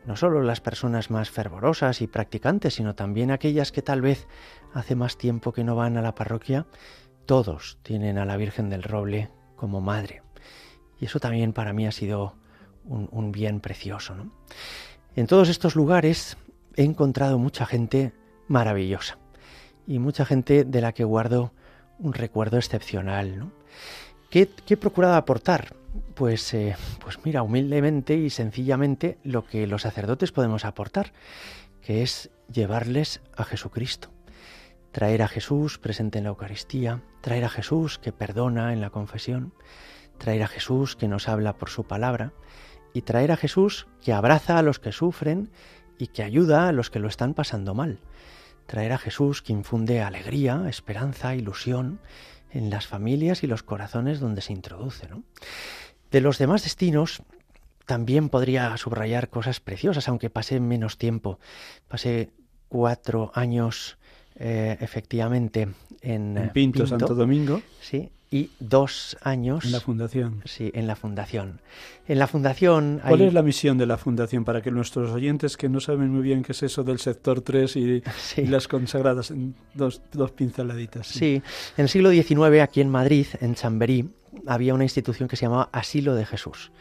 No 0.07 0.17
solo 0.17 0.43
las 0.43 0.61
personas 0.61 1.11
más 1.11 1.31
fervorosas 1.31 2.03
y 2.03 2.09
practicantes, 2.09 2.75
sino 2.75 2.95
también 2.95 3.31
aquellas 3.31 3.71
que 3.71 3.83
tal 3.83 4.01
vez 4.01 4.27
hace 4.75 4.97
más 4.97 5.17
tiempo 5.17 5.53
que 5.53 5.63
no 5.63 5.77
van 5.77 5.97
a 5.97 6.03
la 6.03 6.15
parroquia, 6.15 6.67
todos 7.27 7.79
tienen 7.83 8.19
a 8.19 8.25
la 8.25 8.37
Virgen 8.37 8.69
del 8.69 8.83
Roble 8.83 9.31
como 9.55 9.81
madre. 9.81 10.23
Y 11.01 11.05
eso 11.05 11.21
también 11.21 11.53
para 11.53 11.73
mí 11.73 11.87
ha 11.87 11.93
sido 11.93 12.35
un, 12.85 13.31
bien 13.31 13.61
precioso. 13.61 14.15
¿no? 14.17 14.33
En 15.15 15.27
todos 15.27 15.49
estos 15.49 15.77
lugares 15.77 16.37
he 16.77 16.83
encontrado 16.83 17.39
mucha 17.39 17.65
gente 17.65 18.13
maravillosa 18.49 19.19
y 19.87 19.99
mucha 19.99 20.25
gente 20.25 20.65
de 20.65 20.81
la 20.81 20.93
que 20.93 21.05
guardo 21.05 21.53
un 21.99 22.13
recuerdo 22.13 22.57
excepcional. 22.57 23.39
¿no? 23.39 23.53
¿Qué, 24.31 24.49
¿Qué, 24.67 24.75
he 24.75 24.77
procurado 24.77 25.15
aportar? 25.15 25.77
Pues, 26.15 26.55
eh, 26.55 26.77
pues 27.01 27.19
mira, 27.25 27.43
humildemente 27.43 28.17
y 28.17 28.31
sencillamente 28.31 29.19
lo 29.23 29.45
que 29.45 29.67
los 29.67 29.83
sacerdotes 29.83 30.33
podemos 30.33 30.65
aportar, 30.65 31.13
que 31.83 32.03
es 32.03 32.31
llevarles 32.51 33.21
a 33.37 33.45
Jesucristo. 33.45 34.11
Traer 34.91 35.23
a 35.23 35.29
Jesús 35.29 35.79
presente 35.79 36.19
en 36.19 36.25
la 36.25 36.31
Eucaristía, 36.31 37.03
traer 37.21 37.45
a 37.45 37.49
Jesús 37.49 37.99
que 37.99 38.13
perdona 38.13 38.73
en 38.73 38.81
la 38.81 38.91
confesión, 38.91 39.55
traer 40.19 40.43
a 40.43 40.49
Jesús 40.49 40.97
que 40.97 41.09
nos 41.09 41.29
habla 41.29 41.57
por 41.57 41.69
su 41.71 41.85
palabra 41.85 42.33
y 42.93 43.03
traer 43.03 43.33
a 43.33 43.37
Jesús 43.37 43.87
que 44.03 44.13
abraza 44.13 44.59
a 44.59 44.63
los 44.63 44.79
que 44.79 44.93
sufren 44.93 45.51
y 45.99 46.09
que 46.09 46.23
ayuda 46.23 46.69
a 46.69 46.73
los 46.73 46.91
que 46.91 46.99
lo 46.99 47.09
están 47.09 47.35
pasando 47.35 47.75
mal. 47.75 48.01
Traer 48.67 48.93
a 48.93 48.99
Jesús 48.99 49.43
que 49.43 49.53
infunde 49.53 50.03
alegría, 50.03 50.65
esperanza, 50.69 51.35
ilusión 51.35 52.01
en 52.53 52.71
las 52.71 52.87
familias 52.87 53.43
y 53.43 53.47
los 53.47 53.63
corazones 53.63 54.21
donde 54.21 54.43
se 54.43 54.53
introduce. 54.53 55.09
De 56.11 56.21
los 56.21 56.39
demás 56.39 56.63
destinos 56.63 57.23
también 57.87 58.29
podría 58.29 58.77
subrayar 58.77 59.29
cosas 59.29 59.61
preciosas, 59.61 60.09
aunque 60.09 60.31
pase 60.31 60.61
menos 60.61 60.99
tiempo. 60.99 61.39
Pasé 61.89 62.31
cuatro 62.69 63.33
años 63.35 63.99
eh, 64.37 64.77
efectivamente 64.81 65.69
en, 66.01 66.37
en 66.37 66.51
Pinto, 66.51 66.87
Santo 66.87 67.15
Domingo. 67.15 67.63
Sí, 67.81 68.11
y 68.33 68.51
dos 68.59 69.17
años. 69.21 69.65
En 69.67 69.73
la 69.73 69.81
fundación. 69.81 70.43
Sí, 70.47 70.71
en 70.75 70.87
la 70.87 70.97
fundación. 70.97 71.61
En 72.09 72.19
la 72.19 72.27
fundación. 72.27 73.01
¿Cuál 73.07 73.21
es 73.21 73.35
la 73.35 73.43
misión 73.43 73.77
de 73.77 73.85
la 73.85 73.99
fundación 73.99 74.45
para 74.45 74.63
que 74.63 74.71
nuestros 74.71 75.11
oyentes 75.11 75.59
que 75.59 75.69
no 75.69 75.81
saben 75.81 76.11
muy 76.11 76.23
bien 76.23 76.43
qué 76.43 76.53
es 76.53 76.63
eso 76.63 76.83
del 76.83 76.99
sector 76.99 77.43
3 77.43 77.77
y, 77.77 78.03
las 78.49 78.69
consagradas, 78.69 79.31
en 79.31 79.55
dos, 79.75 80.01
dos 80.13 80.33
pinceladitas? 80.33 81.07
Sí. 81.07 81.19
sí, 81.19 81.43
en 81.77 81.83
el 81.83 81.89
siglo 81.91 82.11
XIX, 82.11 82.63
aquí 82.63 82.81
en 82.81 82.89
Madrid, 82.89 83.27
en 83.41 83.55
Chamberí, 83.55 84.09
había 84.47 84.73
una 84.73 84.85
institución 84.85 85.29
que 85.29 85.37
se 85.37 85.45
llamaba 85.45 85.69
Asilo 85.71 86.15
de 86.15 86.25
Jesús 86.25 86.73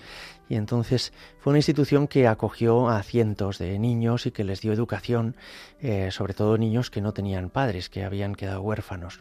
y 0.52 0.56
entonces 0.56 1.14
fue 1.40 1.52
una 1.52 1.60
institución 1.60 2.10
que 2.10 2.28
acogió 2.28 2.90
a 2.90 3.02
cientos 3.04 3.58
de 3.58 3.80
niños 3.80 4.26
y 4.26 4.32
que 4.32 4.44
les 4.44 4.60
dio 4.60 4.74
educación, 4.74 5.38
eh, 5.80 6.12
sobre 6.12 6.34
todo 6.34 6.58
niños 6.58 6.92
que 6.92 7.00
no 7.00 7.14
tenían 7.14 7.50
padres, 7.50 7.88
que 7.88 8.04
habían 8.04 8.36
quedado 8.36 8.60
huérfanos. 8.60 9.20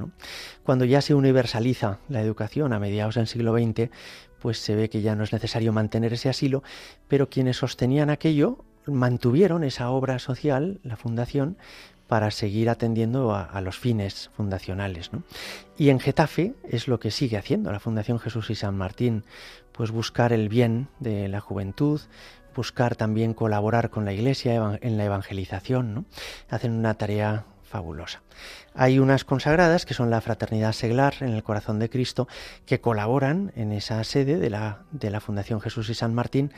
Cuando 0.64 0.84
ya 0.86 1.00
se 1.00 1.14
universaliza 1.14 2.00
la 2.08 2.20
educación 2.20 2.72
a 2.72 2.80
mediados 2.80 3.14
del 3.14 3.28
siglo 3.28 3.56
XX, 3.56 3.90
pues 4.40 4.58
se 4.58 4.74
ve 4.74 4.90
que 4.90 5.02
ya 5.02 5.14
no 5.14 5.22
es 5.22 5.32
necesario 5.32 5.72
mantener 5.72 6.12
ese 6.14 6.28
asilo, 6.28 6.64
pero 7.06 7.30
quienes 7.30 7.58
sostenían 7.58 8.10
aquello 8.10 8.64
mantuvieron 8.86 9.62
esa 9.62 9.90
obra 9.90 10.18
social, 10.18 10.80
la 10.82 10.96
fundación, 10.96 11.58
para 12.10 12.32
seguir 12.32 12.68
atendiendo 12.68 13.36
a, 13.36 13.60
los 13.60 13.78
fines 13.78 14.32
fundacionales. 14.36 15.12
Y 15.78 15.90
en 15.90 16.00
Getafe 16.00 16.54
es 16.68 16.88
lo 16.88 16.98
que 16.98 17.12
sigue 17.12 17.36
haciendo 17.36 17.70
la 17.70 17.78
Fundación 17.78 18.18
Jesús 18.18 18.50
y 18.50 18.56
San 18.56 18.76
Martín, 18.76 19.22
pues 19.70 19.92
buscar 19.92 20.32
el 20.32 20.48
bien 20.48 20.88
de 20.98 21.28
la 21.28 21.38
juventud, 21.38 22.00
buscar 22.52 22.96
también 22.96 23.32
colaborar 23.32 23.90
con 23.90 24.04
la 24.04 24.12
Iglesia 24.12 24.80
en 24.82 24.98
la 24.98 25.04
evangelización, 25.04 26.04
hacen 26.48 26.72
una 26.72 26.94
tarea 26.94 27.44
fabulosa. 27.62 28.22
Hay 28.74 28.98
unas 28.98 29.24
consagradas 29.24 29.86
que 29.86 29.94
son 29.94 30.10
la 30.10 30.20
Fraternidad 30.20 30.72
Seglar 30.72 31.14
en 31.20 31.28
el 31.28 31.44
Corazón 31.44 31.78
de 31.78 31.90
Cristo 31.90 32.26
que 32.66 32.80
colaboran 32.80 33.52
en 33.54 33.70
esa 33.70 34.02
sede 34.02 34.36
de 34.36 34.50
la, 34.50 34.82
de 34.90 35.10
la 35.10 35.20
Fundación 35.20 35.60
Jesús 35.60 35.88
y 35.90 35.94
San 35.94 36.12
Martín 36.12 36.52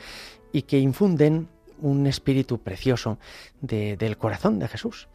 y 0.51 0.63
que 0.63 0.79
infunden 0.79 1.47
un 1.83 2.07
espíritu 2.07 2.59
precioso 2.59 3.19
del 3.61 4.17
corazón 4.17 4.57
de 4.57 4.67
Jesús 4.67 5.07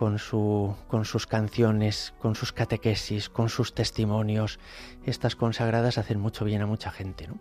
con, 0.00 0.18
su, 0.18 0.74
con 0.88 1.04
sus 1.04 1.26
canciones, 1.26 2.14
con 2.20 2.34
sus 2.34 2.54
catequesis, 2.54 3.28
con 3.28 3.50
sus 3.50 3.74
testimonios. 3.74 4.58
Estas 5.04 5.36
consagradas 5.36 5.98
hacen 5.98 6.18
mucho 6.18 6.46
bien 6.46 6.62
a 6.62 6.66
mucha 6.66 6.90
gente. 6.90 7.28
¿no? 7.28 7.38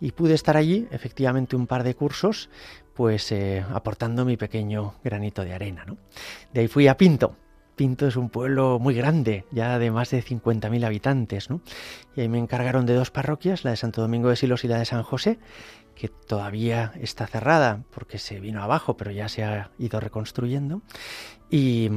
Y 0.00 0.12
pude 0.12 0.32
estar 0.32 0.56
allí, 0.56 0.88
efectivamente, 0.90 1.54
un 1.54 1.66
par 1.66 1.84
de 1.84 1.94
cursos, 1.94 2.48
pues 2.94 3.30
eh, 3.30 3.62
aportando 3.74 4.24
mi 4.24 4.38
pequeño 4.38 4.94
granito 5.04 5.44
de 5.44 5.52
arena. 5.52 5.84
¿no? 5.84 5.98
De 6.54 6.62
ahí 6.62 6.68
fui 6.68 6.88
a 6.88 6.96
Pinto. 6.96 7.36
Pinto 7.76 8.06
es 8.06 8.16
un 8.16 8.30
pueblo 8.30 8.78
muy 8.78 8.94
grande, 8.94 9.44
ya 9.52 9.78
de 9.78 9.90
más 9.90 10.10
de 10.10 10.24
50.000 10.24 10.84
habitantes, 10.84 11.48
¿no? 11.48 11.60
Y 12.16 12.22
ahí 12.22 12.28
me 12.28 12.38
encargaron 12.38 12.86
de 12.86 12.94
dos 12.94 13.12
parroquias, 13.12 13.62
la 13.62 13.70
de 13.70 13.76
Santo 13.76 14.00
Domingo 14.00 14.30
de 14.30 14.34
Silos 14.34 14.64
y 14.64 14.68
la 14.68 14.78
de 14.78 14.84
San 14.84 15.04
José, 15.04 15.38
que 15.98 16.08
todavía 16.08 16.92
está 17.00 17.26
cerrada 17.26 17.82
porque 17.90 18.18
se 18.18 18.38
vino 18.38 18.62
abajo, 18.62 18.96
pero 18.96 19.10
ya 19.10 19.28
se 19.28 19.44
ha 19.44 19.70
ido 19.78 19.98
reconstruyendo. 19.98 20.80
Y, 21.50 21.90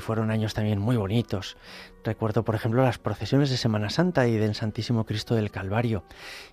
fueron 0.00 0.30
años 0.30 0.54
también 0.54 0.78
muy 0.78 0.96
bonitos. 0.96 1.56
Recuerdo, 2.04 2.44
por 2.44 2.54
ejemplo, 2.54 2.82
las 2.82 2.98
procesiones 2.98 3.50
de 3.50 3.56
Semana 3.56 3.90
Santa 3.90 4.26
y 4.26 4.36
del 4.36 4.54
Santísimo 4.54 5.04
Cristo 5.04 5.34
del 5.34 5.50
Calvario, 5.50 6.04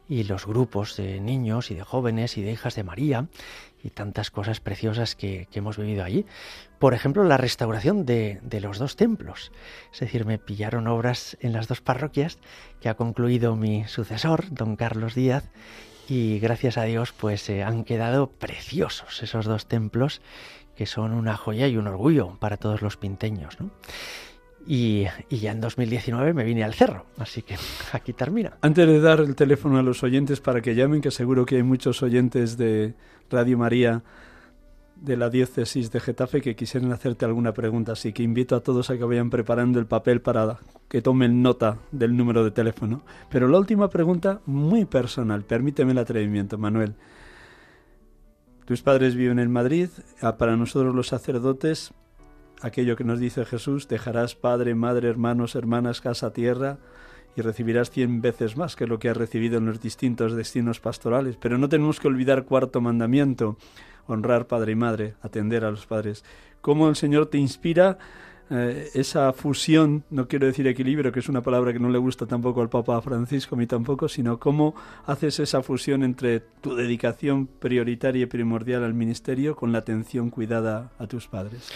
y 0.07 0.23
los 0.23 0.45
grupos 0.45 0.97
de 0.97 1.19
niños 1.19 1.71
y 1.71 1.75
de 1.75 1.83
jóvenes 1.83 2.37
y 2.37 2.41
de 2.41 2.51
hijas 2.51 2.75
de 2.75 2.83
María, 2.83 3.27
y 3.83 3.91
tantas 3.91 4.29
cosas 4.29 4.59
preciosas 4.59 5.15
que, 5.15 5.47
hemos 5.53 5.77
vivido 5.77 6.03
allí. 6.03 6.25
Por 6.79 6.93
ejemplo, 6.93 7.23
la 7.23 7.37
restauración 7.37 8.05
de, 8.05 8.39
de, 8.43 8.61
los 8.61 8.77
dos 8.77 8.95
templos. 8.95 9.51
Es 9.93 10.01
decir, 10.01 10.25
me 10.25 10.37
pillaron 10.37 10.87
obras 10.87 11.37
en 11.41 11.53
las 11.53 11.67
dos 11.67 11.81
parroquias 11.81 12.39
que 12.81 12.89
ha 12.89 12.95
concluido 12.95 13.55
mi 13.55 13.85
sucesor, 13.87 14.45
don 14.49 14.75
Carlos 14.75 15.15
Díaz, 15.15 15.49
y 16.09 16.39
gracias 16.39 16.77
a 16.77 16.83
Dios 16.83 17.13
pues 17.13 17.49
eh, 17.49 17.63
han 17.63 17.83
quedado 17.83 18.27
preciosos 18.27 19.21
esos 19.21 19.45
dos 19.45 19.67
templos 19.67 20.21
que 20.75 20.85
son 20.85 21.13
una 21.13 21.35
joya 21.35 21.67
y 21.67 21.77
un 21.77 21.87
orgullo 21.87 22.37
para 22.39 22.57
todos 22.57 22.81
los 22.81 22.95
pinteños. 22.95 23.57
Y, 24.65 25.07
ya 25.29 25.51
en 25.51 25.59
2019 25.61 26.33
me 26.33 26.43
vine 26.43 26.63
al 26.63 26.73
cerro, 26.73 27.05
así 27.17 27.41
que 27.41 27.57
aquí 27.91 28.13
termina. 28.13 28.57
Antes 28.61 28.87
de 28.87 29.01
dar 29.01 29.19
el 29.19 29.35
teléfono 29.35 29.77
a 29.77 29.83
los 29.83 30.03
oyentes 30.03 30.39
para 30.39 30.61
que 30.61 30.75
llamen, 30.75 31.01
que 31.01 31.11
seguro 31.11 31.45
que 31.45 31.57
hay 31.57 31.63
muchos 31.63 32.01
oyentes 32.01 32.57
de 32.57 32.93
Radio 33.29 33.57
María 33.57 34.03
de 35.01 35.17
la 35.17 35.29
diócesis 35.29 35.91
de 35.91 35.99
Getafe 35.99 36.41
que 36.41 36.55
quisieran 36.55 36.91
hacerte 36.91 37.25
alguna 37.25 37.53
pregunta, 37.53 37.93
así 37.93 38.13
que 38.13 38.23
invito 38.23 38.55
a 38.55 38.61
todos 38.61 38.89
a 38.89 38.97
que 38.97 39.03
vayan 39.03 39.29
preparando 39.29 39.79
el 39.79 39.85
papel 39.85 40.21
para 40.21 40.59
que 40.87 41.01
tomen 41.01 41.41
nota 41.41 41.77
del 41.91 42.17
número 42.17 42.43
de 42.43 42.51
teléfono. 42.51 43.03
Pero 43.29 43.47
la 43.47 43.59
última 43.59 43.89
pregunta, 43.89 44.41
muy 44.45 44.85
personal, 44.85 45.43
permíteme 45.43 45.91
el 45.91 45.99
atrevimiento, 45.99 46.57
Manuel. 46.57 46.95
Tus 48.65 48.81
padres 48.81 49.15
viven 49.15 49.39
en 49.39 49.51
Madrid, 49.51 49.89
ah, 50.21 50.37
para 50.37 50.55
nosotros 50.55 50.93
los 50.93 51.07
sacerdotes, 51.07 51.93
aquello 52.61 52.95
que 52.95 53.03
nos 53.03 53.19
dice 53.19 53.45
Jesús, 53.45 53.87
dejarás 53.87 54.35
padre, 54.35 54.75
madre, 54.75 55.09
hermanos, 55.09 55.55
hermanas, 55.55 56.01
casa, 56.01 56.33
tierra, 56.33 56.77
y 57.35 57.41
recibirás 57.41 57.89
cien 57.89 58.21
veces 58.21 58.57
más 58.57 58.75
que 58.75 58.87
lo 58.87 58.99
que 58.99 59.09
has 59.09 59.17
recibido 59.17 59.57
en 59.57 59.65
los 59.65 59.81
distintos 59.81 60.33
destinos 60.33 60.79
pastorales. 60.79 61.37
Pero 61.37 61.57
no 61.57 61.69
tenemos 61.69 61.99
que 61.99 62.07
olvidar 62.07 62.45
cuarto 62.45 62.81
mandamiento, 62.81 63.57
honrar 64.09 64.47
padre 64.47 64.73
y 64.73 64.75
madre, 64.75 65.13
atender 65.21 65.65
a 65.65 65.71
los 65.71 65.85
padres. 65.85 66.23
¿Cómo 66.61 66.89
el 66.89 66.95
Señor 66.95 67.27
te 67.27 67.37
inspira 67.37 67.97
eh, 68.51 68.89
esa 68.95 69.31
fusión, 69.31 70.03
no 70.09 70.27
quiero 70.27 70.47
decir 70.47 70.65
equilibrio, 70.65 71.11
que 71.11 71.19
es 71.19 71.29
una 71.29 71.43
palabra 71.43 71.71
que 71.71 71.79
no 71.79 71.89
le 71.89 71.99
gusta 71.99 72.25
tampoco 72.25 72.61
al 72.61 72.69
Papa 72.69 72.99
Francisco, 72.99 73.53
a 73.53 73.57
mí 73.59 73.67
tampoco, 73.67 74.09
sino 74.09 74.39
cómo 74.39 74.73
haces 75.05 75.39
esa 75.39 75.61
fusión 75.61 76.03
entre 76.03 76.39
tu 76.39 76.75
dedicación 76.75 77.45
prioritaria 77.45 78.23
y 78.23 78.25
primordial 78.25 78.83
al 78.83 78.95
ministerio 78.95 79.55
con 79.55 79.71
la 79.71 79.79
atención 79.79 80.31
cuidada 80.31 80.91
a 80.97 81.05
tus 81.05 81.27
padres? 81.27 81.69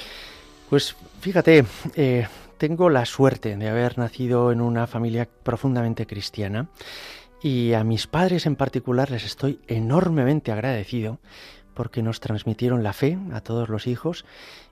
Pues 0.67 0.95
fíjate, 1.21 1.63
eh, 1.95 2.27
tengo 2.57 2.89
la 2.89 3.05
suerte 3.05 3.55
de 3.55 3.69
haber 3.69 3.99
nacido 3.99 4.51
en 4.51 4.59
una 4.59 4.87
familia 4.87 5.29
profundamente 5.43 6.07
cristiana 6.07 6.69
y 7.43 7.73
a 7.73 7.83
mis 7.83 8.07
padres 8.07 8.47
en 8.47 8.55
particular 8.55 9.11
les 9.11 9.25
estoy 9.25 9.59
enormemente 9.67 10.51
agradecido 10.51 11.19
porque 11.73 12.03
nos 12.03 12.19
transmitieron 12.19 12.83
la 12.83 12.93
fe 12.93 13.17
a 13.31 13.41
todos 13.41 13.69
los 13.69 13.87
hijos 13.87 14.25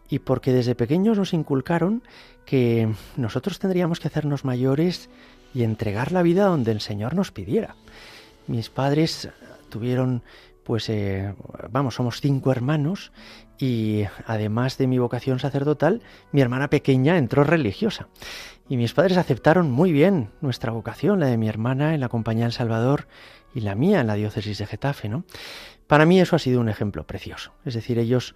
y 0.09 0.19
porque 0.19 0.51
desde 0.51 0.75
pequeños 0.75 1.17
nos 1.17 1.33
inculcaron 1.33 2.03
que 2.45 2.93
nosotros 3.15 3.59
tendríamos 3.59 3.99
que 3.99 4.07
hacernos 4.07 4.43
mayores 4.45 5.09
y 5.53 5.63
entregar 5.63 6.11
la 6.11 6.21
vida 6.21 6.45
donde 6.45 6.71
el 6.71 6.81
Señor 6.81 7.15
nos 7.15 7.31
pidiera. 7.31 7.75
Mis 8.47 8.69
padres 8.69 9.29
tuvieron, 9.69 10.23
pues, 10.63 10.89
eh, 10.89 11.33
vamos, 11.69 11.95
somos 11.95 12.21
cinco 12.21 12.51
hermanos 12.51 13.11
y 13.57 14.03
además 14.25 14.77
de 14.77 14.87
mi 14.87 14.97
vocación 14.97 15.39
sacerdotal, 15.39 16.01
mi 16.31 16.41
hermana 16.41 16.69
pequeña 16.69 17.17
entró 17.17 17.43
religiosa. 17.43 18.07
Y 18.67 18.77
mis 18.77 18.93
padres 18.93 19.17
aceptaron 19.17 19.69
muy 19.69 19.91
bien 19.91 20.29
nuestra 20.41 20.71
vocación, 20.71 21.19
la 21.19 21.27
de 21.27 21.37
mi 21.37 21.47
hermana 21.47 21.93
en 21.93 21.99
la 21.99 22.09
Compañía 22.09 22.45
del 22.45 22.53
Salvador 22.53 23.07
y 23.53 23.61
la 23.61 23.75
mía 23.75 24.01
en 24.01 24.07
la 24.07 24.15
diócesis 24.15 24.57
de 24.57 24.65
Getafe, 24.65 25.09
¿no? 25.09 25.25
Para 25.91 26.05
mí 26.05 26.21
eso 26.21 26.37
ha 26.37 26.39
sido 26.39 26.61
un 26.61 26.69
ejemplo 26.69 27.05
precioso. 27.05 27.51
Es 27.65 27.73
decir, 27.73 27.99
ellos 27.99 28.33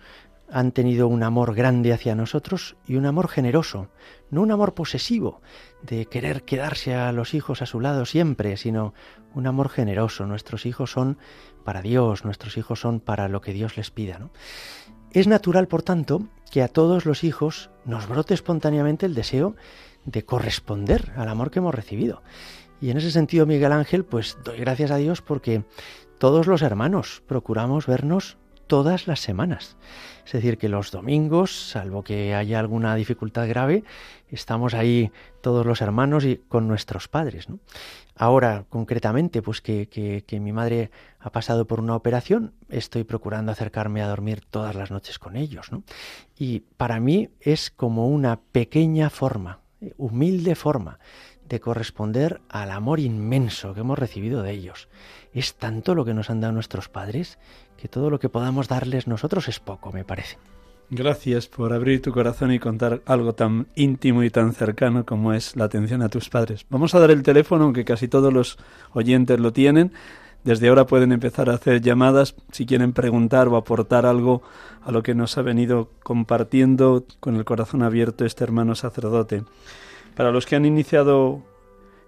han 0.51 0.73
tenido 0.73 1.07
un 1.07 1.23
amor 1.23 1.55
grande 1.55 1.93
hacia 1.93 2.13
nosotros 2.13 2.75
y 2.85 2.97
un 2.97 3.05
amor 3.05 3.29
generoso, 3.29 3.87
no 4.29 4.41
un 4.41 4.51
amor 4.51 4.73
posesivo 4.73 5.41
de 5.81 6.05
querer 6.05 6.43
quedarse 6.43 6.95
a 6.95 7.13
los 7.13 7.33
hijos 7.33 7.61
a 7.61 7.65
su 7.65 7.79
lado 7.79 8.05
siempre, 8.05 8.57
sino 8.57 8.93
un 9.33 9.47
amor 9.47 9.69
generoso. 9.69 10.25
Nuestros 10.25 10.65
hijos 10.65 10.91
son 10.91 11.17
para 11.63 11.81
Dios, 11.81 12.25
nuestros 12.25 12.57
hijos 12.57 12.81
son 12.81 12.99
para 12.99 13.29
lo 13.29 13.39
que 13.39 13.53
Dios 13.53 13.77
les 13.77 13.89
pida. 13.89 14.19
Es 15.11 15.25
natural, 15.25 15.69
por 15.69 15.81
tanto, 15.81 16.27
que 16.51 16.61
a 16.61 16.67
todos 16.67 17.05
los 17.05 17.23
hijos 17.23 17.69
nos 17.85 18.09
brote 18.09 18.33
espontáneamente 18.33 19.05
el 19.05 19.15
deseo 19.15 19.55
de 20.03 20.25
corresponder 20.25 21.13
al 21.15 21.29
amor 21.29 21.51
que 21.51 21.59
hemos 21.59 21.73
recibido. 21.73 22.21
Y 22.81 22.89
en 22.89 22.97
ese 22.97 23.11
sentido, 23.11 23.45
Miguel 23.45 23.71
Ángel, 23.71 24.03
pues 24.03 24.37
doy 24.43 24.57
gracias 24.57 24.91
a 24.91 24.97
Dios 24.97 25.21
porque 25.21 25.63
todos 26.17 26.47
los 26.47 26.61
hermanos 26.61 27.23
procuramos 27.27 27.87
vernos 27.87 28.37
todas 28.67 29.07
las 29.07 29.19
semanas. 29.19 29.77
Es 30.25 30.31
decir, 30.31 30.57
que 30.57 30.69
los 30.69 30.91
domingos, 30.91 31.69
salvo 31.69 32.03
que 32.03 32.33
haya 32.33 32.59
alguna 32.59 32.95
dificultad 32.95 33.47
grave, 33.47 33.83
estamos 34.29 34.73
ahí 34.73 35.11
todos 35.41 35.65
los 35.65 35.81
hermanos 35.81 36.25
y 36.25 36.37
con 36.37 36.67
nuestros 36.67 37.07
padres. 37.07 37.47
Ahora, 38.15 38.65
concretamente, 38.69 39.41
pues 39.41 39.61
que, 39.61 39.87
que, 39.87 40.39
mi 40.39 40.51
madre 40.51 40.89
ha 41.19 41.31
pasado 41.31 41.65
por 41.65 41.79
una 41.79 41.95
operación, 41.95 42.53
estoy 42.69 43.03
procurando 43.03 43.51
acercarme 43.51 44.01
a 44.01 44.07
dormir 44.07 44.41
todas 44.49 44.75
las 44.75 44.89
noches 44.89 45.19
con 45.19 45.35
ellos. 45.35 45.69
Y 46.37 46.61
para 46.77 46.99
mí 46.99 47.29
es 47.39 47.69
como 47.69 48.07
una 48.07 48.39
pequeña 48.39 49.09
forma, 49.09 49.59
humilde 49.97 50.55
forma 50.55 50.99
de 51.47 51.59
corresponder 51.59 52.41
al 52.49 52.71
amor 52.71 52.99
inmenso 52.99 53.73
que 53.73 53.81
hemos 53.81 53.99
recibido 53.99 54.41
de 54.41 54.51
ellos. 54.51 54.89
Es 55.35 55.55
tanto 55.55 55.93
lo 55.93 56.05
que 56.05 56.13
nos 56.13 56.29
han 56.29 56.39
dado 56.39 56.53
nuestros 56.53 56.87
padres 56.87 57.37
que 57.77 57.89
todo 57.89 58.09
lo 58.09 58.19
que 58.19 58.29
podamos 58.29 58.69
darles 58.69 59.05
nosotros 59.05 59.49
es 59.49 59.59
poco, 59.59 59.91
me 59.91 60.05
parece. 60.05 60.37
Gracias 60.89 61.47
por 61.47 61.73
abrir 61.73 62.01
tu 62.01 62.13
corazón 62.13 62.53
y 62.53 62.59
contar 62.59 63.01
algo 63.05 63.33
tan 63.33 63.67
íntimo 63.75 64.23
y 64.23 64.29
tan 64.29 64.53
cercano 64.53 65.05
como 65.05 65.33
es 65.33 65.57
la 65.57 65.65
atención 65.65 66.01
a 66.01 66.09
tus 66.09 66.29
padres. 66.29 66.65
Vamos 66.69 66.95
a 66.95 66.99
dar 66.99 67.11
el 67.11 67.21
teléfono, 67.21 67.65
aunque 67.65 67.83
casi 67.83 68.07
todos 68.07 68.31
los 68.31 68.57
oyentes 68.93 69.39
lo 69.39 69.51
tienen. 69.51 69.91
Desde 70.45 70.69
ahora 70.69 70.85
pueden 70.85 71.11
empezar 71.11 71.49
a 71.49 71.55
hacer 71.55 71.81
llamadas 71.81 72.35
si 72.51 72.65
quieren 72.65 72.93
preguntar 72.93 73.49
o 73.49 73.57
aportar 73.57 74.05
algo 74.05 74.41
a 74.83 74.91
lo 74.91 75.03
que 75.03 75.15
nos 75.15 75.37
ha 75.37 75.41
venido 75.41 75.89
compartiendo 76.03 77.05
con 77.19 77.35
el 77.35 77.43
corazón 77.43 77.81
abierto 77.81 78.23
este 78.23 78.43
hermano 78.45 78.75
sacerdote. 78.75 79.43
Para 80.15 80.31
los 80.31 80.45
que 80.45 80.55
han 80.55 80.65
iniciado 80.65 81.41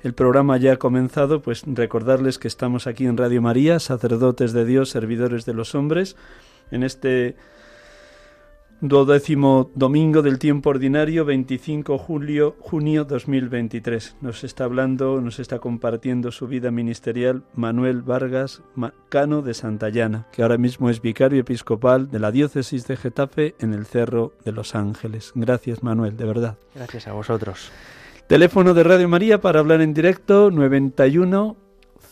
el 0.03 0.13
programa 0.13 0.57
ya 0.57 0.73
ha 0.73 0.77
comenzado, 0.77 1.41
pues 1.41 1.63
recordarles 1.65 2.39
que 2.39 2.47
estamos 2.47 2.87
aquí 2.87 3.05
en 3.05 3.17
Radio 3.17 3.41
María, 3.41 3.79
sacerdotes 3.79 4.53
de 4.53 4.65
Dios, 4.65 4.89
servidores 4.89 5.45
de 5.45 5.53
los 5.53 5.75
hombres, 5.75 6.15
en 6.71 6.83
este 6.83 7.35
duodécimo 8.79 9.71
domingo 9.73 10.21
del 10.21 10.37
tiempo 10.37 10.69
ordinario, 10.69 11.25
25 11.25 11.97
julio, 11.97 12.55
junio 12.59 13.05
2023. 13.05 14.17
Nos 14.21 14.43
está 14.43 14.65
hablando, 14.65 15.19
nos 15.19 15.39
está 15.39 15.59
compartiendo 15.59 16.31
su 16.31 16.47
vida 16.47 16.69
ministerial 16.69 17.43
Manuel 17.55 18.03
Vargas 18.03 18.61
Cano 19.09 19.41
de 19.41 19.53
Santayana, 19.55 20.27
que 20.31 20.43
ahora 20.43 20.57
mismo 20.57 20.89
es 20.89 21.01
vicario 21.01 21.41
episcopal 21.41 22.11
de 22.11 22.19
la 22.19 22.31
diócesis 22.31 22.85
de 22.87 22.97
Getafe 22.97 23.55
en 23.59 23.73
el 23.73 23.85
Cerro 23.85 24.33
de 24.45 24.51
los 24.51 24.75
Ángeles. 24.75 25.31
Gracias 25.33 25.81
Manuel, 25.81 26.15
de 26.15 26.25
verdad. 26.25 26.57
Gracias 26.75 27.07
a 27.07 27.13
vosotros. 27.13 27.71
Teléfono 28.27 28.73
de 28.73 28.83
Radio 28.83 29.07
María 29.07 29.39
para 29.39 29.61
hablar 29.61 29.79
en 29.79 29.93
directo 29.93 30.51
91 30.51 31.55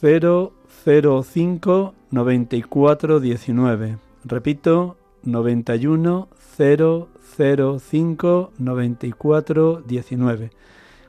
005 0.01 1.93
94 2.09 3.19
19. 3.19 3.97
Repito, 4.23 4.95
91 5.23 6.29
005 6.57 8.51
94 8.57 9.83
19. 9.85 10.51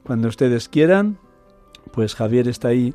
Cuando 0.02 0.26
ustedes 0.26 0.68
quieran, 0.68 1.18
pues 1.92 2.16
Javier 2.16 2.48
está 2.48 2.66
ahí 2.68 2.92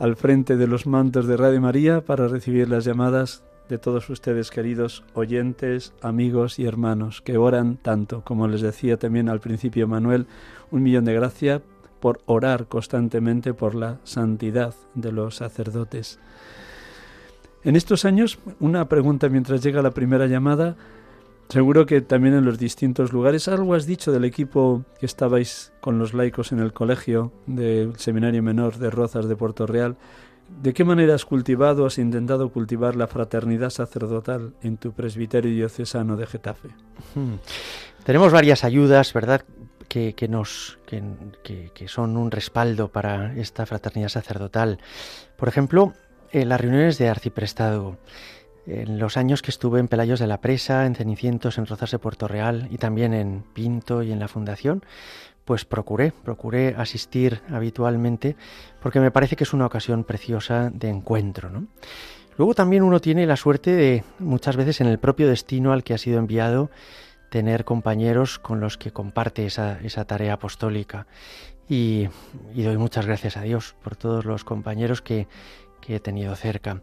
al 0.00 0.16
frente 0.16 0.56
de 0.56 0.66
los 0.66 0.88
mantos 0.88 1.28
de 1.28 1.36
Radio 1.36 1.60
María 1.60 2.04
para 2.04 2.26
recibir 2.26 2.68
las 2.68 2.84
llamadas 2.84 3.44
de 3.68 3.78
todos 3.78 4.10
ustedes, 4.10 4.50
queridos 4.50 5.02
oyentes, 5.14 5.94
amigos 6.02 6.58
y 6.58 6.66
hermanos, 6.66 7.22
que 7.22 7.38
oran 7.38 7.76
tanto, 7.76 8.22
como 8.22 8.48
les 8.48 8.60
decía 8.60 8.98
también 8.98 9.28
al 9.28 9.40
principio 9.40 9.88
Manuel, 9.88 10.26
un 10.72 10.82
millón 10.82 11.04
de 11.04 11.14
gracias 11.14 11.62
por 12.00 12.20
orar 12.26 12.66
constantemente 12.66 13.54
por 13.54 13.76
la 13.76 14.00
santidad 14.02 14.74
de 14.94 15.12
los 15.12 15.36
sacerdotes. 15.36 16.18
En 17.62 17.76
estos 17.76 18.04
años, 18.04 18.40
una 18.58 18.88
pregunta 18.88 19.28
mientras 19.28 19.62
llega 19.62 19.82
la 19.82 19.92
primera 19.92 20.26
llamada, 20.26 20.76
seguro 21.48 21.86
que 21.86 22.00
también 22.00 22.34
en 22.34 22.44
los 22.44 22.58
distintos 22.58 23.12
lugares, 23.12 23.46
algo 23.46 23.74
has 23.74 23.86
dicho 23.86 24.10
del 24.10 24.24
equipo 24.24 24.84
que 24.98 25.06
estabais 25.06 25.72
con 25.80 26.00
los 26.00 26.12
laicos 26.12 26.50
en 26.50 26.58
el 26.58 26.72
colegio 26.72 27.32
del 27.46 27.96
Seminario 27.98 28.42
Menor 28.42 28.78
de 28.78 28.90
Rozas 28.90 29.28
de 29.28 29.36
Puerto 29.36 29.66
Real. 29.66 29.96
¿De 30.60 30.74
qué 30.74 30.84
manera 30.84 31.14
has 31.14 31.24
cultivado, 31.24 31.86
has 31.86 31.98
intentado 31.98 32.48
cultivar 32.50 32.96
la 32.96 33.06
fraternidad 33.06 33.70
sacerdotal 33.70 34.54
en 34.60 34.76
tu 34.76 34.92
presbiterio 34.92 35.52
diocesano 35.52 36.16
de 36.16 36.26
Getafe? 36.26 36.70
Hmm. 37.14 37.34
Tenemos 38.04 38.32
varias 38.32 38.64
ayudas, 38.64 39.12
¿verdad? 39.12 39.44
Que, 39.92 40.28
nos, 40.28 40.78
que, 40.86 41.70
son 41.86 42.16
un 42.16 42.30
respaldo 42.30 42.88
para 42.88 43.34
esta 43.34 43.66
fraternidad 43.66 44.08
sacerdotal. 44.08 44.78
Por 45.36 45.48
ejemplo, 45.48 45.92
en 46.30 46.48
las 46.48 46.60
reuniones 46.60 46.96
de 46.96 47.10
arciprestado, 47.10 47.98
en 48.66 48.98
los 48.98 49.18
años 49.18 49.42
que 49.42 49.50
estuve 49.50 49.80
en 49.80 49.88
Pelayos 49.88 50.18
de 50.18 50.26
la 50.26 50.40
Presa, 50.40 50.86
en 50.86 50.94
Cenicientos, 50.94 51.58
en 51.58 51.66
Rozas 51.66 51.90
de 51.90 51.98
Puerto 51.98 52.26
Real 52.26 52.68
y 52.70 52.78
también 52.78 53.12
en 53.12 53.44
Pinto 53.52 54.02
y 54.02 54.12
en 54.12 54.18
la 54.18 54.28
Fundación, 54.28 54.82
pues 55.44 55.66
procuré, 55.66 56.12
procuré 56.24 56.74
asistir 56.78 57.42
habitualmente 57.50 58.36
porque 58.80 59.00
me 59.00 59.10
parece 59.10 59.36
que 59.36 59.44
es 59.44 59.52
una 59.52 59.66
ocasión 59.66 60.04
preciosa 60.04 60.70
de 60.72 60.88
encuentro. 60.88 61.50
Luego 62.38 62.54
también 62.54 62.82
uno 62.82 63.00
tiene 63.00 63.26
la 63.26 63.36
suerte 63.36 63.72
de 63.72 64.04
muchas 64.18 64.56
veces 64.56 64.80
en 64.80 64.86
el 64.86 64.98
propio 64.98 65.28
destino 65.28 65.72
al 65.72 65.84
que 65.84 65.92
ha 65.92 65.98
sido 65.98 66.18
enviado 66.18 66.70
tener 67.32 67.64
compañeros 67.64 68.38
con 68.38 68.60
los 68.60 68.76
que 68.76 68.92
comparte 68.92 69.46
esa, 69.46 69.80
esa 69.80 70.04
tarea 70.04 70.34
apostólica. 70.34 71.06
Y, 71.66 72.08
doy 72.54 72.76
muchas 72.76 73.06
gracias 73.06 73.38
a 73.38 73.40
Dios 73.40 73.74
por 73.82 73.96
todos 73.96 74.26
los 74.26 74.44
compañeros 74.44 75.00
que, 75.00 75.28
que 75.80 75.96
he 75.96 76.00
tenido 76.00 76.36
cerca. 76.36 76.82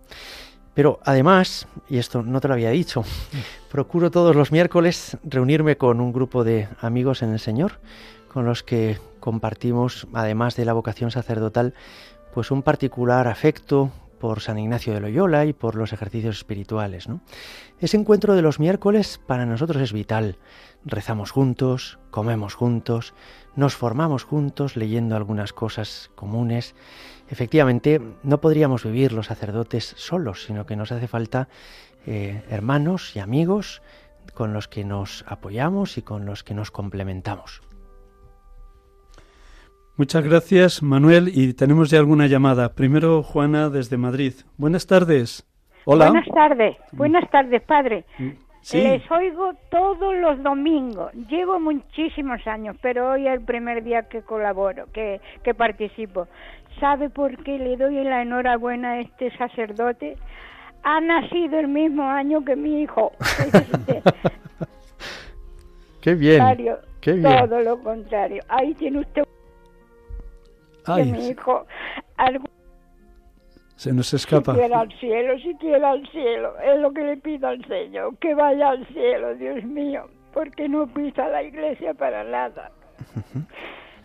Pero 0.74 1.00
además, 1.06 1.68
y 1.88 2.00
esto 2.00 2.24
no 2.24 2.42
te 2.42 2.48
lo 2.48 2.56
había 2.56 2.72
dicho, 2.72 3.04
procuro 3.72 4.10
todos 4.10 4.36
los 4.36 4.52
miércoles 4.52 5.18
reunirme 5.24 5.78
con 5.78 6.02
un 6.02 6.12
grupo 6.12 6.44
de 6.44 6.68
amigos 6.82 7.22
en 7.22 7.32
el 7.32 7.40
Señor, 7.40 7.74
con 8.28 8.46
los 8.46 8.64
que 8.64 8.98
compartimos, 9.20 10.08
además 10.16 10.56
de 10.56 10.66
la 10.66 10.74
vocación 10.74 11.12
sacerdotal, 11.12 11.76
pues 12.34 12.50
un 12.50 12.64
particular 12.64 13.28
afecto, 13.28 13.92
por 14.20 14.42
San 14.42 14.60
Ignacio 14.60 14.94
de 14.94 15.00
Loyola 15.00 15.46
y 15.46 15.54
por 15.54 15.76
los 15.76 15.94
ejercicios 15.94 16.38
espirituales. 16.38 17.08
¿no? 17.08 17.22
Ese 17.80 17.98
encuentro 17.98 18.36
de 18.36 18.42
los 18.42 18.60
miércoles 18.60 19.20
para 19.26 19.46
nosotros 19.46 19.82
es 19.82 19.94
vital. 19.94 20.38
Rezamos 20.86 21.32
juntos, 21.32 22.00
comemos 22.12 22.54
juntos, 22.54 23.14
nos 23.56 23.76
formamos 23.76 24.24
juntos 24.24 24.76
leyendo 24.76 25.16
algunas 25.16 25.54
cosas 25.54 26.12
comunes. 26.16 26.76
Efectivamente, 27.30 28.02
no 28.24 28.42
podríamos 28.42 28.84
vivir 28.84 29.12
los 29.12 29.28
sacerdotes 29.28 29.94
solos, 29.98 30.44
sino 30.46 30.66
que 30.66 30.76
nos 30.76 30.92
hace 30.92 31.08
falta 31.08 31.50
eh, 32.06 32.44
hermanos 32.50 33.16
y 33.16 33.20
amigos 33.20 33.82
con 34.34 34.54
los 34.54 34.68
que 34.68 34.86
nos 34.86 35.26
apoyamos 35.28 35.98
y 35.98 36.02
con 36.02 36.26
los 36.26 36.44
que 36.44 36.54
nos 36.54 36.72
complementamos. 36.72 37.62
Muchas 40.00 40.24
gracias, 40.24 40.82
Manuel. 40.82 41.28
Y 41.28 41.54
tenemos 41.54 41.90
ya 41.90 42.00
alguna 42.00 42.28
llamada. 42.28 42.74
Primero, 42.74 43.22
Juana, 43.22 43.70
desde 43.70 43.98
Madrid. 43.98 44.32
Buenas 44.56 44.88
tardes. 44.88 45.46
Hola. 45.84 46.10
Buenas 46.10 46.28
tardes. 46.34 46.78
Buenas 46.94 47.30
tardes, 47.30 47.62
padre. 47.64 48.06
Mm, 48.18 48.30
Les 48.76 49.12
oigo 49.12 49.52
todos 49.70 50.16
los 50.16 50.42
domingos. 50.42 51.12
Llevo 51.30 51.60
muchísimos 51.60 52.40
años, 52.48 52.78
pero 52.82 53.12
hoy 53.12 53.28
es 53.28 53.34
el 53.34 53.42
primer 53.42 53.84
día 53.84 54.04
que 54.04 54.22
colaboro, 54.22 54.86
que, 54.94 55.20
que 55.44 55.54
participo. 55.54 56.30
¿Sabe 56.80 57.10
por 57.10 57.36
qué 57.44 57.60
le 57.60 57.76
doy 57.76 58.02
la 58.02 58.22
enhorabuena 58.22 58.92
a 58.92 59.00
este 59.02 59.38
sacerdote? 59.38 60.16
Ha 60.84 61.02
nacido 61.02 61.60
el 61.60 61.68
mismo 61.68 62.04
año 62.04 62.46
que 62.46 62.56
mi 62.56 62.84
hijo. 62.84 63.12
qué 66.02 66.16
bien. 66.16 66.42
qué 67.02 67.12
bien. 67.12 67.50
Todo 67.50 67.60
lo 67.60 67.84
contrario. 67.84 68.42
Ahí 68.48 68.74
tiene 68.76 69.00
usted 69.00 69.24
que 70.96 71.06
mi 71.06 71.28
hijo 71.30 71.66
algo 72.18 72.46
se 73.80 73.94
nos 73.94 74.14
escapa. 74.14 74.52
Si 74.52 74.60
quiere 74.60 74.76
al 74.76 74.92
cielo, 75.00 75.40
si 75.40 75.56
quiere 75.56 75.86
al 75.86 76.06
cielo, 76.10 76.54
es 76.60 76.82
lo 76.82 76.92
que 76.92 77.02
le 77.02 77.16
pido 77.16 77.48
al 77.48 77.64
Señor, 77.66 78.18
que 78.18 78.36
vaya 78.36 78.72
al 78.72 78.86
cielo, 78.88 79.36
Dios 79.36 79.64
mío, 79.64 80.04
porque 80.34 80.68
no 80.68 80.86
pisa 80.88 81.30
la 81.30 81.44
iglesia 81.44 81.94
para 81.94 82.24
nada. 82.24 82.72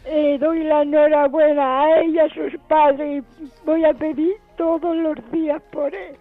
Eh, 0.06 0.36
doy 0.38 0.62
la 0.64 0.82
enhorabuena 0.82 1.80
a 1.80 2.00
ella, 2.02 2.24
a 2.26 2.28
sus 2.28 2.60
padres, 2.68 3.24
y 3.40 3.48
voy 3.64 3.86
a 3.86 3.94
pedir 3.94 4.34
todos 4.54 4.94
los 4.94 5.16
días 5.32 5.62
por 5.72 5.94
él. 5.94 6.16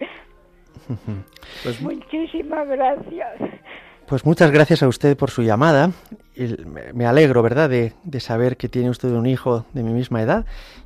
Pues 1.63 1.81
Muchísimas 1.81 2.65
gracias. 2.67 3.41
Pues 4.13 4.27
muchas 4.27 4.51
gracias 4.51 4.83
a 4.83 4.87
usted 4.87 5.17
por 5.17 5.31
su 5.31 5.41
llamada. 5.41 5.89
Me 6.93 7.07
alegro, 7.07 7.41
¿verdad?, 7.41 7.67
de, 7.67 8.19
saber 8.19 8.57
que 8.57 8.69
tiene 8.69 8.91
usted 8.91 9.09
un 9.09 9.25
hijo 9.25 9.65
de 9.73 9.81
mi 9.81 9.91
misma 9.91 10.21
edad 10.21 10.45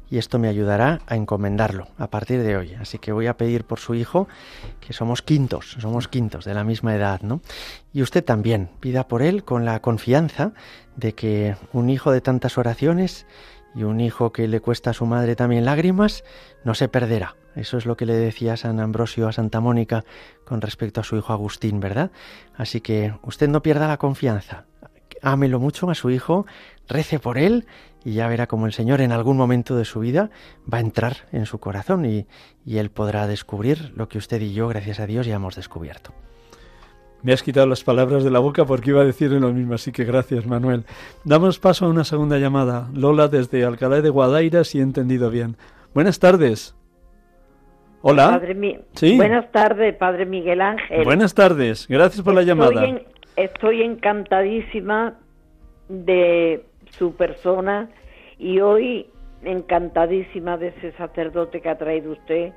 y 0.09 0.17
esto 0.17 0.39
me 0.39 0.47
ayudará 0.47 1.01
a 1.07 1.17
encomendarlo 1.17 1.89
a 1.97 2.09
partir 2.09 2.41
de 2.41 2.55
hoy. 2.55 2.75
Así 2.75 2.99
que 2.99 3.11
voy 3.11 3.27
a 3.27 3.35
pedir 3.35 3.65
por 3.65 3.79
su 3.79 3.95
hijo, 3.95 4.29
que 4.79 4.93
somos 4.93 5.21
quintos, 5.21 5.75
somos 5.77 6.07
quintos 6.07 6.45
de 6.45 6.53
la 6.53 6.63
misma 6.63 6.95
edad, 6.95 7.19
¿no? 7.19 7.41
Y 7.91 8.01
usted 8.01 8.23
también, 8.23 8.69
pida 8.79 9.09
por 9.09 9.21
él 9.21 9.43
con 9.43 9.65
la 9.65 9.81
confianza 9.81 10.53
de 10.95 11.11
que 11.11 11.57
un 11.73 11.89
hijo 11.89 12.13
de 12.13 12.21
tantas 12.21 12.57
oraciones 12.57 13.25
y 13.77 13.83
un 13.83 13.99
hijo 13.99 14.31
que 14.31 14.47
le 14.47 14.59
cuesta 14.59 14.89
a 14.89 14.93
su 14.93 15.05
madre 15.05 15.35
también 15.35 15.63
lágrimas, 15.63 16.23
no 16.63 16.73
se 16.73 16.87
perderá. 16.87 17.35
Eso 17.55 17.77
es 17.77 17.85
lo 17.85 17.95
que 17.95 18.07
le 18.07 18.15
decía 18.15 18.57
San 18.57 18.79
Ambrosio 18.79 19.27
a 19.27 19.31
Santa 19.31 19.59
Mónica 19.59 20.03
con 20.45 20.61
respecto 20.61 21.01
a 21.01 21.03
su 21.03 21.15
hijo 21.15 21.31
Agustín, 21.31 21.79
¿verdad? 21.79 22.09
Así 22.55 22.81
que 22.81 23.13
usted 23.21 23.47
no 23.47 23.61
pierda 23.61 23.87
la 23.87 23.97
confianza. 23.97 24.65
Ámelo 25.21 25.59
mucho 25.59 25.89
a 25.91 25.95
su 25.95 26.09
hijo, 26.09 26.47
rece 26.87 27.19
por 27.19 27.37
él 27.37 27.67
y 28.03 28.13
ya 28.13 28.27
verá 28.27 28.47
como 28.47 28.65
el 28.65 28.73
Señor 28.73 28.99
en 29.01 29.11
algún 29.11 29.37
momento 29.37 29.75
de 29.75 29.85
su 29.85 29.99
vida 29.99 30.31
va 30.71 30.79
a 30.79 30.81
entrar 30.81 31.27
en 31.31 31.45
su 31.45 31.59
corazón 31.59 32.03
y, 32.05 32.25
y 32.65 32.79
él 32.79 32.89
podrá 32.89 33.27
descubrir 33.27 33.93
lo 33.95 34.09
que 34.09 34.17
usted 34.17 34.41
y 34.41 34.53
yo, 34.53 34.67
gracias 34.67 34.99
a 34.99 35.05
Dios, 35.05 35.27
ya 35.27 35.35
hemos 35.35 35.55
descubierto. 35.55 36.13
Me 37.23 37.33
has 37.33 37.43
quitado 37.43 37.65
las 37.67 37.83
palabras 37.83 38.23
de 38.23 38.31
la 38.31 38.39
boca 38.39 38.65
porque 38.65 38.91
iba 38.91 39.01
a 39.01 39.05
decir 39.05 39.31
lo 39.31 39.51
mismo, 39.51 39.73
así 39.73 39.91
que 39.91 40.05
gracias, 40.05 40.45
Manuel. 40.45 40.85
Damos 41.23 41.59
paso 41.59 41.85
a 41.85 41.89
una 41.89 42.03
segunda 42.03 42.37
llamada. 42.37 42.89
Lola 42.93 43.27
desde 43.27 43.65
Alcalá 43.65 44.01
de 44.01 44.09
Guadaira, 44.09 44.63
si 44.63 44.79
he 44.79 44.83
entendido 44.83 45.29
bien. 45.29 45.57
Buenas 45.93 46.19
tardes. 46.19 46.75
Hola. 48.01 48.29
Padre 48.39 48.81
¿Sí? 48.93 49.17
Buenas 49.17 49.51
tardes, 49.51 49.95
Padre 49.95 50.25
Miguel 50.25 50.61
Ángel. 50.61 51.03
Buenas 51.03 51.33
tardes, 51.33 51.87
gracias 51.87 52.23
por 52.23 52.33
la 52.33 52.43
llamada. 52.43 52.83
estoy 53.35 53.81
encantadísima 53.81 55.15
de 55.89 56.63
su 56.91 57.15
persona 57.15 57.89
y 58.37 58.59
hoy 58.59 59.07
encantadísima 59.43 60.57
de 60.57 60.69
ese 60.69 60.91
sacerdote 60.93 61.61
que 61.61 61.69
ha 61.69 61.77
traído 61.77 62.11
usted, 62.11 62.53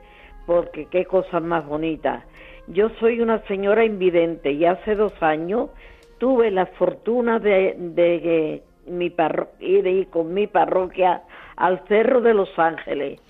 porque 0.47 0.87
qué 0.87 1.05
cosa 1.05 1.41
más 1.41 1.67
bonita. 1.67 2.25
Yo 2.73 2.89
soy 3.01 3.21
una 3.21 3.41
señora 3.47 3.85
invidente 3.85 4.53
y 4.53 4.65
hace 4.65 4.95
dos 4.95 5.13
años 5.21 5.71
tuve 6.19 6.53
la 6.53 6.67
fortuna 6.67 7.41
de, 7.41 8.63
mi 8.87 9.13
ir 9.59 10.09
con 10.09 10.33
mi 10.33 10.47
parroquia 10.47 11.23
al 11.57 11.81
Cerro 11.89 12.21
de 12.21 12.33
Los 12.33 12.57
Ángeles 12.57 13.21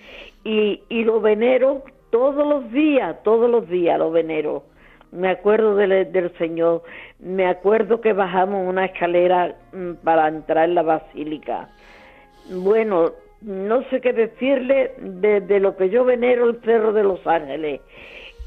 y, 0.45 0.83
y 0.91 1.05
lo 1.05 1.23
venero 1.23 1.83
todos 2.11 2.47
los 2.47 2.71
días, 2.71 3.23
todos 3.23 3.51
los 3.51 3.67
días 3.67 3.99
lo 3.99 4.11
venero. 4.11 4.65
Me 5.11 5.31
acuerdo 5.31 5.75
del, 5.75 6.33
Señor, 6.37 6.83
me 7.19 7.47
acuerdo 7.47 8.03
que 8.03 8.13
bajamos 8.13 8.69
una 8.69 8.85
escalera 8.85 9.57
mm, 9.73 10.05
para 10.05 10.29
entrar 10.29 10.69
en 10.69 10.75
la 10.75 10.83
basílica. 10.83 11.71
Bueno, 12.51 13.13
no 13.41 13.83
sé 13.85 14.03
qué 14.03 14.13
decirle 14.13 14.93
de, 14.99 15.41
de 15.41 15.61
lo 15.61 15.79
que 15.79 15.89
yo 15.89 16.05
venero 16.05 16.47
el 16.51 16.61
Cerro 16.61 16.93
de 16.93 17.05
Los 17.05 17.27
Ángeles 17.27 17.81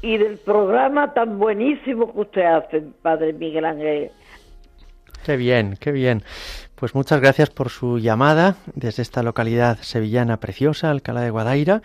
y 0.04 0.18
del 0.18 0.36
programa 0.36 1.14
tan 1.14 1.38
buenísimo 1.38 2.12
que 2.12 2.20
usted 2.20 2.44
hace, 2.44 2.82
Padre 3.00 3.32
Miguel 3.32 3.64
Ángel. 3.64 4.10
Qué 5.24 5.38
bien, 5.38 5.78
qué 5.80 5.92
bien. 5.92 6.22
Pues 6.74 6.94
muchas 6.94 7.22
gracias 7.22 7.48
por 7.48 7.70
su 7.70 7.98
llamada 7.98 8.56
desde 8.74 9.00
esta 9.00 9.22
localidad 9.22 9.78
sevillana 9.78 10.40
preciosa, 10.40 10.90
Alcalá 10.90 11.22
de 11.22 11.30
Guadaira. 11.30 11.80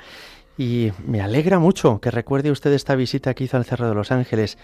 Y 0.58 0.92
me 1.08 1.22
alegra 1.22 1.60
mucho 1.60 2.02
que 2.02 2.12
recuerde 2.12 2.52
usted 2.52 2.74
esta 2.74 2.96
visita 2.96 3.34
que 3.34 3.46
hizo 3.46 3.56
al 3.56 3.64
Cerro 3.64 3.88
de 3.88 3.96
los 3.96 4.12
Ángeles. 4.12 4.58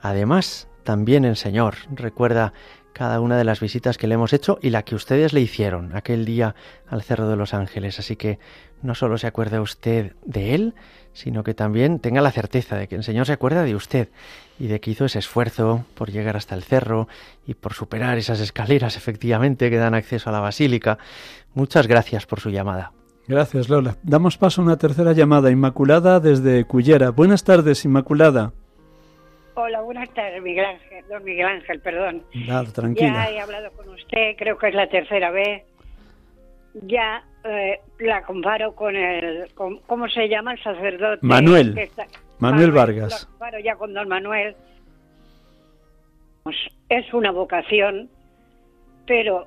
Además, 0.00 0.68
también 0.82 1.24
el 1.24 1.36
Señor 1.36 1.76
recuerda 1.94 2.52
cada 2.92 3.20
una 3.20 3.36
de 3.36 3.44
las 3.44 3.60
visitas 3.60 3.98
que 3.98 4.08
le 4.08 4.14
hemos 4.14 4.32
hecho 4.32 4.58
y 4.60 4.70
la 4.70 4.82
que 4.82 4.96
ustedes 4.96 5.32
le 5.32 5.42
hicieron 5.42 5.94
aquel 5.94 6.24
día 6.24 6.56
al 6.88 7.02
Cerro 7.02 7.28
de 7.28 7.36
los 7.36 7.54
Ángeles. 7.54 8.00
Así 8.00 8.16
que 8.16 8.40
no 8.82 8.96
solo 8.96 9.16
se 9.18 9.28
acuerda 9.28 9.60
usted 9.60 10.16
de 10.24 10.56
él, 10.56 10.74
sino 11.16 11.42
que 11.42 11.54
también 11.54 11.98
tenga 11.98 12.20
la 12.20 12.30
certeza 12.30 12.76
de 12.76 12.88
que 12.88 12.94
el 12.94 13.02
Señor 13.02 13.24
se 13.24 13.32
acuerda 13.32 13.64
de 13.64 13.74
usted 13.74 14.10
y 14.58 14.66
de 14.66 14.80
que 14.80 14.90
hizo 14.90 15.06
ese 15.06 15.18
esfuerzo 15.18 15.86
por 15.94 16.10
llegar 16.10 16.36
hasta 16.36 16.54
el 16.54 16.62
cerro 16.62 17.08
y 17.46 17.54
por 17.54 17.72
superar 17.72 18.18
esas 18.18 18.38
escaleras 18.40 18.98
efectivamente 18.98 19.70
que 19.70 19.78
dan 19.78 19.94
acceso 19.94 20.28
a 20.28 20.32
la 20.34 20.40
basílica. 20.40 20.98
Muchas 21.54 21.86
gracias 21.86 22.26
por 22.26 22.40
su 22.40 22.50
llamada. 22.50 22.92
Gracias, 23.26 23.70
Lola. 23.70 23.96
Damos 24.02 24.36
paso 24.36 24.60
a 24.60 24.64
una 24.64 24.76
tercera 24.76 25.12
llamada, 25.12 25.50
Inmaculada 25.50 26.20
desde 26.20 26.66
Cullera. 26.66 27.12
Buenas 27.12 27.44
tardes, 27.44 27.86
Inmaculada. 27.86 28.52
Hola, 29.54 29.80
buenas 29.80 30.10
tardes, 30.12 30.42
Miguel 30.42 30.66
Ángel, 30.66 31.02
don 31.08 31.24
Miguel 31.24 31.46
Ángel, 31.46 31.80
perdón. 31.80 32.24
Nada, 32.46 32.70
tranquila. 32.70 33.24
Ya 33.24 33.30
he 33.30 33.40
hablado 33.40 33.70
con 33.72 33.88
usted, 33.88 34.36
creo 34.36 34.58
que 34.58 34.68
es 34.68 34.74
la 34.74 34.86
tercera 34.90 35.30
vez. 35.30 35.62
Ya 36.82 37.24
eh, 37.48 37.80
la 37.98 38.22
comparo 38.22 38.74
con 38.74 38.96
el, 38.96 39.48
¿cómo 39.54 40.08
se 40.08 40.28
llama 40.28 40.52
el 40.52 40.62
sacerdote? 40.62 41.18
Manuel. 41.22 41.88
Manuel, 42.38 42.72
Vargas. 42.72 43.22
La 43.22 43.30
comparo 43.30 43.58
ya 43.60 43.76
con 43.76 43.94
don 43.94 44.08
Manuel. 44.08 44.56
Pues, 46.42 46.56
es 46.88 47.12
una 47.12 47.32
vocación, 47.32 48.08
pero 49.06 49.46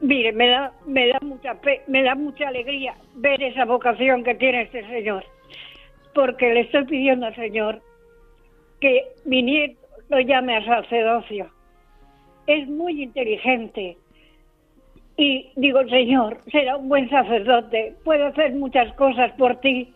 mire, 0.00 0.32
me 0.32 0.48
da, 0.48 0.72
me 0.86 1.08
da 1.08 1.18
mucha 1.20 1.56
me 1.86 2.02
da 2.02 2.14
mucha 2.14 2.48
alegría 2.48 2.94
ver 3.14 3.42
esa 3.42 3.64
vocación 3.64 4.24
que 4.24 4.34
tiene 4.34 4.62
este 4.62 4.86
señor, 4.88 5.24
porque 6.14 6.52
le 6.52 6.60
estoy 6.60 6.84
pidiendo 6.84 7.26
al 7.26 7.34
Señor 7.34 7.80
que 8.80 9.04
mi 9.24 9.42
nieto 9.42 9.80
lo 10.08 10.20
llame 10.20 10.56
a 10.56 10.64
sacerdocio. 10.64 11.48
Es 12.46 12.68
muy 12.68 13.02
inteligente, 13.02 13.96
y 15.16 15.50
digo, 15.56 15.84
Señor, 15.88 16.38
será 16.50 16.76
un 16.76 16.88
buen 16.88 17.08
sacerdote, 17.08 17.94
puedo 18.04 18.26
hacer 18.26 18.52
muchas 18.54 18.92
cosas 18.94 19.32
por 19.32 19.60
ti, 19.60 19.92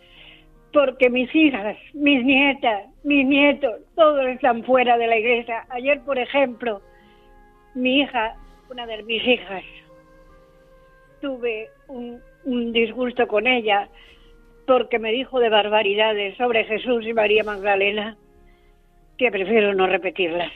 porque 0.73 1.11
mis 1.11 1.35
hijas, 1.35 1.77
mis 1.93 2.25
nietas, 2.25 2.85
mis 3.03 3.27
nietos, 3.27 3.81
todos 3.97 4.25
están 4.27 4.63
fuera 4.65 4.97
de 4.97 5.07
la 5.07 5.17
iglesia. 5.17 5.65
Ayer, 5.71 6.01
por 6.05 6.19
ejemplo, 6.19 6.83
mi 7.75 8.01
hija, 8.01 8.37
una 8.71 8.87
de 8.87 9.03
mis 9.03 9.27
hijas, 9.27 9.65
tuve 11.21 11.69
un, 11.89 12.21
un 12.45 12.73
disgusto 12.73 13.27
con 13.27 13.47
ella 13.47 13.89
porque 14.67 14.99
me 14.99 15.11
dijo 15.11 15.41
de 15.41 15.49
barbaridades 15.49 16.37
sobre 16.37 16.65
Jesús 16.65 17.05
y 17.07 17.13
María 17.13 17.43
Magdalena 17.43 18.17
que 19.17 19.33
prefiero 19.33 19.75
no 19.75 19.87
repetirlas 19.87 20.53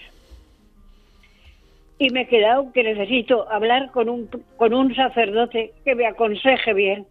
y 2.02 2.10
me 2.10 2.22
he 2.22 2.26
quedado 2.26 2.72
que 2.72 2.82
necesito 2.82 3.48
hablar 3.48 3.92
con 3.92 4.08
un, 4.08 4.28
con 4.56 4.74
un 4.74 4.92
sacerdote 4.92 5.72
que 5.84 5.94
me 5.94 6.08
aconseje 6.08 6.74
bien. 6.74 7.06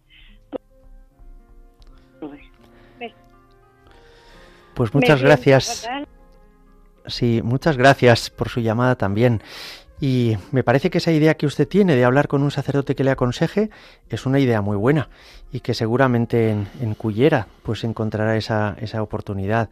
Pues 4.74 4.92
muchas 4.92 5.22
gracias. 5.22 5.88
Sí, 7.06 7.40
muchas 7.42 7.78
gracias 7.78 8.28
por 8.28 8.50
su 8.50 8.60
llamada 8.60 8.96
también. 8.96 9.42
Y 9.98 10.36
me 10.50 10.62
parece 10.62 10.90
que 10.90 10.98
esa 10.98 11.12
idea 11.12 11.38
que 11.38 11.46
usted 11.46 11.66
tiene 11.66 11.96
de 11.96 12.04
hablar 12.04 12.28
con 12.28 12.42
un 12.42 12.50
sacerdote 12.50 12.94
que 12.94 13.04
le 13.04 13.12
aconseje 13.12 13.70
es 14.10 14.26
una 14.26 14.40
idea 14.40 14.60
muy 14.60 14.76
buena 14.76 15.08
y 15.52 15.60
que 15.60 15.72
seguramente 15.72 16.50
en, 16.50 16.68
en 16.82 16.94
Cuyera 16.94 17.46
pues 17.62 17.82
encontrará 17.84 18.36
esa, 18.36 18.76
esa 18.78 19.02
oportunidad. 19.02 19.70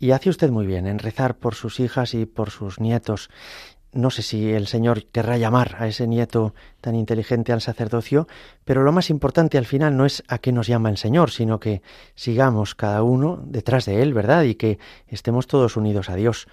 Y 0.00 0.12
hace 0.12 0.30
usted 0.30 0.50
muy 0.50 0.66
bien 0.66 0.88
en 0.88 0.98
rezar 0.98 1.36
por 1.36 1.54
sus 1.54 1.78
hijas 1.78 2.14
y 2.14 2.26
por 2.26 2.50
sus 2.50 2.80
nietos 2.80 3.30
no 3.92 4.10
sé 4.10 4.22
si 4.22 4.50
el 4.52 4.66
Señor 4.66 5.06
querrá 5.06 5.38
llamar 5.38 5.76
a 5.78 5.88
ese 5.88 6.06
nieto 6.06 6.54
tan 6.80 6.94
inteligente 6.94 7.52
al 7.52 7.60
sacerdocio, 7.60 8.28
pero 8.64 8.82
lo 8.82 8.92
más 8.92 9.10
importante 9.10 9.58
al 9.58 9.66
final 9.66 9.96
no 9.96 10.04
es 10.04 10.22
a 10.28 10.38
qué 10.38 10.52
nos 10.52 10.66
llama 10.66 10.90
el 10.90 10.98
Señor, 10.98 11.30
sino 11.30 11.58
que 11.58 11.82
sigamos 12.14 12.74
cada 12.74 13.02
uno 13.02 13.40
detrás 13.44 13.86
de 13.86 14.02
Él, 14.02 14.14
¿verdad? 14.14 14.42
Y 14.42 14.54
que 14.54 14.78
estemos 15.08 15.46
todos 15.46 15.76
unidos 15.76 16.10
a 16.10 16.16
Dios. 16.16 16.48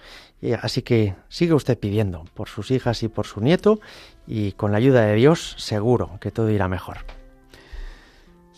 Así 0.60 0.82
que 0.82 1.14
sigue 1.28 1.54
usted 1.54 1.78
pidiendo 1.78 2.24
por 2.34 2.48
sus 2.48 2.70
hijas 2.70 3.02
y 3.02 3.08
por 3.08 3.26
su 3.26 3.40
nieto, 3.40 3.80
y 4.26 4.52
con 4.52 4.72
la 4.72 4.78
ayuda 4.78 5.02
de 5.02 5.14
Dios 5.14 5.54
seguro 5.58 6.18
que 6.20 6.30
todo 6.30 6.50
irá 6.50 6.68
mejor. 6.68 7.15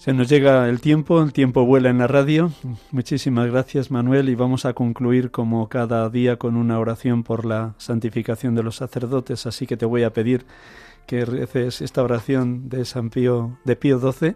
Se 0.09 0.15
nos 0.15 0.31
llega 0.31 0.71
el 0.71 0.81
tiempo, 0.81 1.23
el 1.23 1.35
tiempo 1.35 1.67
vuela 1.67 1.91
en 1.91 1.99
la 1.99 2.07
radio. 2.07 2.51
Muchísimas 2.93 3.47
gracias 3.51 3.91
Manuel 3.91 4.31
y 4.31 4.35
vamos 4.35 4.65
a 4.65 4.73
concluir 4.73 5.31
como 5.31 5.69
cada 5.69 6.09
día 6.09 6.39
con 6.39 6.57
una 6.57 6.79
oración 6.79 7.25
por 7.25 7.45
la 7.45 7.75
santificación 7.77 8.55
de 8.55 8.63
los 8.63 8.77
sacerdotes, 8.77 9.45
así 9.45 9.67
que 9.67 9.77
te 9.77 9.85
voy 9.85 10.05
a 10.05 10.15
pedir 10.15 10.47
que 11.07 11.27
reces 11.27 11.83
esta 11.83 12.03
oración 12.03 12.71
de 12.71 12.87
San 12.87 13.11
Pío 13.11 13.59
de 13.67 13.77
Pío 13.77 14.01
XII. 14.01 14.35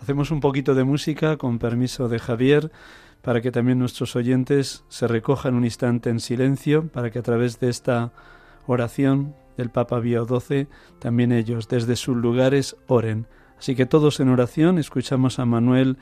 Hacemos 0.00 0.30
un 0.30 0.40
poquito 0.40 0.74
de 0.74 0.84
música 0.84 1.36
con 1.36 1.58
permiso 1.58 2.08
de 2.08 2.18
Javier 2.18 2.72
para 3.20 3.42
que 3.42 3.52
también 3.52 3.78
nuestros 3.78 4.16
oyentes 4.16 4.84
se 4.88 5.06
recojan 5.06 5.54
un 5.54 5.66
instante 5.66 6.08
en 6.08 6.20
silencio 6.20 6.88
para 6.88 7.10
que 7.10 7.18
a 7.18 7.22
través 7.22 7.60
de 7.60 7.68
esta 7.68 8.14
oración 8.66 9.34
del 9.58 9.68
Papa 9.68 10.00
Pío 10.00 10.24
XII 10.24 10.66
también 10.98 11.30
ellos 11.30 11.68
desde 11.68 11.96
sus 11.96 12.16
lugares 12.16 12.74
oren 12.86 13.26
Así 13.60 13.76
que 13.76 13.84
todos 13.84 14.20
en 14.20 14.30
oración 14.30 14.78
escuchamos 14.78 15.38
a 15.38 15.44
Manuel 15.44 15.98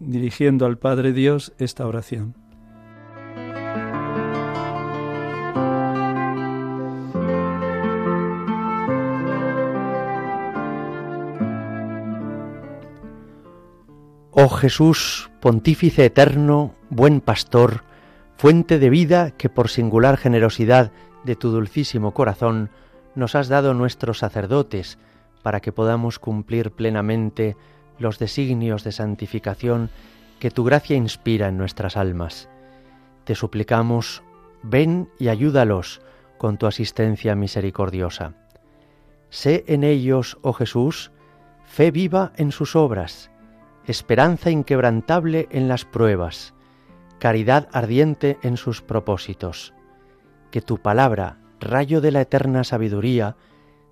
dirigiendo 0.00 0.66
al 0.66 0.76
Padre 0.76 1.12
Dios 1.12 1.52
esta 1.56 1.86
oración. 1.86 2.34
Oh 14.32 14.48
Jesús, 14.48 15.30
pontífice 15.40 16.06
eterno, 16.06 16.74
buen 16.88 17.20
pastor, 17.20 17.84
fuente 18.36 18.80
de 18.80 18.90
vida 18.90 19.30
que 19.30 19.48
por 19.48 19.68
singular 19.68 20.16
generosidad 20.16 20.90
de 21.22 21.36
tu 21.36 21.52
dulcísimo 21.52 22.14
corazón 22.14 22.68
nos 23.14 23.36
has 23.36 23.46
dado 23.46 23.74
nuestros 23.74 24.18
sacerdotes, 24.18 24.98
para 25.42 25.60
que 25.60 25.72
podamos 25.72 26.18
cumplir 26.18 26.72
plenamente 26.72 27.56
los 27.98 28.18
designios 28.18 28.84
de 28.84 28.92
santificación 28.92 29.90
que 30.38 30.50
tu 30.50 30.64
gracia 30.64 30.96
inspira 30.96 31.48
en 31.48 31.58
nuestras 31.58 31.96
almas. 31.96 32.48
Te 33.24 33.34
suplicamos, 33.34 34.22
ven 34.62 35.08
y 35.18 35.28
ayúdalos 35.28 36.00
con 36.38 36.56
tu 36.56 36.66
asistencia 36.66 37.34
misericordiosa. 37.34 38.34
Sé 39.28 39.64
en 39.68 39.84
ellos, 39.84 40.38
oh 40.42 40.52
Jesús, 40.52 41.12
fe 41.64 41.90
viva 41.90 42.32
en 42.36 42.50
sus 42.50 42.74
obras, 42.74 43.30
esperanza 43.86 44.50
inquebrantable 44.50 45.46
en 45.50 45.68
las 45.68 45.84
pruebas, 45.84 46.54
caridad 47.18 47.68
ardiente 47.72 48.38
en 48.42 48.56
sus 48.56 48.82
propósitos. 48.82 49.74
Que 50.50 50.62
tu 50.62 50.78
palabra, 50.78 51.38
rayo 51.60 52.00
de 52.00 52.10
la 52.10 52.22
eterna 52.22 52.64
sabiduría, 52.64 53.36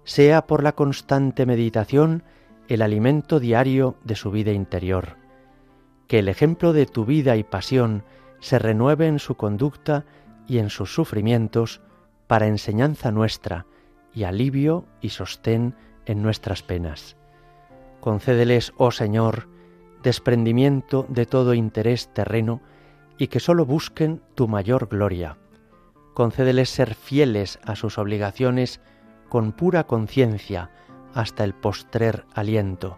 sea 0.08 0.46
por 0.46 0.62
la 0.62 0.72
constante 0.72 1.44
meditación 1.44 2.22
el 2.66 2.80
alimento 2.80 3.40
diario 3.40 3.96
de 4.04 4.16
su 4.16 4.30
vida 4.30 4.52
interior. 4.52 5.18
Que 6.06 6.20
el 6.20 6.28
ejemplo 6.28 6.72
de 6.72 6.86
tu 6.86 7.04
vida 7.04 7.36
y 7.36 7.44
pasión 7.44 8.04
se 8.40 8.58
renueve 8.58 9.06
en 9.06 9.18
su 9.18 9.34
conducta 9.34 10.06
y 10.46 10.60
en 10.60 10.70
sus 10.70 10.94
sufrimientos 10.94 11.82
para 12.26 12.46
enseñanza 12.46 13.12
nuestra 13.12 13.66
y 14.14 14.24
alivio 14.24 14.86
y 15.02 15.10
sostén 15.10 15.74
en 16.06 16.22
nuestras 16.22 16.62
penas. 16.62 17.18
Concédeles, 18.00 18.72
oh 18.78 18.92
Señor, 18.92 19.46
desprendimiento 20.02 21.04
de 21.10 21.26
todo 21.26 21.52
interés 21.52 22.08
terreno 22.14 22.62
y 23.18 23.26
que 23.26 23.40
sólo 23.40 23.66
busquen 23.66 24.22
tu 24.34 24.48
mayor 24.48 24.88
gloria. 24.88 25.36
Concédeles 26.14 26.70
ser 26.70 26.94
fieles 26.94 27.58
a 27.62 27.76
sus 27.76 27.98
obligaciones 27.98 28.80
con 29.28 29.52
pura 29.52 29.84
conciencia 29.84 30.70
hasta 31.14 31.44
el 31.44 31.54
postrer 31.54 32.24
aliento. 32.34 32.96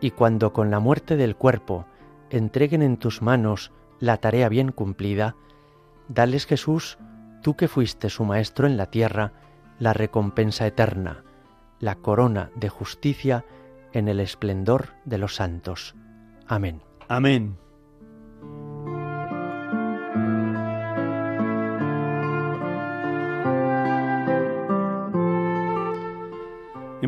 Y 0.00 0.12
cuando 0.12 0.52
con 0.52 0.70
la 0.70 0.80
muerte 0.80 1.16
del 1.16 1.36
cuerpo 1.36 1.86
entreguen 2.30 2.82
en 2.82 2.96
tus 2.96 3.22
manos 3.22 3.72
la 3.98 4.16
tarea 4.16 4.48
bien 4.48 4.72
cumplida, 4.72 5.36
dales 6.08 6.46
Jesús, 6.46 6.98
tú 7.42 7.56
que 7.56 7.68
fuiste 7.68 8.08
su 8.08 8.24
Maestro 8.24 8.66
en 8.66 8.76
la 8.76 8.86
tierra, 8.86 9.32
la 9.78 9.92
recompensa 9.92 10.66
eterna, 10.66 11.24
la 11.78 11.96
corona 11.96 12.50
de 12.54 12.68
justicia 12.68 13.44
en 13.92 14.08
el 14.08 14.20
esplendor 14.20 14.90
de 15.04 15.18
los 15.18 15.34
santos. 15.34 15.94
Amén. 16.46 16.82
Amén. 17.08 17.56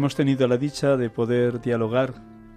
Hemos 0.02 0.16
tenido 0.16 0.48
la 0.48 0.56
dicha 0.56 0.96
de 0.96 1.10
poder 1.10 1.60
dialogar 1.60 2.14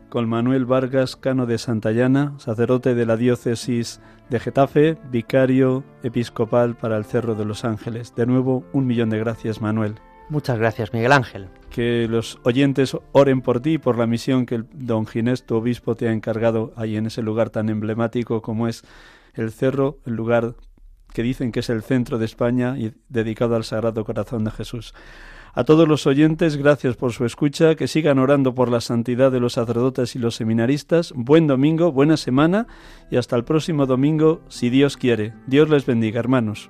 con 0.10 0.28
Manuel 0.28 0.66
Vargas 0.66 1.16
Cano 1.16 1.46
de 1.46 1.60
Santayana, 1.60 2.34
sacerdote 2.40 2.96
de 2.96 3.06
la 3.06 3.18
diócesis 3.18 4.02
de 4.32 4.40
Getafe, 4.40 4.98
vicario 5.12 5.84
episcopal 6.02 6.76
para 6.76 6.98
el 6.98 7.06
Cerro 7.06 7.36
de 7.36 7.46
los 7.46 7.64
Ángeles. 7.64 8.16
De 8.16 8.26
nuevo, 8.26 8.66
un 8.74 8.88
millón 8.88 9.12
de 9.12 9.20
gracias, 9.20 9.62
Manuel. 9.62 9.94
Muchas 10.28 10.58
gracias, 10.58 10.92
Miguel 10.92 11.12
Ángel. 11.12 11.48
Que 11.70 12.08
los 12.10 12.40
oyentes 12.42 12.98
oren 13.12 13.44
por 13.44 13.60
ti, 13.60 13.78
por 13.78 14.00
la 14.00 14.08
misión 14.08 14.48
que 14.48 14.56
el 14.56 14.66
don 14.74 15.06
Ginés, 15.06 15.46
tu 15.46 15.54
obispo, 15.54 15.94
te 15.94 16.08
ha 16.08 16.14
encargado 16.14 16.74
ahí 16.76 16.98
en 16.98 17.06
ese 17.06 17.22
lugar 17.22 17.52
tan 17.52 17.70
emblemático 17.70 18.42
como 18.42 18.68
es 18.68 18.82
el 19.36 19.52
Cerro, 19.52 20.00
el 20.08 20.16
lugar 20.16 20.56
que 21.14 21.22
dicen 21.22 21.52
que 21.52 21.60
es 21.60 21.70
el 21.70 21.84
centro 21.84 22.18
de 22.18 22.26
España 22.26 22.76
y 22.80 22.96
dedicado 23.08 23.56
al 23.56 23.66
Sagrado 23.66 24.04
Corazón 24.04 24.46
de 24.46 24.52
Jesús. 24.52 24.96
A 25.58 25.64
todos 25.64 25.88
los 25.88 26.06
oyentes, 26.06 26.58
gracias 26.58 26.98
por 26.98 27.14
su 27.14 27.24
escucha, 27.24 27.76
que 27.76 27.88
sigan 27.88 28.20
orando 28.20 28.54
por 28.54 28.70
la 28.70 28.82
santidad 28.82 29.32
de 29.32 29.40
los 29.40 29.54
sacerdotes 29.54 30.14
y 30.14 30.20
los 30.20 30.36
seminaristas. 30.36 31.14
Buen 31.16 31.48
domingo, 31.48 31.94
buena 31.94 32.18
semana 32.18 32.68
y 33.10 33.16
hasta 33.16 33.38
el 33.38 33.46
próximo 33.46 33.86
domingo, 33.86 34.42
si 34.50 34.70
Dios 34.70 34.98
quiere. 34.98 35.34
Dios 35.48 35.70
les 35.70 35.86
bendiga, 35.86 36.20
hermanos. 36.20 36.70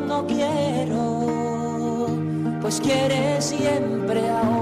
no 0.00 0.26
quiero, 0.26 2.08
pues 2.62 2.80
quiere 2.80 3.40
siempre 3.40 4.28
a 4.30 4.57